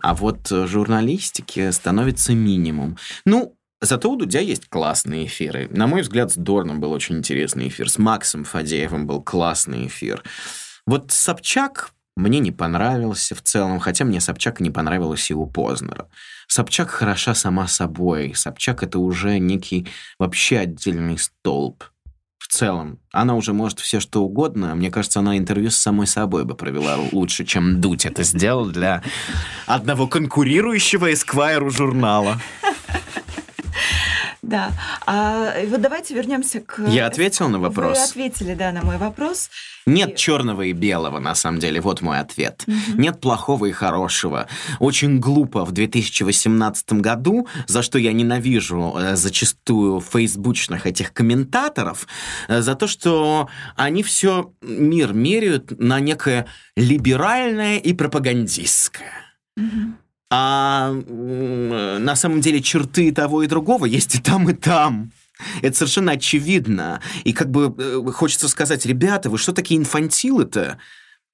А 0.00 0.14
вот 0.14 0.48
журналистики 0.48 1.70
становится 1.72 2.32
минимум. 2.32 2.96
Ну, 3.24 3.57
Зато 3.80 4.10
у 4.10 4.16
Дудя 4.16 4.40
есть 4.40 4.68
классные 4.68 5.26
эфиры. 5.26 5.68
На 5.70 5.86
мой 5.86 6.02
взгляд, 6.02 6.32
с 6.32 6.36
Дорном 6.36 6.80
был 6.80 6.90
очень 6.90 7.18
интересный 7.18 7.68
эфир. 7.68 7.88
С 7.88 7.98
Максом 7.98 8.44
Фадеевым 8.44 9.06
был 9.06 9.22
классный 9.22 9.86
эфир. 9.86 10.22
Вот 10.84 11.12
Собчак 11.12 11.92
мне 12.16 12.40
не 12.40 12.50
понравился 12.50 13.36
в 13.36 13.42
целом, 13.42 13.78
хотя 13.78 14.04
мне 14.04 14.20
Собчак 14.20 14.58
не 14.58 14.70
понравилась 14.70 15.30
и 15.30 15.34
у 15.34 15.46
Познера. 15.46 16.08
Собчак 16.48 16.90
хороша 16.90 17.34
сама 17.34 17.68
собой. 17.68 18.32
Собчак— 18.34 18.82
это 18.84 18.98
уже 18.98 19.38
некий 19.38 19.86
вообще 20.18 20.58
отдельный 20.58 21.16
столб. 21.16 21.84
В 22.38 22.48
целом, 22.48 22.98
она 23.12 23.36
уже 23.36 23.52
может 23.52 23.78
все 23.78 24.00
что 24.00 24.24
угодно. 24.24 24.74
Мне 24.74 24.90
кажется, 24.90 25.20
она 25.20 25.36
интервью 25.36 25.70
с 25.70 25.76
самой 25.76 26.06
собой 26.06 26.44
бы 26.44 26.54
провела 26.54 26.96
лучше, 27.12 27.44
чем 27.44 27.80
Дудь 27.80 28.06
это 28.06 28.24
сделал 28.24 28.66
для 28.66 29.02
одного 29.66 30.08
конкурирующего 30.08 31.12
Эсквайру 31.12 31.70
журнала. 31.70 32.40
Да. 34.48 34.72
А 35.04 35.52
вот 35.66 35.82
давайте 35.82 36.14
вернемся 36.14 36.60
к... 36.60 36.82
Я 36.88 37.06
ответил 37.06 37.50
на 37.50 37.58
вопрос? 37.58 37.98
Вы 37.98 38.02
ответили, 38.02 38.54
да, 38.54 38.72
на 38.72 38.82
мой 38.82 38.96
вопрос. 38.96 39.50
Нет 39.84 40.12
и... 40.12 40.16
черного 40.16 40.62
и 40.62 40.72
белого, 40.72 41.18
на 41.18 41.34
самом 41.34 41.60
деле. 41.60 41.82
Вот 41.82 42.00
мой 42.00 42.18
ответ. 42.18 42.64
Угу. 42.66 42.98
Нет 42.98 43.20
плохого 43.20 43.66
и 43.66 43.72
хорошего. 43.72 44.48
Очень 44.78 45.20
глупо 45.20 45.66
в 45.66 45.72
2018 45.72 46.94
году, 46.94 47.46
за 47.66 47.82
что 47.82 47.98
я 47.98 48.14
ненавижу 48.14 48.94
э, 48.98 49.16
зачастую 49.16 50.00
фейсбучных 50.00 50.86
этих 50.86 51.12
комментаторов, 51.12 52.06
э, 52.48 52.62
за 52.62 52.74
то, 52.74 52.86
что 52.86 53.50
они 53.76 54.02
все 54.02 54.54
мир 54.62 55.12
меряют 55.12 55.78
на 55.78 56.00
некое 56.00 56.46
либеральное 56.74 57.76
и 57.76 57.92
пропагандистское. 57.92 59.12
Угу. 59.58 60.07
А 60.30 60.92
на 60.92 62.16
самом 62.16 62.40
деле 62.40 62.60
черты 62.60 63.12
того 63.12 63.42
и 63.42 63.46
другого 63.46 63.86
есть 63.86 64.14
и 64.14 64.18
там, 64.20 64.48
и 64.50 64.52
там. 64.52 65.12
Это 65.62 65.76
совершенно 65.76 66.12
очевидно. 66.12 67.00
И 67.24 67.32
как 67.32 67.50
бы 67.50 67.74
э, 67.78 68.10
хочется 68.12 68.48
сказать, 68.48 68.84
ребята, 68.84 69.30
вы 69.30 69.38
что 69.38 69.52
такие 69.52 69.78
инфантилы-то? 69.78 70.78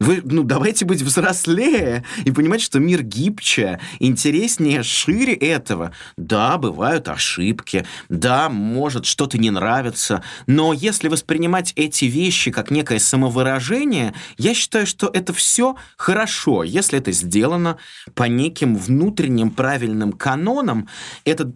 Вы, 0.01 0.23
ну, 0.25 0.43
давайте 0.43 0.85
быть 0.85 1.03
взрослее 1.03 2.05
и 2.25 2.33
понимать, 2.33 2.61
что 2.61 2.81
мир 2.81 3.03
гибче, 3.03 3.79
интереснее, 4.01 4.83
шире 4.83 5.35
этого. 5.35 5.93
Да, 6.17 6.59
бывают 6.59 7.09
ошибки, 7.09 7.87
да, 8.09 8.49
может 8.49 9.07
что-то 9.07 9.39
не 9.39 9.51
нравится, 9.51 10.25
но 10.49 10.73
если 10.73 11.07
воспринимать 11.07 11.73
эти 11.77 12.07
вещи 12.07 12.51
как 12.51 12.73
некое 12.73 12.99
самовыражение, 12.99 14.15
я 14.37 14.53
считаю, 14.53 14.87
что 14.87 15.09
это 15.13 15.33
все 15.33 15.77
хорошо, 15.97 16.65
если 16.65 16.99
это 16.99 17.13
сделано 17.13 17.79
по 18.15 18.25
неким 18.25 18.77
внутренним 18.77 19.51
правильным 19.53 20.13
канонам. 20.13 20.89
Это 21.25 21.55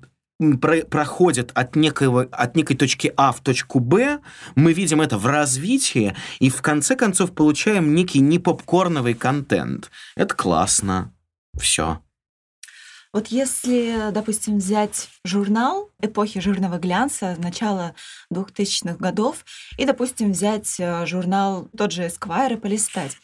про 0.60 0.84
проходит 0.84 1.50
от, 1.54 1.76
некого, 1.76 2.28
от 2.30 2.56
некой 2.56 2.76
точки 2.76 3.12
А 3.16 3.32
в 3.32 3.40
точку 3.40 3.80
Б, 3.80 4.20
мы 4.54 4.72
видим 4.72 5.00
это 5.00 5.18
в 5.18 5.26
развитии, 5.26 6.14
и 6.38 6.50
в 6.50 6.62
конце 6.62 6.96
концов 6.96 7.32
получаем 7.32 7.94
некий 7.94 8.20
непопкорновый 8.20 9.14
контент. 9.14 9.90
Это 10.16 10.34
классно. 10.34 11.12
Все. 11.58 12.00
Вот 13.12 13.28
если, 13.28 14.10
допустим, 14.12 14.58
взять 14.58 15.08
журнал 15.24 15.90
эпохи 16.00 16.40
жирного 16.40 16.78
глянца 16.78 17.36
начала 17.38 17.94
2000-х 18.32 18.96
годов 18.96 19.44
и, 19.78 19.84
допустим, 19.84 20.32
взять 20.32 20.76
э, 20.78 21.06
журнал 21.06 21.68
тот 21.76 21.92
же 21.92 22.06
Esquire 22.06 22.54
и 22.54 22.56
полистать, 22.56 23.16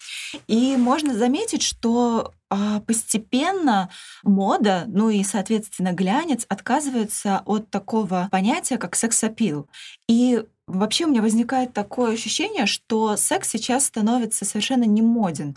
и 0.47 0.77
можно 0.77 1.15
заметить, 1.15 1.63
что 1.63 2.33
а, 2.51 2.81
постепенно 2.81 3.91
мода, 4.23 4.85
ну 4.87 5.11
и, 5.11 5.25
соответственно, 5.25 5.93
глянец 5.93 6.47
отказывается 6.49 7.43
от 7.47 7.69
такого 7.71 8.29
понятия, 8.31 8.79
как 8.79 8.95
секс-апил. 8.95 9.69
И 10.09 10.45
вообще 10.67 11.07
у 11.07 11.09
меня 11.09 11.21
возникает 11.21 11.73
такое 11.73 12.13
ощущение, 12.13 12.67
что 12.67 13.17
секс 13.17 13.49
сейчас 13.49 13.87
становится 13.87 14.45
совершенно 14.45 14.85
не 14.85 15.03
моден. 15.03 15.57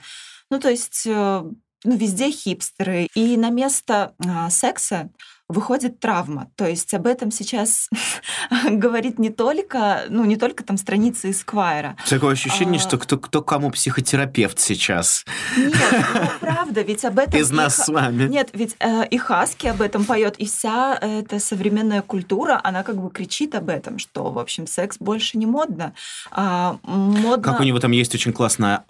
Ну, 0.49 0.59
то 0.59 0.69
есть 0.69 1.03
э, 1.05 1.43
ну, 1.83 1.95
везде 1.95 2.31
хипстеры. 2.31 3.07
И 3.13 3.37
на 3.37 3.49
место 3.49 4.13
а, 4.25 4.49
секса 4.49 5.09
выходит 5.49 5.99
травма. 5.99 6.51
То 6.55 6.67
есть 6.67 6.93
об 6.93 7.07
этом 7.07 7.31
сейчас 7.31 7.89
говорит 8.69 9.17
не 9.17 9.29
только, 9.29 10.03
ну, 10.09 10.25
не 10.25 10.35
только 10.35 10.63
там 10.63 10.77
страницы 10.77 11.31
Эсквайра. 11.31 11.95
Такое 12.09 12.33
ощущение, 12.33 12.79
а... 12.79 12.81
что 12.81 12.97
кто, 12.97 13.17
кто 13.17 13.41
кому 13.41 13.71
психотерапевт 13.71 14.59
сейчас. 14.59 15.25
Нет, 15.55 15.73
ну, 16.13 16.29
правда, 16.41 16.81
ведь 16.81 17.05
об 17.05 17.19
этом... 17.19 17.39
Из 17.39 17.49
нас 17.51 17.77
с 17.77 17.87
вами. 17.87 18.27
Нет, 18.27 18.49
ведь 18.53 18.75
э, 18.79 19.07
и 19.07 19.17
Хаски 19.17 19.67
об 19.67 19.81
этом 19.81 20.03
поет, 20.03 20.35
и 20.37 20.45
вся 20.45 20.97
эта 20.99 21.39
современная 21.39 22.01
культура, 22.01 22.59
она 22.63 22.83
как 22.83 22.97
бы 22.97 23.09
кричит 23.09 23.55
об 23.55 23.69
этом, 23.69 23.99
что, 23.99 24.31
в 24.31 24.39
общем, 24.39 24.67
секс 24.67 24.97
больше 24.99 25.37
не 25.37 25.45
модно. 25.45 25.93
А, 26.31 26.77
модно... 26.83 27.41
Как 27.41 27.61
у 27.61 27.63
него 27.63 27.79
там 27.79 27.91
есть 27.91 28.13
очень 28.13 28.33
классная 28.33 28.83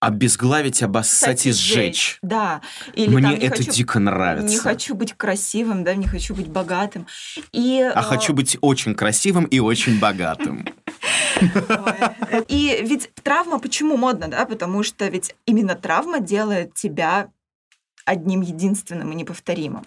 обезглавить, 0.00 0.82
обоссать 0.82 1.46
и 1.46 1.52
сжечь. 1.52 2.18
Да. 2.22 2.62
Или, 2.94 3.08
Мне 3.08 3.22
там, 3.22 3.34
это 3.34 3.56
хочу, 3.58 3.72
дико 3.72 3.98
нравится. 3.98 4.48
Не 4.48 4.56
хочу 4.56 4.94
быть 4.94 5.12
красивым, 5.12 5.84
да, 5.84 5.94
не 5.94 6.06
хочу 6.06 6.34
быть 6.34 6.48
богатым. 6.48 7.06
И, 7.52 7.80
а 7.82 8.00
э... 8.00 8.02
хочу 8.02 8.32
быть 8.32 8.56
очень 8.62 8.94
красивым 8.94 9.44
и 9.44 9.58
очень 9.60 10.00
богатым. 10.00 10.66
И 12.48 12.82
ведь 12.82 13.10
травма 13.22 13.58
почему 13.58 13.96
модна, 13.96 14.28
да? 14.28 14.46
Потому 14.46 14.82
что 14.82 15.06
ведь 15.06 15.34
именно 15.46 15.74
травма 15.74 16.20
делает 16.20 16.74
тебя 16.74 17.28
одним 18.06 18.40
единственным 18.40 19.12
и 19.12 19.14
неповторимым. 19.14 19.86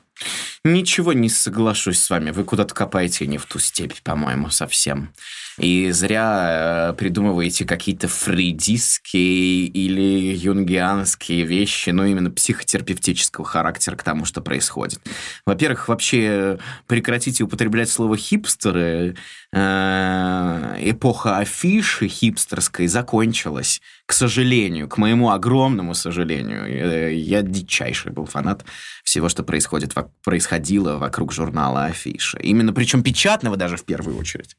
Ничего 0.63 1.11
не 1.11 1.27
соглашусь 1.27 1.99
с 1.99 2.09
вами. 2.09 2.31
Вы 2.31 2.43
куда-то 2.43 2.73
копаете 2.73 3.27
не 3.27 3.37
в 3.37 3.45
ту 3.45 3.59
степь, 3.59 4.01
по-моему, 4.01 4.49
совсем. 4.49 5.11
И 5.59 5.91
зря 5.91 6.89
э, 6.91 6.93
придумываете 6.93 7.65
какие-то 7.65 8.07
фрейдистские 8.07 9.65
или 9.67 10.35
юнгианские 10.35 11.43
вещи, 11.45 11.91
ну, 11.91 12.05
именно 12.05 12.31
психотерапевтического 12.31 13.45
характера 13.45 13.95
к 13.95 14.03
тому, 14.03 14.25
что 14.25 14.41
происходит. 14.41 14.99
Во-первых, 15.45 15.87
вообще 15.87 16.59
прекратите 16.87 17.43
употреблять 17.43 17.89
слово 17.89 18.17
«хипстеры». 18.17 19.15
Э, 19.51 20.75
эпоха 20.79 21.37
афиши 21.37 22.07
хипстерской 22.07 22.87
закончилась, 22.87 23.81
к 24.07 24.13
сожалению, 24.13 24.89
к 24.89 24.97
моему 24.97 25.29
огромному 25.29 25.93
сожалению. 25.93 26.65
Э, 26.65 27.13
я 27.13 27.43
дичайший 27.43 28.11
был 28.11 28.25
фанат 28.25 28.65
всего, 29.03 29.29
что 29.29 29.43
происходит, 29.43 29.93
происходило 30.23 30.97
вокруг 30.97 31.31
журнала 31.31 31.85
афиша. 31.85 32.39
Именно, 32.39 32.73
причем 32.73 33.03
печатного 33.03 33.55
даже 33.55 33.77
в 33.77 33.83
первую 33.85 34.17
очередь. 34.17 34.55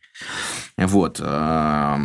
Вот. 0.87 1.21
А, 1.23 1.99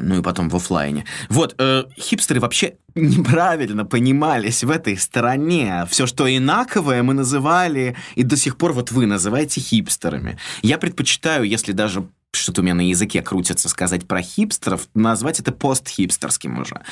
ну 0.00 0.18
и 0.18 0.22
потом 0.22 0.48
в 0.48 0.56
офлайне. 0.56 1.04
Вот, 1.28 1.54
э, 1.58 1.84
хипстеры 1.98 2.40
вообще 2.40 2.76
неправильно 2.94 3.84
понимались 3.84 4.62
в 4.62 4.70
этой 4.70 4.96
стороне. 4.96 5.86
Все, 5.90 6.06
что 6.06 6.28
инаковое, 6.28 7.02
мы 7.02 7.14
называли, 7.14 7.96
и 8.14 8.22
до 8.22 8.36
сих 8.36 8.56
пор 8.56 8.72
вот 8.72 8.92
вы 8.92 9.06
называете 9.06 9.60
хипстерами. 9.60 10.38
Я 10.62 10.78
предпочитаю, 10.78 11.44
если 11.44 11.72
даже 11.72 12.06
что-то 12.32 12.60
у 12.60 12.64
меня 12.64 12.74
на 12.74 12.88
языке 12.88 13.22
крутится 13.22 13.68
сказать 13.68 14.06
про 14.06 14.22
хипстеров, 14.22 14.88
назвать 14.94 15.40
это 15.40 15.52
постхипстерским 15.52 16.58
уже. 16.58 16.82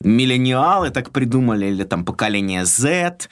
Миллениалы 0.00 0.90
так 0.90 1.10
придумали, 1.10 1.66
или 1.66 1.84
там 1.84 2.04
поколение 2.04 2.64
Z. 2.64 3.28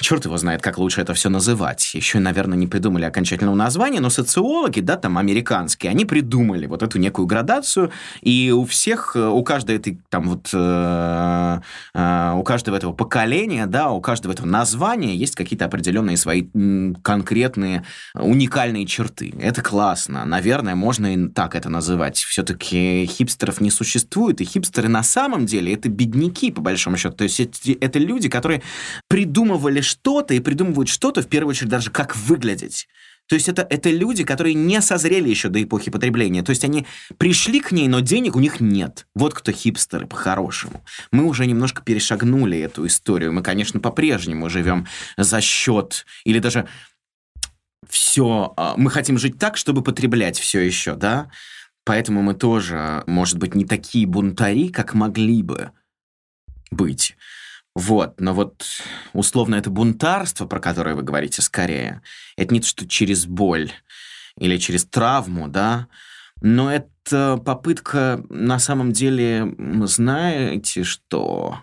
Черт 0.00 0.24
его 0.24 0.36
знает, 0.36 0.62
как 0.62 0.78
лучше 0.78 1.00
это 1.00 1.14
все 1.14 1.28
называть. 1.28 1.94
Еще, 1.94 2.18
наверное, 2.20 2.56
не 2.56 2.66
придумали 2.66 3.04
окончательного 3.04 3.54
названия, 3.54 4.00
но 4.00 4.10
социологи, 4.10 4.80
да, 4.80 4.96
там, 4.96 5.18
американские, 5.18 5.90
они 5.90 6.04
придумали 6.04 6.66
вот 6.66 6.82
эту 6.82 6.98
некую 6.98 7.26
градацию, 7.26 7.90
и 8.20 8.52
у 8.52 8.64
всех, 8.64 9.16
у 9.16 9.42
каждой 9.42 9.76
этой, 9.76 9.98
там, 10.10 10.28
вот, 10.28 10.50
э, 10.52 11.60
э, 11.94 12.32
у 12.36 12.42
каждого 12.44 12.76
этого 12.76 12.92
поколения, 12.92 13.66
да, 13.66 13.90
у 13.90 14.00
каждого 14.00 14.32
этого 14.32 14.46
названия 14.46 15.16
есть 15.16 15.34
какие-то 15.34 15.64
определенные 15.64 16.16
свои 16.16 16.44
конкретные, 17.02 17.84
уникальные 18.14 18.86
черты. 18.86 19.34
Это 19.40 19.62
классно. 19.62 20.24
Наверное, 20.24 20.74
можно 20.74 21.14
и 21.14 21.28
так 21.28 21.54
это 21.54 21.68
называть. 21.68 22.18
Все-таки 22.18 23.06
хипстеров 23.06 23.60
не 23.60 23.70
существует, 23.70 24.40
и 24.40 24.44
хипстеры 24.44 24.88
на 24.88 25.02
самом 25.02 25.46
деле 25.46 25.74
это 25.74 25.88
бедняки, 25.88 26.50
по 26.52 26.60
большому 26.60 26.96
счету. 26.96 27.16
То 27.16 27.24
есть 27.24 27.40
это 27.40 27.98
люди, 27.98 28.28
которые 28.28 28.62
придумывали 29.08 29.73
придумывали 29.74 29.80
что-то 29.80 30.34
и 30.34 30.40
придумывают 30.40 30.88
что-то, 30.88 31.22
в 31.22 31.26
первую 31.26 31.50
очередь, 31.50 31.70
даже 31.70 31.90
как 31.90 32.16
выглядеть. 32.16 32.88
То 33.26 33.36
есть 33.36 33.48
это, 33.48 33.66
это 33.70 33.90
люди, 33.90 34.22
которые 34.22 34.54
не 34.54 34.82
созрели 34.82 35.30
еще 35.30 35.48
до 35.48 35.62
эпохи 35.62 35.90
потребления. 35.90 36.42
То 36.42 36.50
есть 36.50 36.64
они 36.64 36.86
пришли 37.16 37.60
к 37.60 37.72
ней, 37.72 37.88
но 37.88 38.00
денег 38.00 38.36
у 38.36 38.40
них 38.40 38.60
нет. 38.60 39.06
Вот 39.14 39.32
кто 39.32 39.50
хипстеры 39.50 40.06
по-хорошему. 40.06 40.82
Мы 41.10 41.24
уже 41.24 41.46
немножко 41.46 41.82
перешагнули 41.82 42.58
эту 42.58 42.86
историю. 42.86 43.32
Мы, 43.32 43.42
конечно, 43.42 43.80
по-прежнему 43.80 44.50
живем 44.50 44.86
за 45.16 45.40
счет 45.40 46.04
или 46.26 46.38
даже 46.38 46.66
все. 47.88 48.52
А, 48.56 48.74
мы 48.76 48.90
хотим 48.90 49.18
жить 49.18 49.38
так, 49.38 49.56
чтобы 49.56 49.82
потреблять 49.82 50.38
все 50.38 50.60
еще, 50.60 50.94
да? 50.94 51.30
Поэтому 51.84 52.20
мы 52.22 52.34
тоже, 52.34 53.04
может 53.06 53.38
быть, 53.38 53.54
не 53.54 53.64
такие 53.64 54.06
бунтари, 54.06 54.68
как 54.68 54.94
могли 54.94 55.42
бы 55.42 55.70
быть. 56.70 57.16
Вот, 57.74 58.20
но 58.20 58.34
вот 58.34 58.64
условно 59.12 59.56
это 59.56 59.68
бунтарство, 59.68 60.46
про 60.46 60.60
которое 60.60 60.94
вы 60.94 61.02
говорите 61.02 61.42
скорее, 61.42 62.02
это 62.36 62.54
не 62.54 62.60
то, 62.60 62.66
что 62.68 62.86
через 62.86 63.26
боль 63.26 63.72
или 64.38 64.58
через 64.58 64.84
травму, 64.84 65.48
да, 65.48 65.88
но 66.40 66.72
это 66.72 67.36
попытка 67.44 68.24
на 68.28 68.58
самом 68.58 68.92
деле, 68.92 69.54
знаете 69.86 70.84
что, 70.84 71.60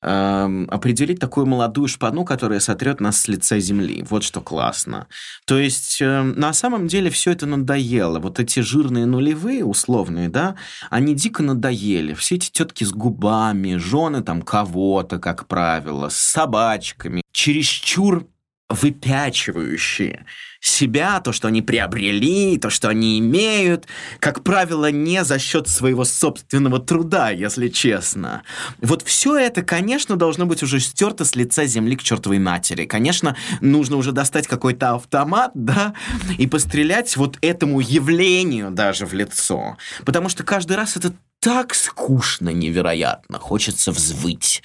Эм, 0.00 0.68
определить 0.70 1.18
такую 1.18 1.46
молодую 1.46 1.88
шпану, 1.88 2.24
которая 2.24 2.60
сотрет 2.60 3.00
нас 3.00 3.20
с 3.20 3.26
лица 3.26 3.58
земли. 3.58 4.06
Вот 4.08 4.22
что 4.22 4.40
классно. 4.40 5.08
То 5.44 5.58
есть 5.58 6.00
э, 6.00 6.22
на 6.22 6.52
самом 6.52 6.86
деле 6.86 7.10
все 7.10 7.32
это 7.32 7.46
надоело. 7.46 8.20
Вот 8.20 8.38
эти 8.38 8.60
жирные 8.60 9.06
нулевые, 9.06 9.64
условные, 9.64 10.28
да, 10.28 10.54
они 10.88 11.16
дико 11.16 11.42
надоели. 11.42 12.14
Все 12.14 12.36
эти 12.36 12.48
тетки 12.48 12.84
с 12.84 12.92
губами, 12.92 13.74
жены 13.74 14.22
там 14.22 14.42
кого-то, 14.42 15.18
как 15.18 15.48
правило, 15.48 16.10
с 16.10 16.16
собачками, 16.16 17.22
чересчур 17.32 18.28
выпячивающие 18.68 20.26
себя, 20.60 21.20
то, 21.20 21.32
что 21.32 21.48
они 21.48 21.62
приобрели, 21.62 22.58
то, 22.58 22.68
что 22.68 22.88
они 22.88 23.18
имеют, 23.18 23.86
как 24.18 24.42
правило, 24.42 24.90
не 24.90 25.24
за 25.24 25.38
счет 25.38 25.68
своего 25.68 26.04
собственного 26.04 26.80
труда, 26.80 27.30
если 27.30 27.68
честно. 27.68 28.42
Вот 28.82 29.02
все 29.02 29.36
это, 29.36 29.62
конечно, 29.62 30.16
должно 30.16 30.46
быть 30.46 30.62
уже 30.62 30.80
стерто 30.80 31.24
с 31.24 31.36
лица 31.36 31.64
земли 31.66 31.96
к 31.96 32.02
чертовой 32.02 32.38
матери. 32.40 32.86
Конечно, 32.86 33.36
нужно 33.60 33.96
уже 33.96 34.12
достать 34.12 34.46
какой-то 34.46 34.94
автомат, 34.94 35.52
да, 35.54 35.94
и 36.36 36.46
пострелять 36.46 37.16
вот 37.16 37.38
этому 37.40 37.80
явлению 37.80 38.70
даже 38.70 39.06
в 39.06 39.14
лицо. 39.14 39.76
Потому 40.04 40.28
что 40.28 40.42
каждый 40.42 40.76
раз 40.76 40.96
это 40.96 41.12
так 41.40 41.74
скучно 41.74 42.50
невероятно, 42.50 43.38
хочется 43.38 43.92
взвыть. 43.92 44.62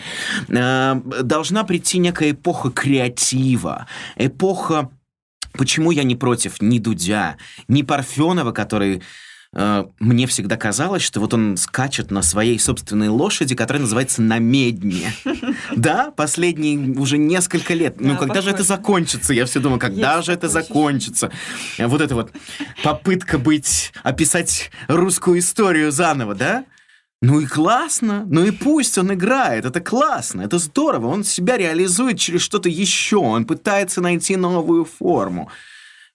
Э, 0.49 0.95
должна 1.21 1.63
прийти 1.63 1.97
некая 1.97 2.31
эпоха 2.31 2.71
креатива, 2.71 3.87
эпоха 4.15 4.89
Почему 5.53 5.91
я 5.91 6.03
не 6.03 6.15
против 6.15 6.61
ни 6.61 6.79
Дудя, 6.79 7.37
ни 7.67 7.83
Парфенова, 7.83 8.51
который 8.51 9.03
мне 9.53 10.25
всегда 10.25 10.57
казалось, 10.57 11.03
что 11.03 11.19
вот 11.19 11.33
он 11.33 11.57
скачет 11.57 12.09
на 12.09 12.23
своей 12.23 12.57
собственной 12.57 13.09
лошади, 13.09 13.55
которая 13.55 13.81
называется 13.81 14.21
«Намедни». 14.21 15.07
Да, 15.75 16.11
последние 16.11 16.97
уже 16.97 17.17
несколько 17.17 17.73
лет. 17.73 17.99
Ну, 17.99 18.17
когда 18.17 18.41
же 18.41 18.49
это 18.49 18.63
закончится? 18.63 19.33
Я 19.33 19.45
все 19.45 19.59
думаю, 19.59 19.79
когда 19.79 20.21
же 20.21 20.31
это 20.31 20.47
закончится? 20.47 21.31
Вот 21.77 22.01
это 22.01 22.15
вот 22.15 22.31
попытка 22.83 23.37
быть, 23.37 23.91
описать 24.03 24.71
русскую 24.87 25.39
историю 25.39 25.91
заново, 25.91 26.35
да? 26.35 26.65
Ну 27.21 27.39
и 27.39 27.45
классно, 27.45 28.25
ну 28.29 28.43
и 28.43 28.51
пусть 28.51 28.97
он 28.97 29.13
играет, 29.13 29.63
это 29.63 29.79
классно, 29.79 30.41
это 30.41 30.57
здорово, 30.57 31.07
он 31.07 31.23
себя 31.23 31.55
реализует 31.55 32.19
через 32.19 32.41
что-то 32.41 32.67
еще, 32.67 33.15
он 33.15 33.45
пытается 33.45 34.01
найти 34.01 34.35
новую 34.35 34.83
форму. 34.83 35.49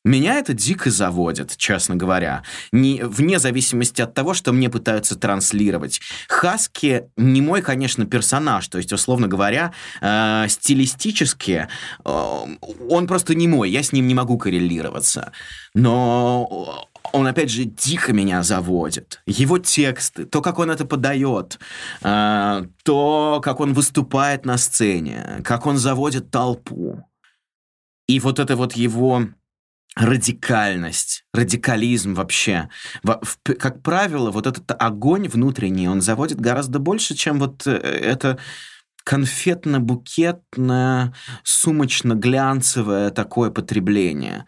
Меня 0.04 0.38
это 0.38 0.54
дико 0.54 0.90
заводит, 0.90 1.56
честно 1.56 1.96
говоря, 1.96 2.42
не, 2.72 3.02
вне 3.02 3.38
зависимости 3.38 4.00
от 4.00 4.14
того, 4.14 4.32
что 4.32 4.52
мне 4.52 4.70
пытаются 4.70 5.18
транслировать. 5.18 6.00
Хаски 6.28 7.04
не 7.16 7.42
мой, 7.42 7.62
конечно, 7.62 8.06
персонаж, 8.06 8.68
то 8.68 8.78
есть, 8.78 8.92
условно 8.92 9.26
говоря, 9.26 9.72
э, 10.00 10.46
стилистически 10.48 11.68
э, 12.04 12.46
он 12.88 13.06
просто 13.06 13.34
не 13.34 13.48
мой, 13.48 13.70
я 13.70 13.82
с 13.82 13.92
ним 13.92 14.06
не 14.06 14.14
могу 14.14 14.38
коррелироваться. 14.38 15.32
Но 15.74 16.88
он, 17.12 17.26
опять 17.26 17.50
же, 17.50 17.64
дико 17.64 18.12
меня 18.12 18.42
заводит. 18.42 19.20
Его 19.26 19.58
тексты, 19.58 20.24
то, 20.26 20.40
как 20.40 20.58
он 20.58 20.70
это 20.70 20.84
подает, 20.84 21.58
э, 22.02 22.62
то, 22.84 23.40
как 23.42 23.60
он 23.60 23.74
выступает 23.74 24.46
на 24.46 24.58
сцене, 24.58 25.42
как 25.44 25.66
он 25.66 25.76
заводит 25.76 26.30
толпу. 26.30 27.04
И 28.06 28.20
вот 28.20 28.38
это 28.38 28.56
вот 28.56 28.74
его 28.74 29.26
радикальность, 29.98 31.24
радикализм 31.34 32.14
вообще. 32.14 32.70
Как 33.42 33.82
правило, 33.82 34.30
вот 34.30 34.46
этот 34.46 34.70
огонь 34.80 35.28
внутренний, 35.28 35.88
он 35.88 36.00
заводит 36.00 36.40
гораздо 36.40 36.78
больше, 36.78 37.14
чем 37.14 37.40
вот 37.40 37.66
э, 37.66 37.72
это 37.72 38.38
конфетно-букетное, 39.04 41.12
сумочно-глянцевое 41.42 43.10
такое 43.10 43.50
потребление. 43.50 44.46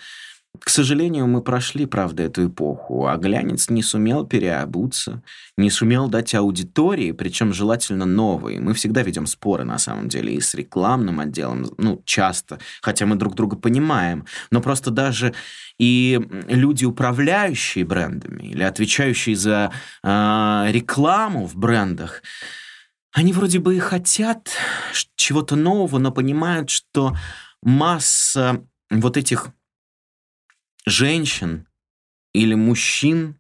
К 0.61 0.69
сожалению, 0.69 1.27
мы 1.27 1.43
прошли, 1.43 1.87
правда, 1.87 2.25
эту 2.25 2.49
эпоху, 2.49 3.07
а 3.07 3.17
глянец 3.17 3.71
не 3.71 3.83
сумел 3.83 4.27
переобуться, 4.27 5.23
не 5.57 5.71
сумел 5.71 6.09
дать 6.09 6.35
аудитории, 6.35 7.13
причем 7.13 7.55
желательно 7.55 8.05
новой. 8.05 8.59
Мы 8.59 8.75
всегда 8.75 9.03
ведем 9.03 9.27
споры, 9.27 9.65
на 9.65 9.79
самом 9.79 10.09
деле, 10.09 10.35
и 10.35 10.41
с 10.41 10.55
рекламным 10.55 11.19
отделом, 11.19 11.67
ну, 11.79 12.03
часто, 12.05 12.59
хотя 12.83 13.07
мы 13.07 13.17
друг 13.17 13.35
друга 13.35 13.57
понимаем, 13.57 14.27
но 14.51 14.61
просто 14.61 14.91
даже 14.91 15.35
и 15.79 16.21
люди, 16.47 16.85
управляющие 16.85 17.87
брендами 17.87 18.43
или 18.43 18.63
отвечающие 18.63 19.37
за 19.37 19.73
э, 20.03 20.67
рекламу 20.69 21.47
в 21.47 21.57
брендах, 21.57 22.23
они 23.13 23.33
вроде 23.33 23.61
бы 23.61 23.77
и 23.77 23.81
хотят 23.81 24.51
чего-то 25.17 25.57
нового, 25.57 25.99
но 25.99 26.13
понимают, 26.13 26.69
что 26.69 27.17
масса 27.63 28.63
вот 28.91 29.17
этих 29.17 29.49
женщин 30.87 31.69
или 32.33 32.55
мужчин 32.55 33.39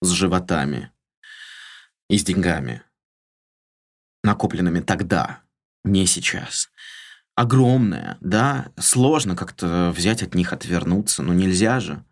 с 0.00 0.10
животами 0.10 0.92
и 2.08 2.18
с 2.18 2.24
деньгами, 2.24 2.82
накопленными 4.22 4.80
тогда, 4.80 5.40
не 5.84 6.06
сейчас. 6.06 6.70
Огромная, 7.34 8.16
да, 8.20 8.72
сложно 8.78 9.34
как-то 9.34 9.92
взять 9.94 10.22
от 10.22 10.34
них, 10.34 10.52
отвернуться, 10.52 11.22
но 11.22 11.34
нельзя 11.34 11.80
же. 11.80 12.04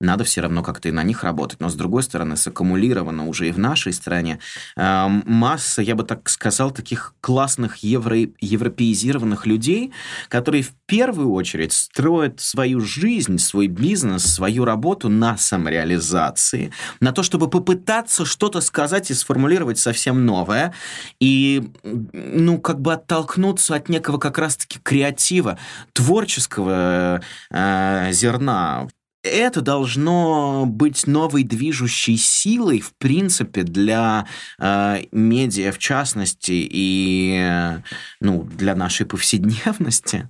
Надо 0.00 0.24
все 0.24 0.42
равно 0.42 0.62
как-то 0.62 0.88
и 0.88 0.92
на 0.92 1.02
них 1.02 1.24
работать. 1.24 1.58
Но, 1.60 1.70
с 1.70 1.74
другой 1.74 2.02
стороны, 2.02 2.36
саккумулировано 2.36 3.26
уже 3.26 3.48
и 3.48 3.52
в 3.52 3.58
нашей 3.58 3.94
стране 3.94 4.40
э, 4.76 5.06
масса, 5.24 5.80
я 5.80 5.94
бы 5.94 6.04
так 6.04 6.28
сказал, 6.28 6.70
таких 6.70 7.14
классных 7.22 7.78
евро 7.78 8.18
европеизированных 8.40 9.46
людей, 9.46 9.92
которые 10.28 10.64
в 10.64 10.72
первую 10.84 11.32
очередь 11.32 11.72
строят 11.72 12.40
свою 12.40 12.80
жизнь, 12.80 13.38
свой 13.38 13.68
бизнес, 13.68 14.24
свою 14.24 14.66
работу 14.66 15.08
на 15.08 15.38
самореализации, 15.38 16.72
на 17.00 17.12
то, 17.12 17.22
чтобы 17.22 17.48
попытаться 17.48 18.26
что-то 18.26 18.60
сказать 18.60 19.10
и 19.10 19.14
сформулировать 19.14 19.78
совсем 19.78 20.26
новое, 20.26 20.74
и, 21.20 21.70
ну, 21.82 22.58
как 22.58 22.82
бы 22.82 22.92
оттолкнуться 22.92 23.74
от 23.76 23.88
некого 23.88 24.18
как 24.18 24.36
раз-таки 24.36 24.78
креатива, 24.78 25.58
творческого 25.94 27.22
э, 27.50 28.12
зерна 28.12 28.88
это 29.26 29.60
должно 29.60 30.64
быть 30.66 31.06
новой 31.06 31.42
движущей 31.42 32.16
силой, 32.16 32.80
в 32.80 32.94
принципе, 32.94 33.62
для 33.62 34.26
э, 34.58 35.04
медиа 35.12 35.72
в 35.72 35.78
частности 35.78 36.52
и 36.70 37.78
ну, 38.20 38.42
для 38.42 38.74
нашей 38.74 39.06
повседневности. 39.06 40.28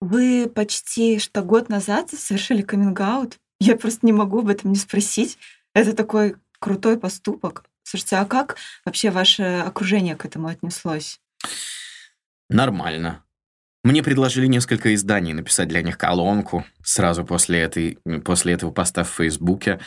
Вы 0.00 0.50
почти 0.52 1.18
что 1.20 1.42
год 1.42 1.68
назад 1.68 2.10
совершили 2.10 2.62
каминг-аут 2.62 3.38
Я 3.60 3.76
просто 3.76 4.04
не 4.04 4.12
могу 4.12 4.40
об 4.40 4.48
этом 4.48 4.72
не 4.72 4.78
спросить. 4.78 5.38
Это 5.74 5.94
такой 5.94 6.34
крутой 6.58 6.98
поступок. 6.98 7.64
Слушайте, 7.84 8.16
а 8.16 8.24
как 8.24 8.56
вообще 8.84 9.10
ваше 9.10 9.62
окружение 9.64 10.16
к 10.16 10.24
этому 10.24 10.48
отнеслось? 10.48 11.20
Нормально. 12.48 13.24
Мне 13.84 14.02
предложили 14.02 14.46
несколько 14.46 14.94
изданий 14.94 15.32
написать 15.32 15.68
для 15.68 15.82
них 15.82 15.98
колонку 15.98 16.64
сразу 16.84 17.24
после, 17.24 17.60
этой, 17.60 17.98
после 18.24 18.52
этого 18.52 18.70
поста 18.70 19.02
в 19.02 19.08
Фейсбуке. 19.08 19.80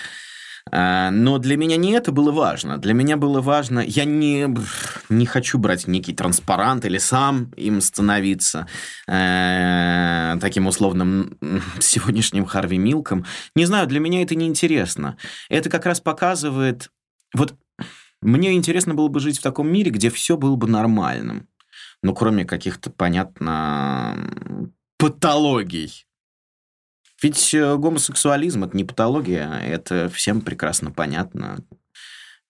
А, 0.70 1.12
но 1.12 1.38
для 1.38 1.56
меня 1.56 1.78
не 1.78 1.94
это 1.94 2.12
было 2.12 2.32
важно. 2.32 2.78
Для 2.78 2.94
меня 2.94 3.16
было 3.16 3.40
важно... 3.40 3.80
Я 3.80 4.04
не, 4.04 4.54
не 5.08 5.26
хочу 5.26 5.58
брать 5.60 5.88
некий 5.88 6.14
транспарант 6.14 6.84
или 6.84 6.98
сам 6.98 7.52
им 7.56 7.80
становиться 7.80 8.68
э, 9.08 10.38
таким 10.42 10.68
условным 10.68 11.38
сегодняшним 11.80 12.46
Харви 12.46 12.78
Милком. 12.78 13.26
Не 13.56 13.66
знаю, 13.66 13.88
для 13.88 14.02
меня 14.02 14.24
это 14.24 14.36
не 14.36 14.48
интересно. 14.48 15.18
Это 15.50 15.70
как 15.70 15.86
раз 15.86 16.02
показывает... 16.02 16.90
Вот 17.34 17.56
мне 18.22 18.54
интересно 18.54 18.94
было 18.94 19.08
бы 19.08 19.22
жить 19.22 19.40
в 19.40 19.44
таком 19.44 19.72
мире, 19.72 19.92
где 19.92 20.10
все 20.10 20.36
было 20.36 20.58
бы 20.58 20.68
нормальным 20.68 21.48
ну, 22.04 22.14
кроме 22.14 22.46
каких-то, 22.46 22.90
понятно, 22.90 24.16
патологий. 24.98 26.06
Ведь 27.22 27.54
э, 27.54 27.76
гомосексуализм– 27.76 28.64
это 28.66 28.76
не 28.76 28.84
патология, 28.84 29.60
это 29.60 30.10
всем 30.10 30.42
прекрасно 30.42 30.92
понятно. 30.92 31.60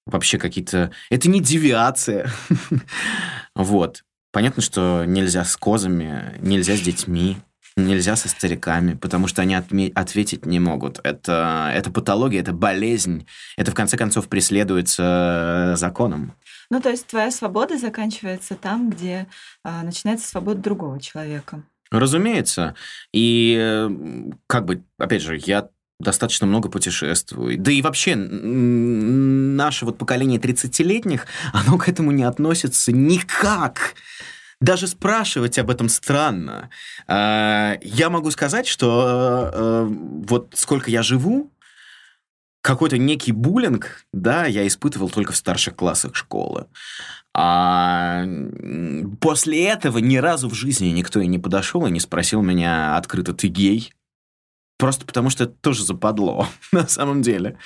Вообще 0.05 0.37
какие-то... 0.37 0.91
Это 1.09 1.29
не 1.29 1.39
девиация. 1.39 2.29
вот. 3.55 4.03
Понятно, 4.31 4.61
что 4.61 5.05
нельзя 5.05 5.45
с 5.45 5.55
козами, 5.55 6.37
нельзя 6.41 6.75
с 6.75 6.81
детьми, 6.81 7.37
нельзя 7.77 8.15
со 8.15 8.27
стариками, 8.27 8.93
потому 8.93 9.27
что 9.27 9.41
они 9.41 9.55
отме- 9.55 9.91
ответить 9.93 10.45
не 10.45 10.59
могут. 10.59 10.99
Это, 11.03 11.71
это 11.73 11.91
патология, 11.91 12.41
это 12.41 12.53
болезнь. 12.53 13.27
Это, 13.57 13.71
в 13.71 13.75
конце 13.75 13.97
концов, 13.97 14.27
преследуется 14.27 15.73
э, 15.73 15.77
законом. 15.77 16.33
Ну, 16.69 16.81
то 16.81 16.89
есть 16.89 17.07
твоя 17.07 17.31
свобода 17.31 17.77
заканчивается 17.77 18.55
там, 18.55 18.89
где 18.89 19.27
а, 19.63 19.83
начинается 19.83 20.27
свобода 20.27 20.61
другого 20.61 20.99
человека. 20.99 21.63
Разумеется. 21.91 22.75
И 23.13 23.55
э, 23.59 23.89
как 24.47 24.65
бы, 24.65 24.83
опять 24.97 25.21
же, 25.21 25.39
я 25.45 25.69
достаточно 25.99 26.45
много 26.45 26.69
путешествую. 26.69 27.57
Да 27.57 27.71
и 27.71 27.81
вообще, 27.81 28.15
наше 28.15 29.85
вот 29.85 29.97
поколение 29.97 30.39
30-летних, 30.39 31.25
оно 31.53 31.77
к 31.77 31.87
этому 31.87 32.11
не 32.11 32.23
относится 32.23 32.91
никак. 32.91 33.95
Даже 34.61 34.87
спрашивать 34.87 35.59
об 35.59 35.69
этом 35.69 35.89
странно. 35.89 36.69
А, 37.07 37.77
я 37.81 38.09
могу 38.09 38.31
сказать, 38.31 38.67
что 38.67 39.51
э, 39.53 39.87
вот 40.27 40.53
сколько 40.55 40.89
я 40.89 41.03
живу, 41.03 41.51
какой-то 42.65 42.97
некий 42.97 43.31
буллинг, 43.31 44.05
да, 44.11 44.45
я 44.45 44.65
испытывал 44.65 45.09
только 45.09 45.33
в 45.33 45.37
старших 45.37 45.75
классах 45.75 46.15
школы. 46.15 46.65
А 47.37 48.25
после 49.21 49.65
этого 49.65 49.99
ни 49.99 50.17
разу 50.17 50.49
в 50.49 50.55
жизни 50.55 50.87
никто 50.87 51.19
и 51.19 51.27
не 51.27 51.37
подошел 51.37 51.85
и 51.85 51.91
не 51.91 51.99
спросил 51.99 52.41
меня 52.41 52.97
открыто, 52.97 53.33
ты 53.33 53.49
гей? 53.49 53.93
Просто 54.77 55.05
потому 55.05 55.29
что 55.29 55.43
это 55.43 55.53
тоже 55.53 55.83
западло, 55.83 56.47
на 56.71 56.87
самом 56.87 57.21
деле. 57.21 57.57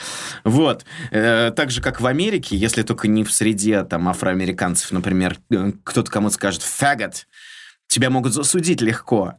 Вот. 0.43 0.85
Э, 1.11 1.51
так 1.55 1.71
же, 1.71 1.81
как 1.81 2.01
в 2.01 2.05
Америке, 2.05 2.57
если 2.57 2.83
только 2.83 3.07
не 3.07 3.23
в 3.23 3.31
среде 3.31 3.83
там 3.85 4.09
афроамериканцев, 4.09 4.91
например, 4.91 5.37
э, 5.49 5.71
кто-то 5.85 6.11
кому-то 6.11 6.35
скажет 6.35 6.61
«фагgot», 6.61 7.25
тебя 7.87 8.09
могут 8.09 8.33
засудить 8.33 8.81
легко. 8.81 9.35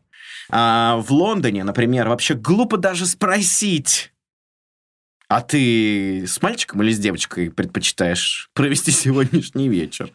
А 0.48 0.96
в 0.96 1.12
Лондоне, 1.12 1.64
например, 1.64 2.08
вообще 2.08 2.34
глупо 2.34 2.78
даже 2.78 3.06
спросить, 3.06 4.09
а 5.30 5.42
ты 5.42 6.24
с 6.26 6.42
мальчиком 6.42 6.82
или 6.82 6.92
с 6.92 6.98
девочкой 6.98 7.52
предпочитаешь 7.52 8.50
провести 8.52 8.90
сегодняшний 8.90 9.68
вечер? 9.68 10.10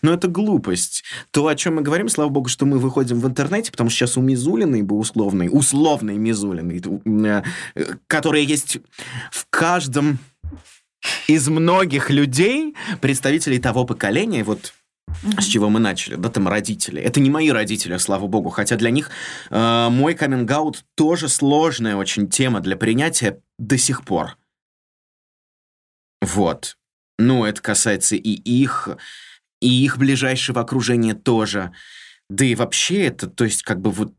Ну, 0.00 0.12
это 0.12 0.28
глупость. 0.28 1.02
То, 1.32 1.48
о 1.48 1.56
чем 1.56 1.74
мы 1.74 1.82
говорим, 1.82 2.08
слава 2.08 2.28
богу, 2.28 2.48
что 2.48 2.66
мы 2.66 2.78
выходим 2.78 3.18
в 3.18 3.26
интернете, 3.26 3.72
потому 3.72 3.90
что 3.90 3.98
сейчас 3.98 4.16
у 4.16 4.22
Мизулиной 4.22 4.82
бы 4.82 4.96
условной, 4.96 5.48
условной 5.50 6.18
Мизулиной, 6.18 6.80
э, 7.74 7.84
которая 8.06 8.42
есть 8.42 8.78
в 9.32 9.46
каждом 9.50 10.20
из 11.26 11.48
многих 11.48 12.08
людей, 12.08 12.76
представителей 13.00 13.58
того 13.58 13.84
поколения, 13.84 14.44
вот 14.44 14.72
с 15.40 15.46
чего 15.46 15.68
мы 15.68 15.80
начали, 15.80 16.14
да, 16.14 16.28
там 16.28 16.46
родители. 16.46 17.02
Это 17.02 17.18
не 17.18 17.28
мои 17.28 17.50
родители, 17.50 17.96
слава 17.96 18.28
богу, 18.28 18.50
хотя 18.50 18.76
для 18.76 18.90
них 18.90 19.10
э, 19.50 19.88
мой 19.90 20.14
каминг 20.14 20.76
тоже 20.94 21.28
сложная 21.28 21.96
очень 21.96 22.28
тема 22.28 22.60
для 22.60 22.76
принятия 22.76 23.40
до 23.58 23.76
сих 23.76 24.04
пор. 24.04 24.36
Вот. 26.20 26.76
Ну, 27.18 27.44
это 27.44 27.60
касается 27.60 28.16
и 28.16 28.30
их, 28.30 28.88
и 29.60 29.84
их 29.84 29.98
ближайшего 29.98 30.60
окружения 30.62 31.14
тоже. 31.14 31.72
Да 32.28 32.44
и 32.44 32.54
вообще 32.54 33.06
это, 33.06 33.28
то 33.28 33.44
есть, 33.44 33.62
как 33.62 33.80
бы 33.80 33.90
вот 33.90 34.14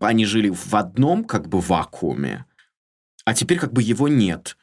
они 0.00 0.24
жили 0.24 0.50
в 0.50 0.74
одном, 0.74 1.24
как 1.24 1.48
бы, 1.48 1.60
вакууме, 1.60 2.44
а 3.24 3.34
теперь 3.34 3.58
как 3.58 3.72
бы 3.72 3.82
его 3.82 4.08
нет. 4.08 4.56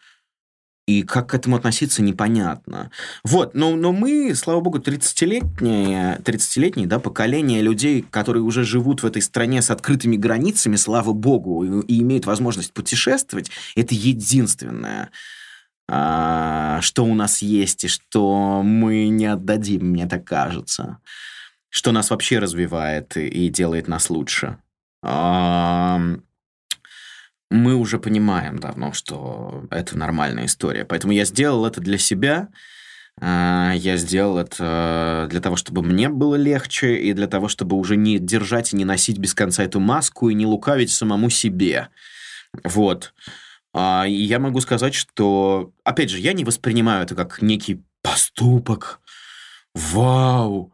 И 0.86 1.03
как 1.03 1.30
к 1.30 1.34
этому 1.34 1.55
относиться, 1.55 2.01
непонятно. 2.01 2.91
Вот, 3.24 3.53
но, 3.53 3.74
но 3.76 3.93
мы, 3.93 4.36
слава 4.36 4.59
богу, 4.59 4.80
30-летнее, 4.80 6.19
30-летнее 6.19 6.88
да, 6.88 6.99
поколение 6.99 7.61
людей, 7.61 8.01
которые 8.01 8.43
уже 8.43 8.65
живут 8.65 9.01
в 9.01 9.05
этой 9.05 9.21
стране 9.21 9.61
с 9.61 9.71
открытыми 9.71 10.17
границами, 10.17 10.76
слава 10.76 11.13
богу, 11.13 11.63
и, 11.63 11.86
и 11.88 12.01
имеют 12.01 12.26
возможность 12.26 12.74
путешествовать, 12.74 13.49
это 13.76 13.95
единственное 13.95 15.09
что 15.89 17.03
у 17.05 17.13
нас 17.13 17.41
есть 17.41 17.84
и 17.84 17.88
что 17.88 18.61
мы 18.63 19.07
не 19.09 19.25
отдадим, 19.25 19.89
мне 19.89 20.07
так 20.07 20.25
кажется. 20.25 20.99
Что 21.69 21.91
нас 21.91 22.09
вообще 22.09 22.39
развивает 22.39 23.17
и, 23.17 23.49
делает 23.49 23.88
нас 23.88 24.09
лучше. 24.09 24.57
А, 25.03 25.99
мы 27.49 27.75
уже 27.75 27.99
понимаем 27.99 28.59
давно, 28.59 28.93
что 28.93 29.65
это 29.69 29.97
нормальная 29.97 30.45
история. 30.45 30.86
Поэтому 30.86 31.13
я 31.13 31.25
сделал 31.25 31.65
это 31.65 31.81
для 31.81 31.97
себя. 31.97 32.49
А, 33.21 33.73
я 33.75 33.97
сделал 33.97 34.38
это 34.38 35.27
для 35.29 35.41
того, 35.41 35.55
чтобы 35.55 35.84
мне 35.84 36.09
было 36.09 36.36
легче, 36.36 36.95
и 36.95 37.13
для 37.13 37.27
того, 37.27 37.47
чтобы 37.47 37.75
уже 37.75 37.95
не 37.95 38.17
держать 38.19 38.73
и 38.73 38.75
не 38.75 38.86
носить 38.86 39.17
без 39.17 39.34
конца 39.34 39.63
эту 39.63 39.79
маску, 39.79 40.29
и 40.29 40.34
не 40.34 40.45
лукавить 40.45 40.91
самому 40.91 41.29
себе. 41.29 41.89
Вот. 42.63 43.13
А, 43.74 44.05
и 44.07 44.13
я 44.13 44.39
могу 44.39 44.61
сказать, 44.61 44.93
что, 44.93 45.74
опять 45.84 46.09
же, 46.09 46.19
я 46.19 46.34
не 46.34 46.45
воспринимаю 46.45 47.03
это 47.03 47.15
как 47.15 47.41
некий 47.41 47.84
поступок. 48.01 49.01
Вау! 49.74 50.71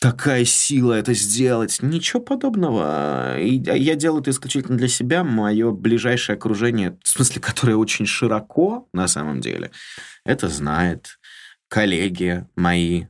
Такая 0.00 0.44
сила 0.44 0.92
это 0.92 1.14
сделать. 1.14 1.78
Ничего 1.80 2.20
подобного. 2.20 3.40
И 3.40 3.54
я 3.54 3.94
делаю 3.94 4.20
это 4.20 4.30
исключительно 4.30 4.76
для 4.76 4.88
себя. 4.88 5.24
Мое 5.24 5.70
ближайшее 5.70 6.36
окружение, 6.36 6.98
в 7.02 7.08
смысле, 7.08 7.40
которое 7.40 7.76
очень 7.76 8.06
широко 8.06 8.88
на 8.92 9.08
самом 9.08 9.40
деле, 9.40 9.70
это 10.24 10.48
знает. 10.48 11.18
Коллеги 11.68 12.46
мои, 12.56 13.06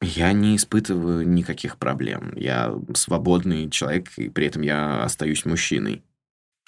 я 0.00 0.32
не 0.32 0.56
испытываю 0.56 1.28
никаких 1.28 1.78
проблем. 1.78 2.32
Я 2.36 2.74
свободный 2.94 3.70
человек, 3.70 4.10
и 4.16 4.28
при 4.28 4.46
этом 4.46 4.62
я 4.62 5.02
остаюсь 5.02 5.44
мужчиной. 5.44 6.02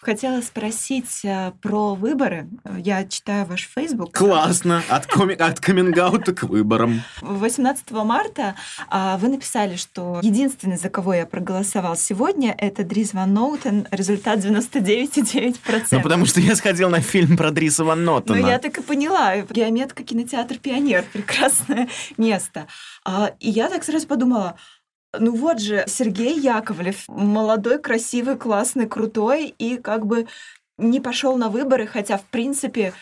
Хотела 0.01 0.41
спросить 0.41 1.25
э, 1.25 1.53
про 1.61 1.95
выборы. 1.95 2.49
Я 2.79 3.05
читаю 3.05 3.45
ваш 3.45 3.69
Facebook. 3.69 4.13
Классно! 4.13 4.83
От, 4.89 5.07
коми... 5.07 5.35
от 5.35 5.61
каминг 5.61 5.97
к 6.35 6.43
выборам. 6.45 7.03
18 7.21 7.91
марта 7.91 8.55
а, 8.89 9.19
вы 9.19 9.29
написали, 9.29 9.77
что 9.77 10.21
единственный, 10.23 10.79
за 10.79 10.89
кого 10.89 11.13
я 11.13 11.27
проголосовал 11.27 11.97
сегодня, 11.97 12.55
это 12.57 12.83
Дрис 12.83 13.13
Ван 13.13 13.35
Ноутен. 13.35 13.87
Результат 13.91 14.39
99,9%. 14.39 15.87
Ну, 15.91 16.03
потому 16.03 16.25
что 16.27 16.41
я 16.41 16.57
сходил 16.57 16.89
на 16.89 17.01
фильм 17.01 17.37
про 17.37 17.51
Дриса 17.51 17.85
Ван 17.85 18.05
Ноутена. 18.05 18.39
Ну, 18.39 18.49
я 18.49 18.59
так 18.59 18.79
и 18.79 18.83
поняла. 18.83 19.37
Геометка, 19.37 20.03
кинотеатр 20.03 20.59
«Пионер». 20.59 21.05
Прекрасное 21.13 21.89
место. 22.17 22.67
А, 23.05 23.33
и 23.39 23.51
я 23.51 23.69
так 23.69 23.85
сразу 23.85 24.07
подумала, 24.07 24.57
ну 25.19 25.35
вот 25.35 25.61
же 25.61 25.85
Сергей 25.87 26.39
Яковлев, 26.39 27.05
молодой, 27.09 27.81
красивый, 27.81 28.37
классный, 28.37 28.89
крутой, 28.89 29.55
и 29.59 29.77
как 29.77 30.07
бы 30.07 30.27
не 30.79 31.01
пошел 31.01 31.37
на 31.37 31.49
выборы, 31.49 31.87
хотя, 31.87 32.17
в 32.17 32.25
принципе, 32.25 32.95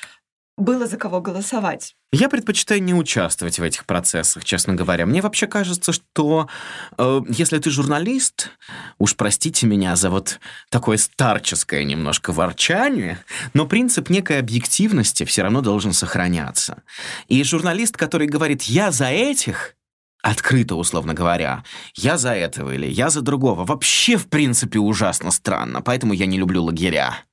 было 0.57 0.87
за 0.87 0.97
кого 0.97 1.21
голосовать. 1.21 1.95
Я 2.11 2.29
предпочитаю 2.29 2.83
не 2.83 2.95
участвовать 2.95 3.59
в 3.59 3.63
этих 3.63 3.85
процессах, 3.85 4.45
честно 4.45 4.75
говоря. 4.75 5.07
Мне 5.07 5.21
вообще 5.21 5.47
кажется, 5.47 5.93
что 5.93 6.49
э, 6.97 7.21
если 7.29 7.59
ты 7.59 7.71
журналист, 7.71 8.51
уж 8.99 9.15
простите 9.15 9.67
меня 9.67 9.95
за 9.95 10.11
вот 10.11 10.41
такое 10.71 10.97
старческое 10.97 11.85
немножко 11.85 12.33
ворчание, 12.33 13.19
но 13.53 13.67
принцип 13.67 14.09
некой 14.09 14.39
объективности 14.39 15.25
все 15.25 15.43
равно 15.43 15.61
должен 15.61 15.93
сохраняться. 15.93 16.83
И 17.29 17.45
журналист, 17.45 17.97
который 17.97 18.27
говорит 18.27 18.63
«я 18.63 18.91
за 18.91 19.07
этих», 19.07 19.75
открыто, 20.23 20.77
условно 20.77 21.15
говоря, 21.15 21.65
я 21.95 22.19
за 22.19 22.35
этого 22.35 22.75
или 22.75 22.87
я 22.87 23.11
за 23.11 23.23
другого, 23.23 23.65
вообще, 23.65 24.17
в 24.17 24.29
принципе, 24.29 24.79
ужасно 24.79 25.31
странно, 25.31 25.81
поэтому 25.83 26.13
я 26.13 26.27
не 26.27 26.39
люблю 26.39 26.63
лагеря. 26.63 27.25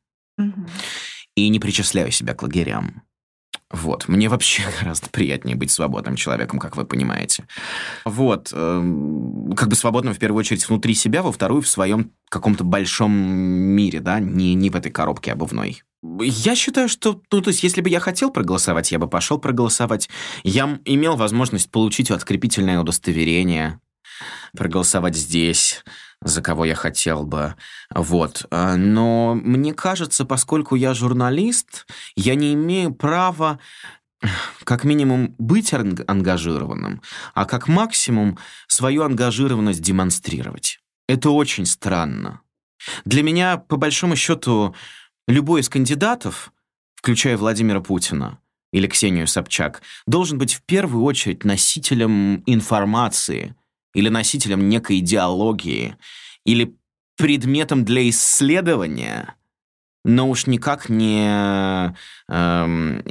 и 1.35 1.49
не 1.49 1.59
причисляю 1.59 2.11
себя 2.11 2.33
к 2.33 2.43
лагерям. 2.43 3.04
Вот. 3.71 4.07
Мне 4.07 4.29
вообще 4.29 4.63
гораздо 4.79 5.09
приятнее 5.09 5.55
быть 5.55 5.71
свободным 5.71 6.15
человеком, 6.15 6.59
как 6.59 6.75
вы 6.77 6.85
понимаете. 6.85 7.45
Вот. 8.05 8.51
Эм, 8.53 9.53
как 9.55 9.69
бы 9.69 9.75
свободным 9.75 10.13
в 10.13 10.19
первую 10.19 10.39
очередь 10.39 10.67
внутри 10.67 10.93
себя, 10.93 11.23
во 11.23 11.31
вторую 11.31 11.61
в 11.61 11.67
своем 11.67 12.11
каком-то 12.29 12.63
большом 12.63 13.11
мире, 13.11 13.99
да, 13.99 14.19
не, 14.19 14.53
не 14.53 14.69
в 14.69 14.75
этой 14.75 14.91
коробке 14.91 15.31
обувной. 15.31 15.83
Я 16.21 16.55
считаю, 16.55 16.87
что, 16.87 17.21
ну, 17.31 17.41
то 17.41 17.49
есть, 17.49 17.63
если 17.63 17.81
бы 17.81 17.89
я 17.89 17.99
хотел 17.99 18.29
проголосовать, 18.29 18.91
я 18.91 18.99
бы 18.99 19.07
пошел 19.07 19.39
проголосовать. 19.39 20.07
Я 20.43 20.79
имел 20.85 21.15
возможность 21.15 21.71
получить 21.71 22.11
открепительное 22.11 22.79
удостоверение, 22.79 23.79
проголосовать 24.55 25.15
здесь, 25.15 25.83
за 26.21 26.41
кого 26.41 26.65
я 26.65 26.75
хотел 26.75 27.23
бы. 27.23 27.55
Вот. 27.93 28.45
А, 28.51 28.75
но 28.75 29.35
мне 29.35 29.73
кажется, 29.73 30.25
поскольку 30.25 30.75
я 30.75 30.93
журналист, 30.93 31.85
я 32.15 32.35
не 32.35 32.53
имею 32.53 32.93
права 32.93 33.59
как 34.63 34.83
минимум 34.83 35.35
быть 35.37 35.71
ангажированным, 35.73 37.01
а 37.33 37.45
как 37.45 37.67
максимум 37.67 38.39
свою 38.67 39.03
ангажированность 39.03 39.81
демонстрировать. 39.81 40.79
Это 41.07 41.29
очень 41.29 41.65
странно. 41.65 42.41
Для 43.03 43.23
меня, 43.23 43.57
по 43.57 43.77
большому 43.77 44.15
счету, 44.15 44.75
любой 45.27 45.61
из 45.61 45.69
кандидатов, 45.69 46.51
включая 46.95 47.37
Владимира 47.37 47.81
Путина 47.81 48.39
или 48.71 48.87
Ксению 48.87 49.27
Собчак, 49.27 49.81
должен 50.07 50.37
быть 50.37 50.55
в 50.55 50.63
первую 50.63 51.03
очередь 51.03 51.45
носителем 51.45 52.41
информации– 52.47 53.55
или 53.95 54.09
носителем 54.09 54.67
некой 54.67 54.99
идеологии, 54.99 55.95
или 56.43 56.75
предметом 57.17 57.85
для 57.85 58.07
исследования, 58.09 59.35
но 60.03 60.29
уж 60.29 60.47
никак 60.47 60.89
не 60.89 61.95
эм, 62.27 63.03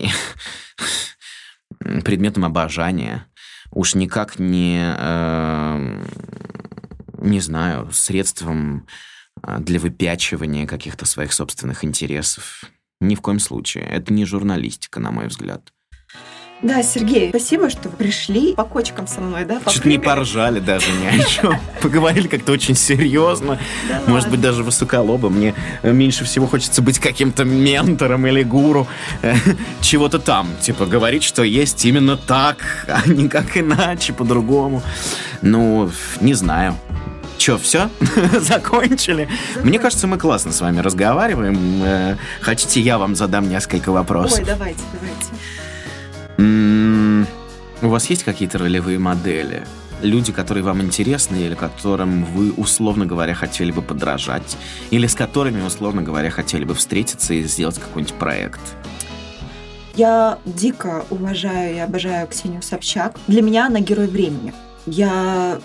предметом 2.04 2.44
обожания, 2.44 3.26
уж 3.70 3.94
никак 3.94 4.38
не, 4.38 4.94
эм, 4.98 6.06
не 7.18 7.40
знаю, 7.40 7.90
средством 7.90 8.86
э, 9.42 9.58
для 9.60 9.80
выпячивания 9.80 10.66
каких-то 10.66 11.06
своих 11.06 11.32
собственных 11.32 11.82
интересов. 11.82 12.64
Ни 13.00 13.14
в 13.14 13.22
коем 13.22 13.38
случае. 13.38 13.84
Это 13.84 14.12
не 14.12 14.26
журналистика, 14.26 15.00
на 15.00 15.10
мой 15.10 15.28
взгляд. 15.28 15.72
Да, 16.64 16.82
Сергей, 16.82 17.28
спасибо, 17.28 17.68
что 17.68 17.90
пришли 17.90 18.54
по 18.54 18.64
кочкам 18.64 19.06
со 19.06 19.20
мной, 19.20 19.44
да? 19.44 19.60
Чуть 19.70 19.84
не 19.84 19.98
поржали 19.98 20.60
даже 20.60 20.86
ни 20.92 21.06
о 21.06 21.22
чем. 21.22 21.60
Поговорили 21.82 22.26
как-то 22.26 22.52
очень 22.52 22.74
серьезно. 22.74 23.58
Может 24.06 24.30
быть, 24.30 24.40
даже 24.40 24.62
высоколобо. 24.62 25.28
Мне 25.28 25.54
меньше 25.82 26.24
всего 26.24 26.46
хочется 26.46 26.80
быть 26.80 26.98
каким-то 26.98 27.44
ментором 27.44 28.26
или 28.26 28.42
гуру. 28.42 28.86
Э, 29.20 29.34
чего-то 29.82 30.18
там. 30.18 30.48
Типа 30.62 30.86
говорить, 30.86 31.22
что 31.22 31.42
есть 31.42 31.84
именно 31.84 32.16
так, 32.16 32.56
а 32.88 33.06
не 33.06 33.28
как 33.28 33.58
иначе, 33.58 34.14
по-другому. 34.14 34.82
Ну, 35.42 35.90
не 36.22 36.32
знаю. 36.32 36.78
Че, 37.36 37.58
все? 37.58 37.90
Закончили? 38.40 39.28
Мне 39.62 39.78
кажется, 39.78 40.06
мы 40.06 40.16
классно 40.16 40.50
с 40.50 40.62
вами 40.62 40.80
разговариваем. 40.80 41.82
Э, 41.84 42.16
хотите, 42.40 42.80
я 42.80 42.96
вам 42.96 43.14
задам 43.16 43.50
несколько 43.50 43.92
вопросов? 43.92 44.38
Ой, 44.38 44.46
давайте, 44.46 44.80
давайте. 44.94 45.26
У 46.38 47.88
вас 47.88 48.10
есть 48.10 48.24
какие-то 48.24 48.58
ролевые 48.58 48.98
модели? 48.98 49.66
Люди, 50.02 50.32
которые 50.32 50.64
вам 50.64 50.82
интересны 50.82 51.36
или 51.36 51.54
которым 51.54 52.24
вы, 52.24 52.50
условно 52.52 53.06
говоря, 53.06 53.34
хотели 53.34 53.70
бы 53.70 53.82
подражать? 53.82 54.56
Или 54.90 55.06
с 55.06 55.14
которыми, 55.14 55.62
условно 55.62 56.02
говоря, 56.02 56.30
хотели 56.30 56.64
бы 56.64 56.74
встретиться 56.74 57.34
и 57.34 57.44
сделать 57.44 57.78
какой-нибудь 57.78 58.14
проект? 58.14 58.60
Я 59.94 60.38
дико 60.44 61.04
уважаю 61.10 61.76
и 61.76 61.78
обожаю 61.78 62.26
Ксению 62.26 62.62
Собчак. 62.62 63.16
Для 63.28 63.42
меня 63.42 63.66
она 63.66 63.80
герой 63.80 64.08
времени. 64.08 64.52
Я 64.86 65.60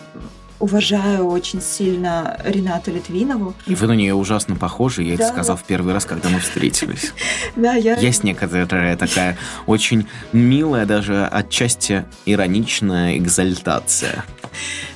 уважаю 0.60 1.28
очень 1.28 1.62
сильно 1.62 2.40
Ренату 2.44 2.92
Литвинову. 2.92 3.54
И 3.66 3.76
вы 3.76 3.88
на 3.88 3.94
нее 3.94 4.14
ужасно 4.14 4.56
похожи, 4.56 5.04
я 5.04 5.18
да. 5.18 5.24
это 5.24 5.34
сказал 5.34 5.58
в 5.58 5.64
первый 5.64 5.94
раз, 5.94 6.06
когда 6.06 6.30
мы 6.30 6.40
встретились. 6.40 7.14
Да, 7.56 7.74
я... 7.74 7.98
Есть 7.98 8.24
некоторая 8.24 8.96
такая 8.96 9.38
очень 9.66 10.08
милая, 10.34 10.86
даже 10.86 11.26
отчасти 11.26 12.06
ироничная 12.26 13.18
экзальтация. 13.18 14.24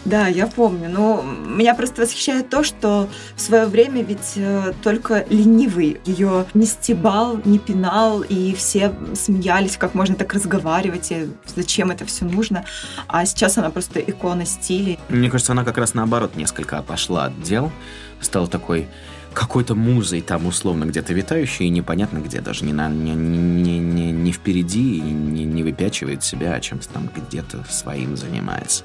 Да, 0.06 0.28
я 0.28 0.47
помню. 0.47 0.89
Но 0.89 1.22
меня 1.22 1.76
просто 1.76 2.01
восхищает 2.01 2.49
то, 2.49 2.64
что 2.64 3.10
в 3.36 3.41
свое 3.41 3.66
время 3.66 4.04
ведь 4.04 4.34
э, 4.36 4.74
только 4.84 5.26
ленивый 5.30 6.01
ее 6.06 6.45
не 6.54 6.66
стебал, 6.66 7.39
не 7.45 7.60
пинал, 7.60 8.22
и 8.22 8.54
все 8.54 8.93
смеялись, 9.16 9.78
как 9.78 9.93
можно 9.93 10.16
так 10.16 10.34
разговаривать, 10.34 11.12
и 11.12 11.30
зачем 11.56 11.91
это 11.91 12.06
все 12.06 12.26
нужно. 12.26 12.66
А 13.08 13.26
сейчас 13.26 13.58
она 13.58 13.70
просто 13.70 13.99
икона 13.99 14.45
стиля. 14.45 14.97
Мне 15.10 15.30
кажется, 15.30 15.54
она 15.54 15.64
как 15.64 15.78
раз 15.78 15.93
наоборот 15.93 16.36
несколько 16.36 16.80
отошла 16.80 17.26
от 17.26 17.41
дел, 17.41 17.72
стала 18.20 18.47
такой 18.47 18.88
какой-то 19.34 19.74
музой 19.74 20.22
там 20.22 20.45
условно 20.45 20.86
где-то 20.86 21.14
витающей, 21.14 21.66
и 21.66 21.70
непонятно 21.70 22.20
где, 22.20 22.39
даже 22.39 22.66
не, 22.66 22.74
на, 22.74 22.88
не, 22.89 23.16
не, 23.16 23.80
не, 23.80 24.12
не 24.12 24.32
впереди, 24.32 25.01
не, 25.01 25.43
не 25.43 25.64
выпячивает 25.64 26.24
себя, 26.24 26.54
а 26.54 26.60
чем-то 26.60 26.88
там 26.89 27.10
где-то 27.16 27.66
своим 27.70 28.16
занимается 28.16 28.84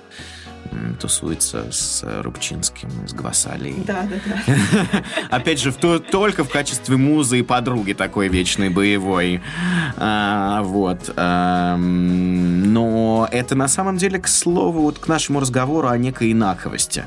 тусуется 1.01 1.71
с 1.71 2.05
Рубчинским, 2.23 2.91
с 3.07 3.13
Гвасалией. 3.13 3.83
Да, 3.85 4.03
да, 4.03 4.17
да. 4.27 5.03
Опять 5.37 5.61
же, 5.61 5.71
в 5.71 5.77
то, 5.77 5.99
только 5.99 6.45
в 6.45 6.49
качестве 6.49 6.97
музы 6.97 7.39
и 7.39 7.43
подруги 7.43 7.93
такой 7.93 8.29
вечной 8.29 8.69
боевой. 8.69 9.41
А, 9.97 10.63
вот. 10.63 11.13
А, 11.17 11.77
но 11.77 13.29
это 13.31 13.55
на 13.55 13.69
самом 13.69 13.97
деле, 13.97 14.19
к 14.19 14.29
слову, 14.29 14.83
вот 14.83 14.99
к 14.99 15.09
нашему 15.09 15.41
разговору 15.41 15.89
о 15.89 15.97
некой 15.97 16.33
инаковости. 16.33 17.05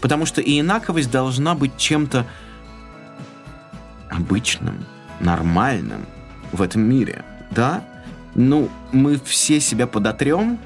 Потому 0.00 0.26
что 0.26 0.40
и 0.40 0.60
инаковость 0.60 1.10
должна 1.10 1.54
быть 1.54 1.76
чем-то 1.76 2.26
обычным, 4.10 4.84
нормальным 5.20 6.06
в 6.52 6.62
этом 6.62 6.82
мире. 6.82 7.24
Да? 7.50 7.84
Ну, 8.34 8.68
мы 8.92 9.18
все 9.24 9.60
себя 9.60 9.86
подотрем, 9.86 10.58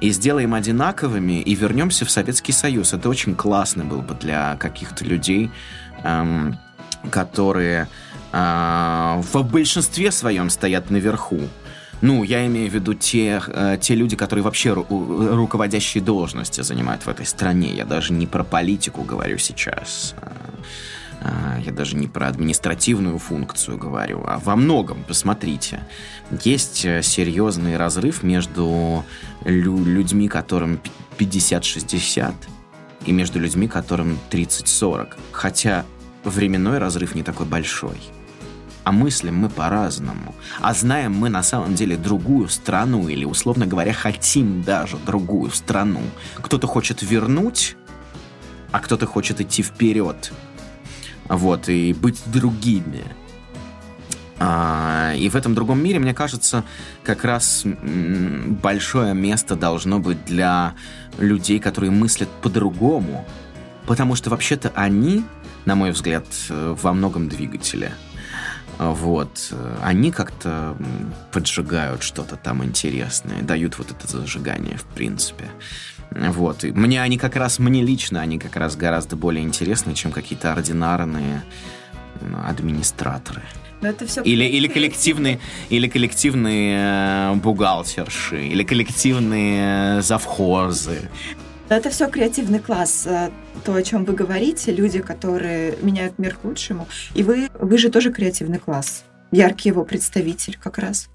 и 0.00 0.10
сделаем 0.10 0.54
одинаковыми 0.54 1.40
и 1.40 1.54
вернемся 1.54 2.04
в 2.04 2.10
Советский 2.10 2.52
Союз. 2.52 2.92
Это 2.92 3.08
очень 3.08 3.34
классно 3.34 3.84
было 3.84 4.00
бы 4.00 4.14
для 4.14 4.56
каких-то 4.56 5.04
людей, 5.04 5.50
эм, 6.04 6.56
которые 7.10 7.88
э, 8.32 9.22
в 9.32 9.42
большинстве 9.42 10.10
своем 10.12 10.50
стоят 10.50 10.90
наверху. 10.90 11.40
Ну, 12.00 12.22
я 12.22 12.46
имею 12.46 12.70
в 12.70 12.74
виду 12.74 12.94
те, 12.94 13.42
э, 13.46 13.76
те 13.80 13.94
люди, 13.96 14.14
которые 14.14 14.44
вообще 14.44 14.70
ру- 14.70 15.34
руководящие 15.34 16.02
должности 16.02 16.60
занимают 16.60 17.04
в 17.04 17.08
этой 17.08 17.26
стране. 17.26 17.72
Я 17.74 17.84
даже 17.84 18.12
не 18.12 18.26
про 18.26 18.44
политику 18.44 19.02
говорю 19.02 19.38
сейчас. 19.38 20.14
А, 21.20 21.58
я 21.64 21.72
даже 21.72 21.96
не 21.96 22.06
про 22.06 22.28
административную 22.28 23.18
функцию 23.18 23.76
говорю, 23.76 24.22
а 24.26 24.38
во 24.38 24.56
многом, 24.56 25.02
посмотрите, 25.04 25.80
есть 26.44 26.84
э, 26.84 27.02
серьезный 27.02 27.76
разрыв 27.76 28.22
между 28.22 29.04
лю- 29.44 29.84
людьми, 29.84 30.28
которым 30.28 30.80
50-60, 31.18 32.32
и 33.04 33.12
между 33.12 33.40
людьми, 33.40 33.68
которым 33.68 34.18
30-40. 34.30 35.14
Хотя 35.32 35.84
временной 36.24 36.78
разрыв 36.78 37.14
не 37.14 37.22
такой 37.22 37.46
большой. 37.46 37.98
А 38.84 38.92
мыслим 38.92 39.36
мы 39.36 39.50
по-разному. 39.50 40.34
А 40.60 40.72
знаем 40.72 41.12
мы 41.12 41.28
на 41.28 41.42
самом 41.42 41.74
деле 41.74 41.96
другую 41.96 42.48
страну, 42.48 43.08
или, 43.08 43.24
условно 43.24 43.66
говоря, 43.66 43.92
хотим 43.92 44.62
даже 44.62 44.96
другую 45.04 45.50
страну. 45.50 46.00
Кто-то 46.36 46.66
хочет 46.66 47.02
вернуть, 47.02 47.76
а 48.72 48.80
кто-то 48.80 49.06
хочет 49.06 49.40
идти 49.40 49.62
вперед 49.62 50.32
вот, 51.28 51.68
и 51.68 51.92
быть 51.92 52.20
другими. 52.26 53.04
А, 54.40 55.14
и 55.16 55.28
в 55.28 55.36
этом 55.36 55.54
другом 55.54 55.82
мире, 55.82 55.98
мне 55.98 56.14
кажется, 56.14 56.64
как 57.02 57.24
раз 57.24 57.64
большое 57.64 59.14
место 59.14 59.56
должно 59.56 59.98
быть 59.98 60.24
для 60.24 60.74
людей, 61.18 61.58
которые 61.58 61.90
мыслят 61.90 62.28
по-другому. 62.42 63.26
Потому 63.86 64.14
что 64.14 64.30
вообще-то 64.30 64.70
они, 64.74 65.24
на 65.64 65.74
мой 65.74 65.90
взгляд, 65.90 66.26
во 66.48 66.92
многом 66.92 67.28
двигатели. 67.28 67.90
Вот. 68.78 69.52
Они 69.82 70.12
как-то 70.12 70.76
поджигают 71.32 72.02
что-то 72.02 72.36
там 72.36 72.62
интересное, 72.62 73.42
дают 73.42 73.76
вот 73.78 73.90
это 73.90 74.06
зажигание, 74.06 74.76
в 74.76 74.84
принципе. 74.84 75.50
Вот. 76.10 76.64
И 76.64 76.72
мне 76.72 77.02
они 77.02 77.18
как 77.18 77.36
раз, 77.36 77.58
мне 77.58 77.82
лично, 77.82 78.20
они 78.20 78.38
как 78.38 78.56
раз 78.56 78.76
гораздо 78.76 79.16
более 79.16 79.44
интересны, 79.44 79.94
чем 79.94 80.12
какие-то 80.12 80.52
ординарные 80.52 81.42
администраторы. 82.46 83.42
Но 83.80 83.88
это 83.88 84.06
все 84.06 84.22
или, 84.22 84.44
или 84.44 84.66
коллективные, 84.66 85.38
или 85.68 85.86
коллективные 85.88 86.78
э, 86.80 87.34
бухгалтерши, 87.34 88.44
или 88.48 88.64
коллективные 88.64 90.02
завхозы. 90.02 91.08
Это 91.68 91.90
все 91.90 92.08
креативный 92.08 92.58
класс, 92.58 93.06
э, 93.06 93.30
то, 93.64 93.74
о 93.74 93.82
чем 93.82 94.04
вы 94.04 94.14
говорите, 94.14 94.72
люди, 94.72 95.00
которые 95.00 95.76
меняют 95.80 96.18
мир 96.18 96.34
к 96.34 96.44
лучшему. 96.44 96.88
И 97.14 97.22
вы, 97.22 97.50
вы 97.54 97.78
же 97.78 97.90
тоже 97.90 98.10
креативный 98.12 98.58
класс. 98.58 99.04
яркий 99.30 99.68
его 99.68 99.84
представитель 99.84 100.58
как 100.60 100.78
раз. 100.78 101.08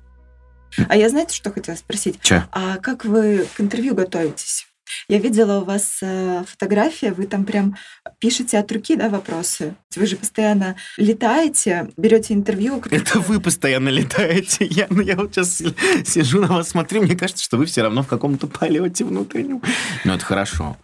А 0.87 0.95
я 0.95 1.09
знаете, 1.09 1.35
что 1.35 1.51
хотела 1.51 1.75
спросить? 1.75 2.19
Че? 2.21 2.45
А 2.51 2.77
как 2.77 3.03
вы 3.05 3.45
к 3.55 3.61
интервью 3.61 3.93
готовитесь? 3.93 4.67
Я 5.07 5.19
видела 5.19 5.61
у 5.61 5.65
вас 5.65 5.99
э, 6.01 6.43
фотография, 6.47 7.11
вы 7.11 7.27
там 7.27 7.45
прям 7.45 7.75
пишете 8.19 8.57
от 8.57 8.71
руки, 8.71 8.95
да, 8.95 9.09
вопросы. 9.09 9.75
Вы 9.95 10.05
же 10.05 10.15
постоянно 10.15 10.75
летаете, 10.97 11.89
берете 11.97 12.33
интервью. 12.33 12.81
Это 12.89 13.19
вы 13.19 13.39
постоянно 13.39 13.89
летаете. 13.89 14.65
Я, 14.73 14.87
ну, 14.89 15.01
я 15.01 15.15
вот 15.15 15.35
сейчас 15.35 15.61
сижу 16.05 16.41
на 16.41 16.47
вас, 16.47 16.69
смотрю, 16.69 17.03
мне 17.03 17.15
кажется, 17.15 17.43
что 17.43 17.57
вы 17.57 17.65
все 17.65 17.83
равно 17.83 18.01
в 18.03 18.07
каком-то 18.07 18.47
полете 18.47 19.03
внутреннем. 19.03 19.61
Ну, 20.03 20.13
это 20.13 20.25
хорошо. 20.25 20.77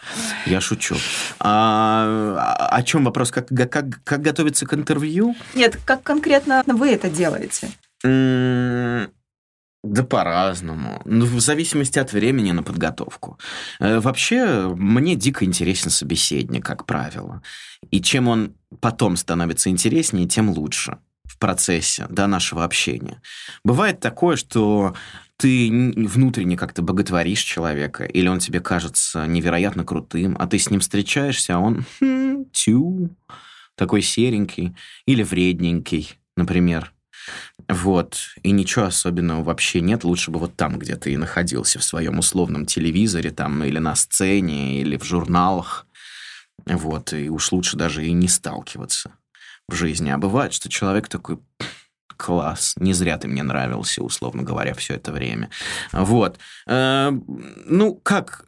Я 0.45 0.61
шучу. 0.61 0.95
А, 1.39 2.69
о 2.71 2.83
чем 2.83 3.05
вопрос? 3.05 3.31
Как, 3.31 3.47
как, 3.47 4.03
как 4.03 4.21
готовиться 4.21 4.65
к 4.65 4.73
интервью? 4.73 5.35
Нет, 5.55 5.77
как 5.85 6.03
конкретно 6.03 6.63
вы 6.67 6.89
это 6.89 7.09
делаете? 7.09 7.69
Да 9.83 10.03
по-разному. 10.03 11.01
Ну, 11.05 11.25
в 11.25 11.39
зависимости 11.39 11.99
от 11.99 12.11
времени 12.11 12.51
на 12.51 12.63
подготовку. 12.63 13.39
Э, 13.79 13.99
вообще, 13.99 14.73
мне 14.75 15.15
дико 15.15 15.45
интересен 15.45 15.89
собеседник, 15.89 16.65
как 16.65 16.85
правило. 16.85 17.41
И 17.89 18.01
чем 18.01 18.27
он 18.27 18.55
потом 18.81 19.15
становится 19.15 19.69
интереснее, 19.69 20.27
тем 20.27 20.49
лучше 20.49 20.97
в 21.23 21.37
процессе 21.37 22.07
да, 22.09 22.27
нашего 22.27 22.65
общения. 22.65 23.21
Бывает 23.63 24.01
такое, 24.01 24.35
что 24.35 24.95
ты 25.37 25.93
внутренне 25.95 26.57
как-то 26.57 26.81
боготворишь 26.81 27.41
человека, 27.41 28.03
или 28.03 28.27
он 28.27 28.39
тебе 28.39 28.59
кажется 28.59 29.25
невероятно 29.27 29.85
крутым, 29.85 30.35
а 30.37 30.47
ты 30.47 30.59
с 30.59 30.69
ним 30.69 30.81
встречаешься, 30.81 31.55
а 31.55 31.59
он 31.59 31.85
хм, 32.01 32.45
тю, 32.51 33.15
такой 33.75 34.01
серенький, 34.01 34.75
или 35.05 35.23
вредненький, 35.23 36.19
например. 36.35 36.93
Вот. 37.67 38.17
И 38.41 38.51
ничего 38.51 38.85
особенного 38.85 39.43
вообще 39.43 39.81
нет. 39.81 40.03
Лучше 40.03 40.31
бы 40.31 40.39
вот 40.39 40.55
там, 40.55 40.79
где 40.79 40.95
ты 40.95 41.13
и 41.13 41.17
находился, 41.17 41.79
в 41.79 41.83
своем 41.83 42.19
условном 42.19 42.65
телевизоре, 42.65 43.31
там, 43.31 43.63
или 43.63 43.79
на 43.79 43.95
сцене, 43.95 44.81
или 44.81 44.97
в 44.97 45.03
журналах. 45.03 45.85
Вот. 46.65 47.13
И 47.13 47.29
уж 47.29 47.51
лучше 47.51 47.77
даже 47.77 48.05
и 48.05 48.11
не 48.11 48.27
сталкиваться 48.27 49.11
в 49.67 49.75
жизни. 49.75 50.09
А 50.09 50.17
бывает, 50.17 50.53
что 50.53 50.69
человек 50.69 51.07
такой 51.07 51.39
класс, 52.17 52.73
не 52.77 52.93
зря 52.93 53.17
ты 53.17 53.27
мне 53.27 53.43
нравился, 53.43 54.03
условно 54.03 54.43
говоря, 54.43 54.73
все 54.73 54.95
это 54.95 55.11
время. 55.11 55.49
Вот. 55.93 56.37
Э, 56.67 57.11
ну, 57.11 57.95
как? 57.95 58.45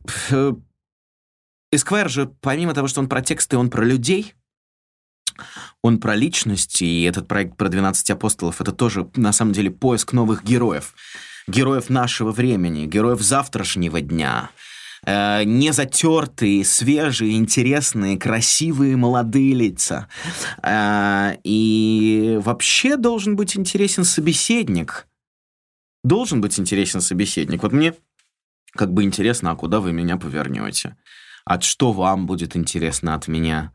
Эсквайр 1.72 2.10
же, 2.10 2.30
помимо 2.42 2.74
того, 2.74 2.88
что 2.88 3.00
он 3.00 3.08
про 3.08 3.22
тексты, 3.22 3.58
он 3.58 3.70
про 3.70 3.84
людей– 3.84 4.34
он 5.82 6.00
про 6.00 6.16
личность, 6.16 6.82
и 6.82 7.04
этот 7.04 7.28
проект 7.28 7.58
про 7.58 7.70
12 7.70 8.12
апостолов, 8.12 8.62
это 8.62 8.72
тоже, 8.72 9.10
на 9.16 9.34
самом 9.34 9.54
деле, 9.54 9.72
поиск 9.72 10.14
новых 10.14 10.44
героев. 10.44 10.94
Героев 11.48 11.90
нашего 11.90 12.32
времени, 12.32 12.86
героев 12.86 13.22
завтрашнего 13.22 14.02
дня. 14.02 14.52
Э, 15.06 15.44
не 15.44 15.72
затертые, 15.72 16.64
свежие, 16.64 17.38
интересные, 17.38 18.18
красивые 18.18 18.96
молодые 18.96 19.54
лица. 19.54 20.08
Э, 20.64 21.38
и 21.44 22.40
вообще 22.42 22.98
должен 22.98 23.36
быть 23.36 23.58
интересен 23.58 24.04
собеседник. 24.04 25.08
Должен 26.04 26.42
быть 26.42 26.60
интересен 26.60 27.02
собеседник. 27.02 27.64
Вот 27.64 27.72
мне 27.72 27.94
как 28.74 28.94
бы 28.94 29.04
интересно, 29.04 29.52
а 29.52 29.56
куда 29.56 29.80
вы 29.80 29.92
меня 29.92 30.18
повернете? 30.18 30.96
От 31.46 31.64
что 31.64 31.92
вам 31.92 32.28
будет 32.28 32.56
интересно 32.56 33.16
от 33.16 33.28
меня? 33.28 33.74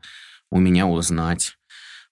У 0.51 0.59
меня 0.59 0.86
узнать? 0.86 1.59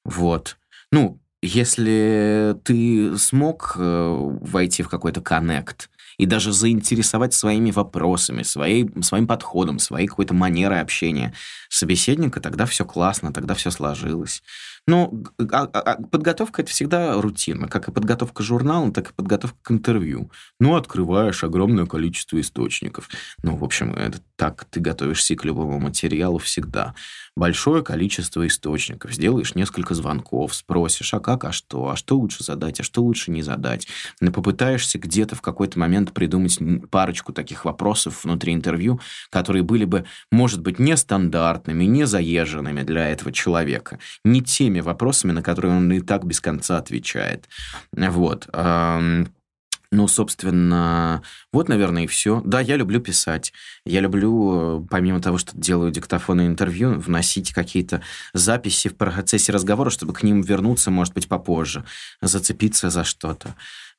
Вот. 0.05 0.57
Ну, 0.91 1.20
если 1.43 2.57
ты 2.64 3.18
смог 3.18 3.74
э, 3.76 4.16
войти 4.41 4.82
в 4.82 4.89
какой-то 4.89 5.20
коннект 5.20 5.91
и 6.16 6.26
даже 6.26 6.53
заинтересовать 6.53 7.35
своими 7.35 7.70
вопросами, 7.70 8.43
своей, 8.43 8.91
своим 9.03 9.26
подходом, 9.26 9.78
своей 9.78 10.07
какой-то 10.07 10.32
манерой 10.32 10.80
общения 10.80 11.35
собеседника, 11.68 12.41
тогда 12.41 12.66
все 12.66 12.85
классно, 12.85 13.32
тогда 13.32 13.55
все 13.55 13.70
сложилось. 13.70 14.43
Ну, 14.87 15.24
а, 15.39 15.62
а, 15.62 15.80
а, 15.80 16.03
подготовка 16.03 16.61
это 16.61 16.70
всегда 16.70 17.20
рутина, 17.20 17.68
как 17.68 17.89
и 17.89 17.93
подготовка 17.93 18.43
журнала, 18.43 18.93
так 18.93 19.11
и 19.11 19.14
подготовка 19.14 19.57
к 19.62 19.70
интервью. 19.70 20.30
Ну, 20.61 20.76
открываешь 20.76 21.43
огромное 21.43 21.87
количество 21.87 22.39
источников. 22.39 23.09
Ну, 23.43 23.57
в 23.57 23.64
общем, 23.64 23.95
это 23.95 24.18
так 24.37 24.66
ты 24.66 24.80
готовишься 24.80 25.37
к 25.37 25.45
любому 25.45 25.78
материалу 25.78 26.39
всегда. 26.39 26.95
Большое 27.37 27.82
количество 27.82 28.47
источников. 28.47 29.12
Сделаешь 29.12 29.55
несколько 29.55 29.95
звонков, 29.95 30.55
спросишь, 30.55 31.14
а 31.14 31.20
как, 31.20 31.45
а 31.45 31.53
что, 31.53 31.89
а 31.89 31.97
что 31.97 32.18
лучше 32.18 32.45
задать, 32.45 32.80
а 32.80 32.82
что 32.82 33.03
лучше 33.03 33.30
не 33.30 33.43
задать. 33.43 33.89
Попытаешься 34.20 34.99
где-то 34.99 35.35
в 35.35 35.41
какой-то 35.41 35.78
момент 35.78 36.12
придумать 36.12 36.59
парочку 36.91 37.32
таких 37.32 37.64
вопросов 37.64 38.24
внутри 38.24 38.53
интервью, 38.53 39.01
которые 39.30 39.62
были 39.62 39.85
бы, 39.85 40.05
может 40.30 40.61
быть, 40.61 40.78
нестандартными, 40.78 41.85
не 41.85 42.05
заезженными 42.05 42.82
для 42.82 43.09
этого 43.09 43.32
человека. 43.32 43.99
Не 44.24 44.43
теми 44.43 44.74
теми 44.75 44.81
вопросами, 44.81 45.33
на 45.33 45.43
которые 45.43 45.77
он 45.77 45.93
и 45.93 46.01
так 46.01 46.25
без 46.25 46.41
конца 46.41 46.79
отвечает. 46.79 47.49
Вот. 47.93 48.49
Ну, 49.93 50.09
собственно, 50.09 51.22
вот, 51.53 51.68
наверное, 51.68 52.03
и 52.03 52.07
все. 52.09 52.43
Да, 52.45 52.61
я 52.61 52.77
люблю 52.77 53.01
писать. 53.01 53.53
Я 53.87 54.01
люблю, 54.01 54.81
э, 54.81 54.87
помимо 54.91 55.20
того, 55.20 55.39
что 55.39 55.53
делаю 55.57 55.93
диктофоны 55.93 56.47
интервью, 56.47 56.99
вносить 56.99 57.53
какие-то 57.53 58.03
записи 58.33 58.89
в 58.89 58.97
процессе 58.97 59.53
разговора, 59.53 59.91
чтобы 59.91 60.12
к 60.12 60.25
ним 60.25 60.43
вернуться, 60.43 60.91
может 60.91 61.14
быть, 61.14 61.29
попозже, 61.29 61.85
зацепиться 62.20 62.91
за 62.91 63.05
что-то. 63.05 63.55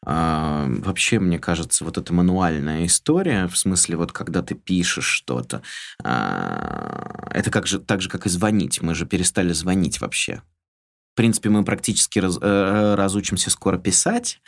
А, 0.06 0.66
вообще, 0.68 1.20
мне 1.20 1.40
кажется, 1.40 1.86
вот 1.86 1.98
эта 1.98 2.14
мануальная 2.14 2.86
история, 2.86 3.48
в 3.48 3.58
смысле, 3.58 3.96
вот 3.96 4.12
когда 4.12 4.42
ты 4.42 4.54
пишешь 4.54 5.06
что-то, 5.06 5.62
а, 6.04 7.30
это 7.32 7.50
как 7.52 7.68
же, 7.68 7.80
так 7.80 8.02
же, 8.02 8.10
как 8.10 8.26
и 8.26 8.30
звонить. 8.30 8.82
Мы 8.82 8.96
же 8.96 9.06
перестали 9.06 9.54
звонить 9.54 10.02
вообще. 10.02 10.42
В 11.16 11.18
принципе, 11.18 11.50
мы 11.50 11.64
практически 11.64 12.20
раз, 12.20 12.38
э, 12.42 12.96
разучимся 12.96 13.50
скоро 13.50 13.78
писать, 13.78 14.42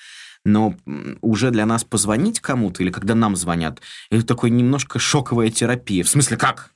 но 0.43 0.75
уже 1.21 1.49
для 1.49 1.65
нас 1.65 1.85
позвонить 1.85 2.41
кому-то 2.41 2.83
или 2.83 2.91
когда 2.91 3.15
нам 3.15 3.37
звонят, 3.37 3.81
это 4.09 4.25
такой 4.25 4.49
немножко 4.49 4.99
шоковая 4.99 5.49
терапия. 5.49 6.03
В 6.03 6.09
смысле, 6.09 6.35
как? 6.35 6.71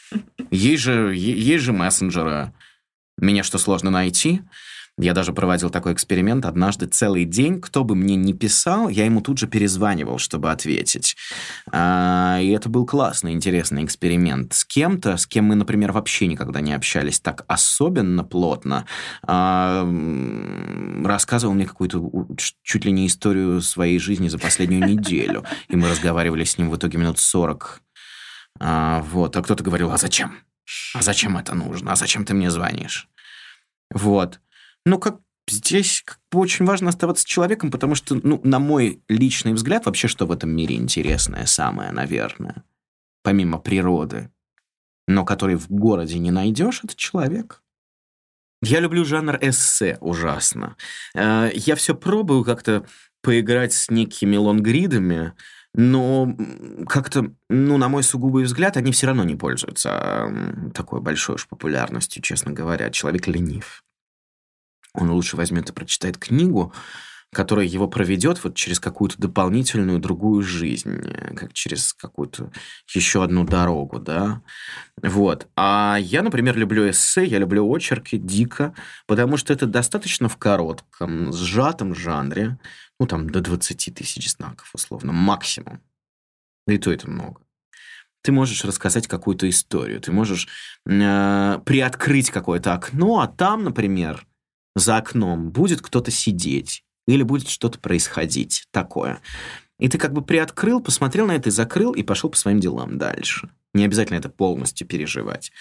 Есть 0.50 0.84
же, 0.84 1.14
есть 1.14 1.62
же 1.62 1.74
мессенджеры. 1.74 2.54
Меня 3.18 3.42
что, 3.42 3.58
сложно 3.58 3.90
найти? 3.90 4.40
Я 4.96 5.12
даже 5.12 5.32
проводил 5.32 5.70
такой 5.70 5.92
эксперимент. 5.92 6.44
Однажды 6.44 6.86
целый 6.86 7.24
день, 7.24 7.60
кто 7.60 7.82
бы 7.82 7.96
мне 7.96 8.14
ни 8.14 8.32
писал, 8.32 8.88
я 8.88 9.04
ему 9.04 9.20
тут 9.20 9.38
же 9.38 9.48
перезванивал, 9.48 10.18
чтобы 10.18 10.52
ответить. 10.52 11.16
А, 11.72 12.38
и 12.40 12.50
это 12.50 12.68
был 12.68 12.86
классный, 12.86 13.32
интересный 13.32 13.84
эксперимент. 13.84 14.52
С 14.52 14.64
кем-то, 14.64 15.16
с 15.16 15.26
кем 15.26 15.46
мы, 15.46 15.56
например, 15.56 15.90
вообще 15.90 16.28
никогда 16.28 16.60
не 16.60 16.72
общались 16.72 17.18
так 17.18 17.44
особенно 17.48 18.22
плотно, 18.22 18.86
а, 19.22 19.84
рассказывал 21.04 21.54
мне 21.54 21.66
какую-то 21.66 22.28
чуть 22.62 22.84
ли 22.84 22.92
не 22.92 23.08
историю 23.08 23.62
своей 23.62 23.98
жизни 23.98 24.28
за 24.28 24.38
последнюю 24.38 24.86
неделю. 24.86 25.44
И 25.68 25.74
мы 25.74 25.90
разговаривали 25.90 26.44
с 26.44 26.56
ним 26.56 26.70
в 26.70 26.76
итоге 26.76 26.98
минут 26.98 27.18
40. 27.18 27.82
А, 28.60 29.00
вот. 29.02 29.36
А 29.36 29.42
кто-то 29.42 29.64
говорил, 29.64 29.90
а 29.90 29.96
зачем? 29.96 30.38
А 30.94 31.02
зачем 31.02 31.36
это 31.36 31.56
нужно? 31.56 31.90
А 31.90 31.96
зачем 31.96 32.24
ты 32.24 32.32
мне 32.32 32.48
звонишь? 32.48 33.08
Вот. 33.92 34.40
Ну, 34.86 34.98
как 34.98 35.20
здесь 35.48 36.02
как 36.04 36.18
бы 36.30 36.40
очень 36.40 36.64
важно 36.64 36.88
оставаться 36.90 37.26
человеком, 37.26 37.70
потому 37.70 37.94
что, 37.94 38.14
ну, 38.22 38.40
на 38.44 38.58
мой 38.58 39.02
личный 39.08 39.52
взгляд, 39.52 39.86
вообще, 39.86 40.08
что 40.08 40.26
в 40.26 40.32
этом 40.32 40.50
мире 40.50 40.76
интересное 40.76 41.46
самое, 41.46 41.92
наверное, 41.92 42.64
помимо 43.22 43.58
природы, 43.58 44.30
но 45.06 45.24
который 45.24 45.56
в 45.56 45.70
городе 45.70 46.18
не 46.18 46.30
найдешь, 46.30 46.80
это 46.82 46.94
человек. 46.96 47.62
Я 48.62 48.80
люблю 48.80 49.04
жанр 49.04 49.38
эссе 49.42 49.98
ужасно. 50.00 50.76
Э, 51.14 51.50
я 51.54 51.76
все 51.76 51.94
пробую 51.94 52.44
как-то 52.44 52.86
поиграть 53.22 53.74
с 53.74 53.90
некими 53.90 54.36
лонгридами, 54.36 55.34
но 55.74 56.34
как-то, 56.88 57.34
ну, 57.50 57.76
на 57.76 57.88
мой 57.88 58.02
сугубый 58.02 58.44
взгляд, 58.44 58.76
они 58.76 58.92
все 58.92 59.08
равно 59.08 59.24
не 59.24 59.34
пользуются 59.34 60.32
такой 60.72 61.00
большой 61.00 61.34
уж 61.34 61.48
популярностью, 61.48 62.22
честно 62.22 62.52
говоря. 62.52 62.90
Человек 62.90 63.26
ленив 63.26 63.83
он 64.94 65.10
лучше 65.10 65.36
возьмет 65.36 65.70
и 65.70 65.72
прочитает 65.72 66.18
книгу, 66.18 66.72
которая 67.34 67.66
его 67.66 67.86
проведет 67.88 68.42
вот 68.42 68.54
через 68.54 68.80
какую-то 68.80 69.18
дополнительную 69.18 69.98
другую 69.98 70.42
жизнь, 70.42 71.02
как 71.36 71.52
через 71.52 71.92
какую-то 71.92 72.50
еще 72.94 73.22
одну 73.22 73.44
дорогу, 73.44 73.98
да. 73.98 74.40
Вот. 75.02 75.48
А 75.56 75.98
я, 76.00 76.22
например, 76.22 76.56
люблю 76.56 76.88
эссе, 76.88 77.24
я 77.26 77.38
люблю 77.38 77.70
очерки 77.70 78.16
дико, 78.16 78.74
потому 79.06 79.36
что 79.36 79.52
это 79.52 79.66
достаточно 79.66 80.28
в 80.28 80.38
коротком, 80.38 81.32
сжатом 81.32 81.94
жанре, 81.94 82.58
ну, 82.98 83.06
там, 83.06 83.28
до 83.28 83.40
20 83.40 83.94
тысяч 83.94 84.30
знаков, 84.30 84.70
условно, 84.72 85.12
максимум. 85.12 85.80
Да 86.66 86.72
и 86.72 86.78
то 86.78 86.90
это 86.92 87.10
много. 87.10 87.42
Ты 88.22 88.32
можешь 88.32 88.64
рассказать 88.64 89.06
какую-то 89.06 89.46
историю, 89.50 90.00
ты 90.00 90.10
можешь 90.10 90.48
э, 90.86 91.60
приоткрыть 91.66 92.30
какое-то 92.30 92.72
окно, 92.72 93.20
а 93.20 93.26
там, 93.26 93.64
например, 93.64 94.26
за 94.74 94.96
окном 94.96 95.50
будет 95.50 95.80
кто-то 95.82 96.10
сидеть 96.10 96.84
или 97.06 97.22
будет 97.22 97.48
что-то 97.48 97.78
происходить 97.78 98.66
такое. 98.70 99.20
И 99.78 99.88
ты 99.88 99.98
как 99.98 100.12
бы 100.12 100.22
приоткрыл, 100.22 100.80
посмотрел 100.80 101.26
на 101.26 101.32
это 101.32 101.48
и 101.48 101.52
закрыл, 101.52 101.92
и 101.92 102.02
пошел 102.02 102.30
по 102.30 102.36
своим 102.36 102.60
делам 102.60 102.98
дальше. 102.98 103.50
Не 103.74 103.84
обязательно 103.84 104.18
это 104.18 104.28
полностью 104.28 104.86
переживать. 104.86 105.52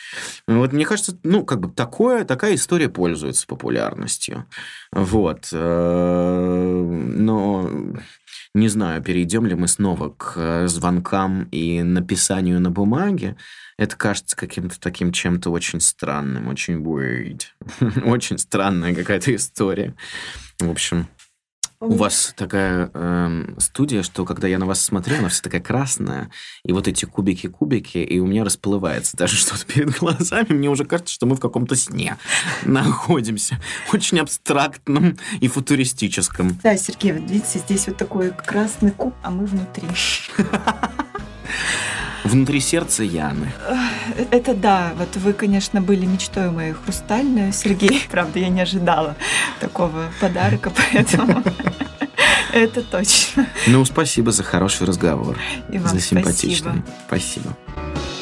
Вот 0.47 0.72
мне 0.72 0.86
кажется, 0.86 1.18
ну, 1.24 1.43
как 1.43 1.59
бы 1.59 1.70
такое, 1.70 2.26
такая 2.26 2.55
история 2.55 2.88
пользуется 2.88 3.47
популярностью. 3.47 4.45
Вот. 4.91 5.49
Э, 5.51 6.82
но 7.16 7.70
не 8.53 8.68
знаю, 8.68 9.01
перейдем 9.01 9.47
ли 9.47 9.55
мы 9.55 9.68
снова 9.68 10.09
к 10.09 10.68
звонкам 10.68 11.47
и 11.51 11.82
написанию 11.82 12.59
на 12.61 12.70
бумаге. 12.70 13.36
Это 13.78 13.95
кажется 13.95 14.36
каким-то 14.36 14.80
таким 14.80 15.11
чем-то 15.11 15.49
очень 15.49 15.82
странным, 15.82 16.47
очень 16.47 16.84
weird. 16.84 17.45
очень 18.05 18.38
странная 18.38 18.93
какая-то 18.93 19.34
история. 19.36 19.95
В 20.59 20.70
общем, 20.70 21.07
у 21.84 21.93
вас 21.95 22.34
такая 22.38 22.89
э, 22.93 23.55
студия, 23.57 24.03
что 24.03 24.25
когда 24.25 24.47
я 24.47 24.57
на 24.57 24.65
вас 24.65 24.81
смотрю, 24.81 25.17
она 25.17 25.29
вся 25.29 25.41
такая 25.43 25.61
красная, 25.61 26.29
и 26.63 26.71
вот 26.71 26.88
эти 26.88 27.05
кубики-кубики, 27.05 27.97
и 27.97 28.19
у 28.19 28.25
меня 28.25 28.43
расплывается 28.43 29.17
даже 29.17 29.36
что-то 29.38 29.65
перед 29.65 29.97
глазами. 29.97 30.53
Мне 30.53 30.69
уже 30.69 30.86
кажется, 30.86 31.13
что 31.13 31.25
мы 31.25 31.36
в 31.36 31.39
каком-то 31.39 31.75
сне 31.75 32.17
находимся. 32.63 33.59
Очень 33.93 34.19
абстрактном 34.19 35.17
и 35.41 35.47
футуристическом. 35.47 36.57
Да, 36.63 36.77
Сергей, 36.77 37.13
вот 37.13 37.29
видите, 37.29 37.59
здесь 37.59 37.88
вот 37.88 37.97
такой 37.97 38.31
красный 38.31 38.91
куб, 38.91 39.13
а 39.21 39.29
мы 39.29 39.45
внутри. 39.45 39.88
Внутри 42.24 42.59
сердца 42.61 43.03
Яны. 43.03 43.51
Это 44.32 44.53
да, 44.53 44.93
вот 44.97 45.15
вы, 45.17 45.34
конечно, 45.34 45.82
были 45.82 46.05
мечтой 46.05 46.51
моей 46.51 46.74
хрустальной, 46.74 47.51
Сергей. 47.51 48.03
Правда, 48.11 48.39
я 48.39 48.49
не 48.49 48.61
ожидала 48.61 49.15
такого 49.59 50.11
подарка, 50.19 50.71
поэтому 50.91 51.43
это 52.53 52.82
точно. 52.82 53.47
Ну, 53.67 53.84
спасибо 53.86 54.32
за 54.32 54.43
хороший 54.43 54.88
разговор. 54.88 55.38
И 55.69 55.78
вам 55.78 55.89
за 55.89 55.99
симпатичный. 55.99 56.84
Спасибо. 57.07 57.55
спасибо. 57.55 58.12